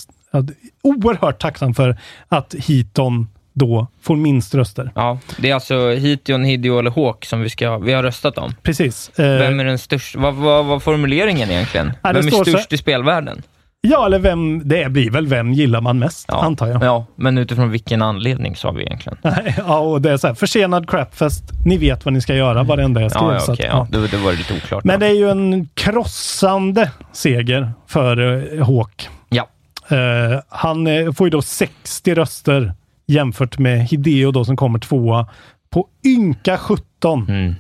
[0.82, 1.96] oerhört tacksam för
[2.28, 4.92] att Hiton då får minst röster.
[4.94, 8.54] Ja, det är alltså Hition, Hideo eller Hawk som vi, ska, vi har röstat om.
[8.62, 9.08] Precis.
[9.18, 10.18] Eh, Vem är den största?
[10.18, 11.92] Vad var formuleringen egentligen?
[12.02, 13.42] Ja, Vem är står så- störst i spelvärlden?
[13.80, 14.68] Ja, eller vem...
[14.68, 16.44] Det blir väl vem gillar man mest, Ja.
[16.44, 16.82] antar jag.
[16.82, 19.18] Ja, men utifrån vilken anledning sa vi egentligen?
[19.22, 21.44] Nej, ja, och det är så här, försenad crapfest.
[21.64, 23.22] Ni vet vad ni ska göra, varenda jag skrev.
[23.24, 23.66] Ja, ja okej.
[23.68, 24.08] att, ja.
[24.12, 24.84] Då var det lite oklart.
[24.84, 25.06] Men då.
[25.06, 28.18] det är ju en krossande seger för
[28.58, 29.08] eh, Hawk.
[29.28, 29.48] Ja.
[29.88, 32.72] Eh, han eh, får ju då 60 röster
[33.06, 35.26] jämfört med Hideo då som kommer tvåa
[35.70, 37.26] på ynka 17.
[37.28, 37.54] Mm.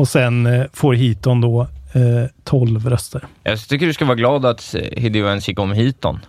[0.00, 1.60] Och sen eh, får Hiton då
[1.92, 3.26] eh, 12 röster.
[3.42, 6.20] Jag tycker du ska vara glad att eh, Hideo ens gick om Hiton.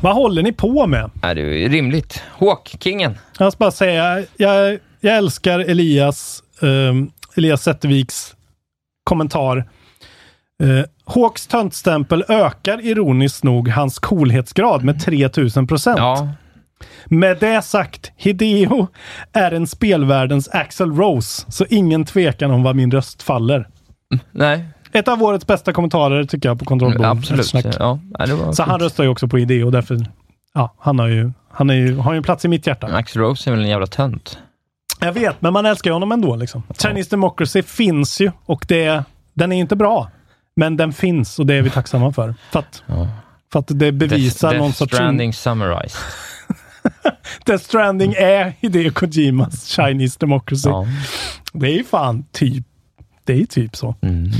[0.00, 1.10] Vad håller ni på med?
[1.22, 2.22] Är det är rimligt.
[2.38, 3.18] Hawk, kingen.
[3.38, 8.36] Jag ska bara säga, jag, jag älskar Elias, ehm, Elias Zetterviks
[9.04, 9.64] kommentar.
[10.62, 15.98] Uh, Hawks töntstämpel ökar ironiskt nog hans coolhetsgrad med 3000 procent.
[15.98, 16.28] Ja,
[17.04, 18.86] Med det sagt, Hideo
[19.32, 23.68] är en spelvärldens Axel Rose, så ingen tvekan om vad min röst faller.
[24.30, 27.06] nej, Ett av årets bästa kommentarer tycker jag på Kontrollbord.
[27.06, 27.76] absolut.
[27.78, 30.06] Ja, var Så han röstar ju också på Hideo, därför
[30.54, 32.88] ja, han har ju, han är ju, har ju en plats i mitt hjärta.
[32.88, 34.38] Max Rose är väl en jävla tönt.
[35.00, 36.36] Jag vet, men man älskar ju honom ändå.
[36.36, 36.62] Liksom.
[36.78, 39.04] Chinese Democracy finns ju och det,
[39.34, 40.10] den är inte bra.
[40.56, 42.34] Men den finns och det är vi tacksamma för.
[42.50, 42.82] För att,
[43.52, 44.94] för att det bevisar Death, någon Death sorts...
[44.94, 46.00] Stranding summarized.
[47.44, 50.68] Death Stranding är Hideo Kojimas Chinese Democracy.
[50.68, 50.86] Ja.
[51.52, 52.64] Det är ju fan typ,
[53.24, 53.94] det är typ så.
[54.02, 54.30] Mm.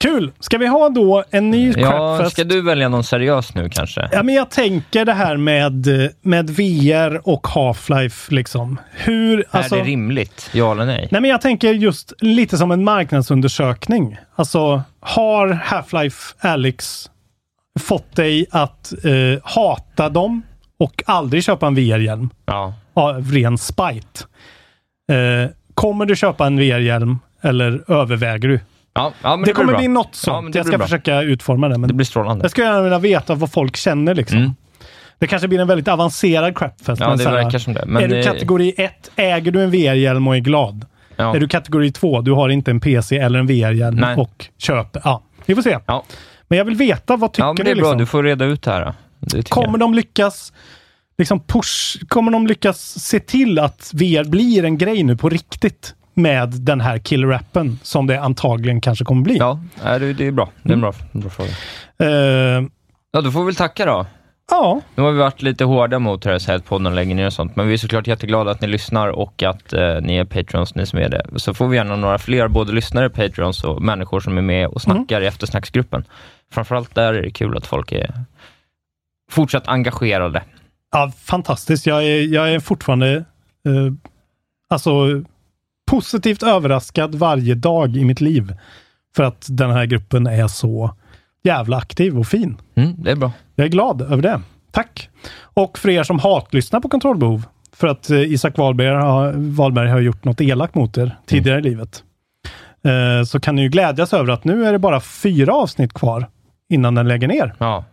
[0.00, 0.32] Kul!
[0.40, 2.32] Ska vi ha då en ny ja, crapfest?
[2.32, 4.08] ska du välja någon seriös nu kanske?
[4.12, 5.86] Ja, men jag tänker det här med,
[6.22, 8.32] med VR och Half-Life.
[8.32, 8.80] Liksom.
[8.92, 10.50] Hur, alltså, Är det rimligt?
[10.52, 11.08] Ja eller nej?
[11.10, 14.16] Nej, men jag tänker just lite som en marknadsundersökning.
[14.34, 17.10] Alltså, har Half-Life Alyx
[17.80, 20.42] fått dig att eh, hata dem
[20.80, 22.74] och aldrig köpa en VR-hjälm Ja.
[22.94, 24.24] av ren spite?
[25.12, 28.60] Eh, kommer du köpa en VR-hjälm eller överväger du?
[28.94, 29.94] Ja, ja, Det, det, kommer bli bra.
[29.94, 30.52] något sånt.
[30.52, 30.86] det jag ska bra.
[30.86, 31.78] försöka utforma det.
[31.78, 32.44] Men Det blir strålande.
[32.44, 34.14] jag skulle gärna vilja veta vad folk känner.
[34.14, 34.38] Liksom.
[34.38, 34.50] Mm.
[35.18, 37.00] Det kanske blir en väldigt avancerad crapfest.
[37.00, 37.84] Ja, det här, verkar som det.
[37.86, 40.86] Men är du eh, kategori 1, äger du en VR-hjälm och är glad?
[41.16, 41.34] ja.
[41.36, 45.02] Är du kategori 2, du har inte en PC eller en VR-hjälm och köper.
[45.04, 45.78] Ja, vi får se.
[45.86, 46.04] Ja.
[46.48, 47.70] Men jag vill veta, vad tycker ja, men det du?
[47.70, 47.82] är bra.
[47.84, 47.98] Liksom?
[47.98, 48.84] Du får reda ut det här.
[48.84, 48.94] då.
[49.20, 49.80] Det Kommer jag.
[49.80, 50.52] de lyckas
[51.18, 55.94] liksom push, kommer de lyckas se till att VR blir en grej nu på riktigt
[56.14, 59.36] med den här killer-appen som det antagligen kanske kommer bli?
[59.36, 59.60] Ja,
[59.98, 60.50] det, det är bra.
[60.62, 61.50] Det är en bra, en bra fråga.
[61.98, 62.62] Eh,
[63.12, 64.06] Ja, då får vi väl tacka då.
[64.50, 67.32] ja, Nu har vi varit lite hårda mot så här att podden lägger ner och
[67.32, 70.74] sånt, men vi är såklart jätteglada att ni lyssnar och att eh, ni är Patreons,
[70.74, 71.26] ni som är det.
[71.36, 74.82] Så får vi gärna några fler, både lyssnare, Patreons och människor som är med och
[74.82, 76.04] snackar i eftersnacksgruppen.
[76.52, 78.14] Framförallt där är det kul att folk är
[79.30, 80.42] fortsatt engagerade.
[80.92, 81.86] ja, fantastiskt.
[81.86, 83.16] Jag är, jag är fortfarande
[83.66, 83.92] eh,
[84.68, 85.22] alltså,
[85.90, 88.54] positivt överraskad varje dag i mitt liv.
[89.16, 90.94] För att den här gruppen är så
[91.42, 92.56] jävla aktiv och fin.
[92.74, 93.32] Mm, det är bra.
[93.54, 94.40] Jag är glad över det.
[94.70, 95.08] Tack!
[95.40, 100.00] Och för er som hatlyssnar på kontrollbehov, för att eh, Isak Wahlberg har, Wahlberg har
[100.00, 102.02] gjort något elakt mot er tidigare i livet,
[102.84, 106.28] eh, så kan ni ju glädjas över att nu är det bara fyra avsnitt kvar
[106.68, 107.54] innan den lägger ner.
[107.58, 107.84] Ja,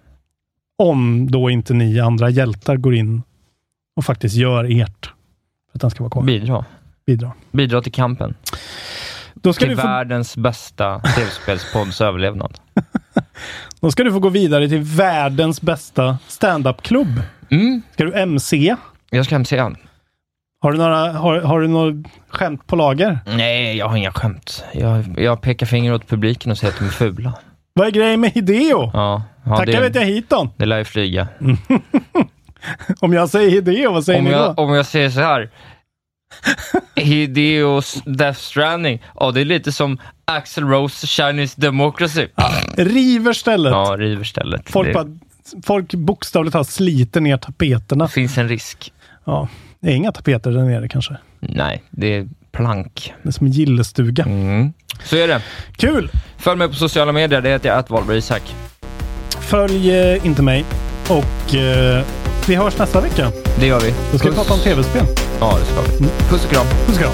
[0.78, 3.22] Om då inte ni andra hjältar går in
[3.96, 5.06] och faktiskt gör ert
[5.72, 6.24] för att den ska vara kvar.
[6.24, 6.66] bidra.
[7.06, 7.32] Bidra.
[7.52, 8.36] Bidra till kampen.
[9.34, 12.60] Då ska, till få, världens bästa tv-spelspodds överlevnad.
[13.82, 17.22] då ska du få gå vidare till världens bästa stand-up-klubb.
[17.50, 18.76] Mm, Ska du MC?
[19.10, 19.78] jag ska han.
[20.62, 23.20] Har du några, har, har du några skämt på lager?
[23.26, 24.64] Nej, jag har inga skämt.
[24.74, 27.34] Jag, jag pekar finger åt publiken och säger att de är fula.
[27.74, 28.92] Vad är grejen med Hideo?
[28.94, 30.50] Ja, ja Tackar det, vet jag hiton.
[30.58, 31.28] det lär ju flyga.
[33.00, 34.64] Om jag säger Hideo, vad säger Om ni jag, då?
[34.64, 35.50] om jag säger så här.
[36.96, 39.04] Hideos Death Stranding.
[39.20, 42.28] Ja, det är lite som Axel Rose Chinese Democracy.
[42.78, 43.72] River stället.
[43.72, 44.70] Ja, river stället.
[44.70, 45.08] folk, det bara,
[45.64, 48.08] folk bokstavligt talat sliter ner tapeterna.
[48.08, 48.94] finns en risk.
[49.26, 49.48] Ja,
[49.80, 51.18] det är inga tapeter där nere kanske.
[51.40, 53.14] Nej, det är plank.
[53.24, 54.24] Det är som en gillestuga.
[54.24, 54.74] Mm.
[55.04, 55.42] Så är det.
[55.76, 56.10] Kul!
[56.38, 57.42] Följ mig på sociala medier.
[57.42, 58.56] Det heter jag att Valberg Isak.
[59.48, 60.66] Följ eh, inte mig
[61.10, 62.04] och eh,
[62.48, 63.32] vi hörs nästa vecka.
[63.60, 63.94] Det gör vi.
[64.12, 64.48] Då ska vi Puss.
[64.48, 65.06] prata om tv-spel.
[65.40, 66.08] Ja, det ska vi.
[66.30, 66.66] Puss och kram.
[66.86, 67.14] Puss och kram.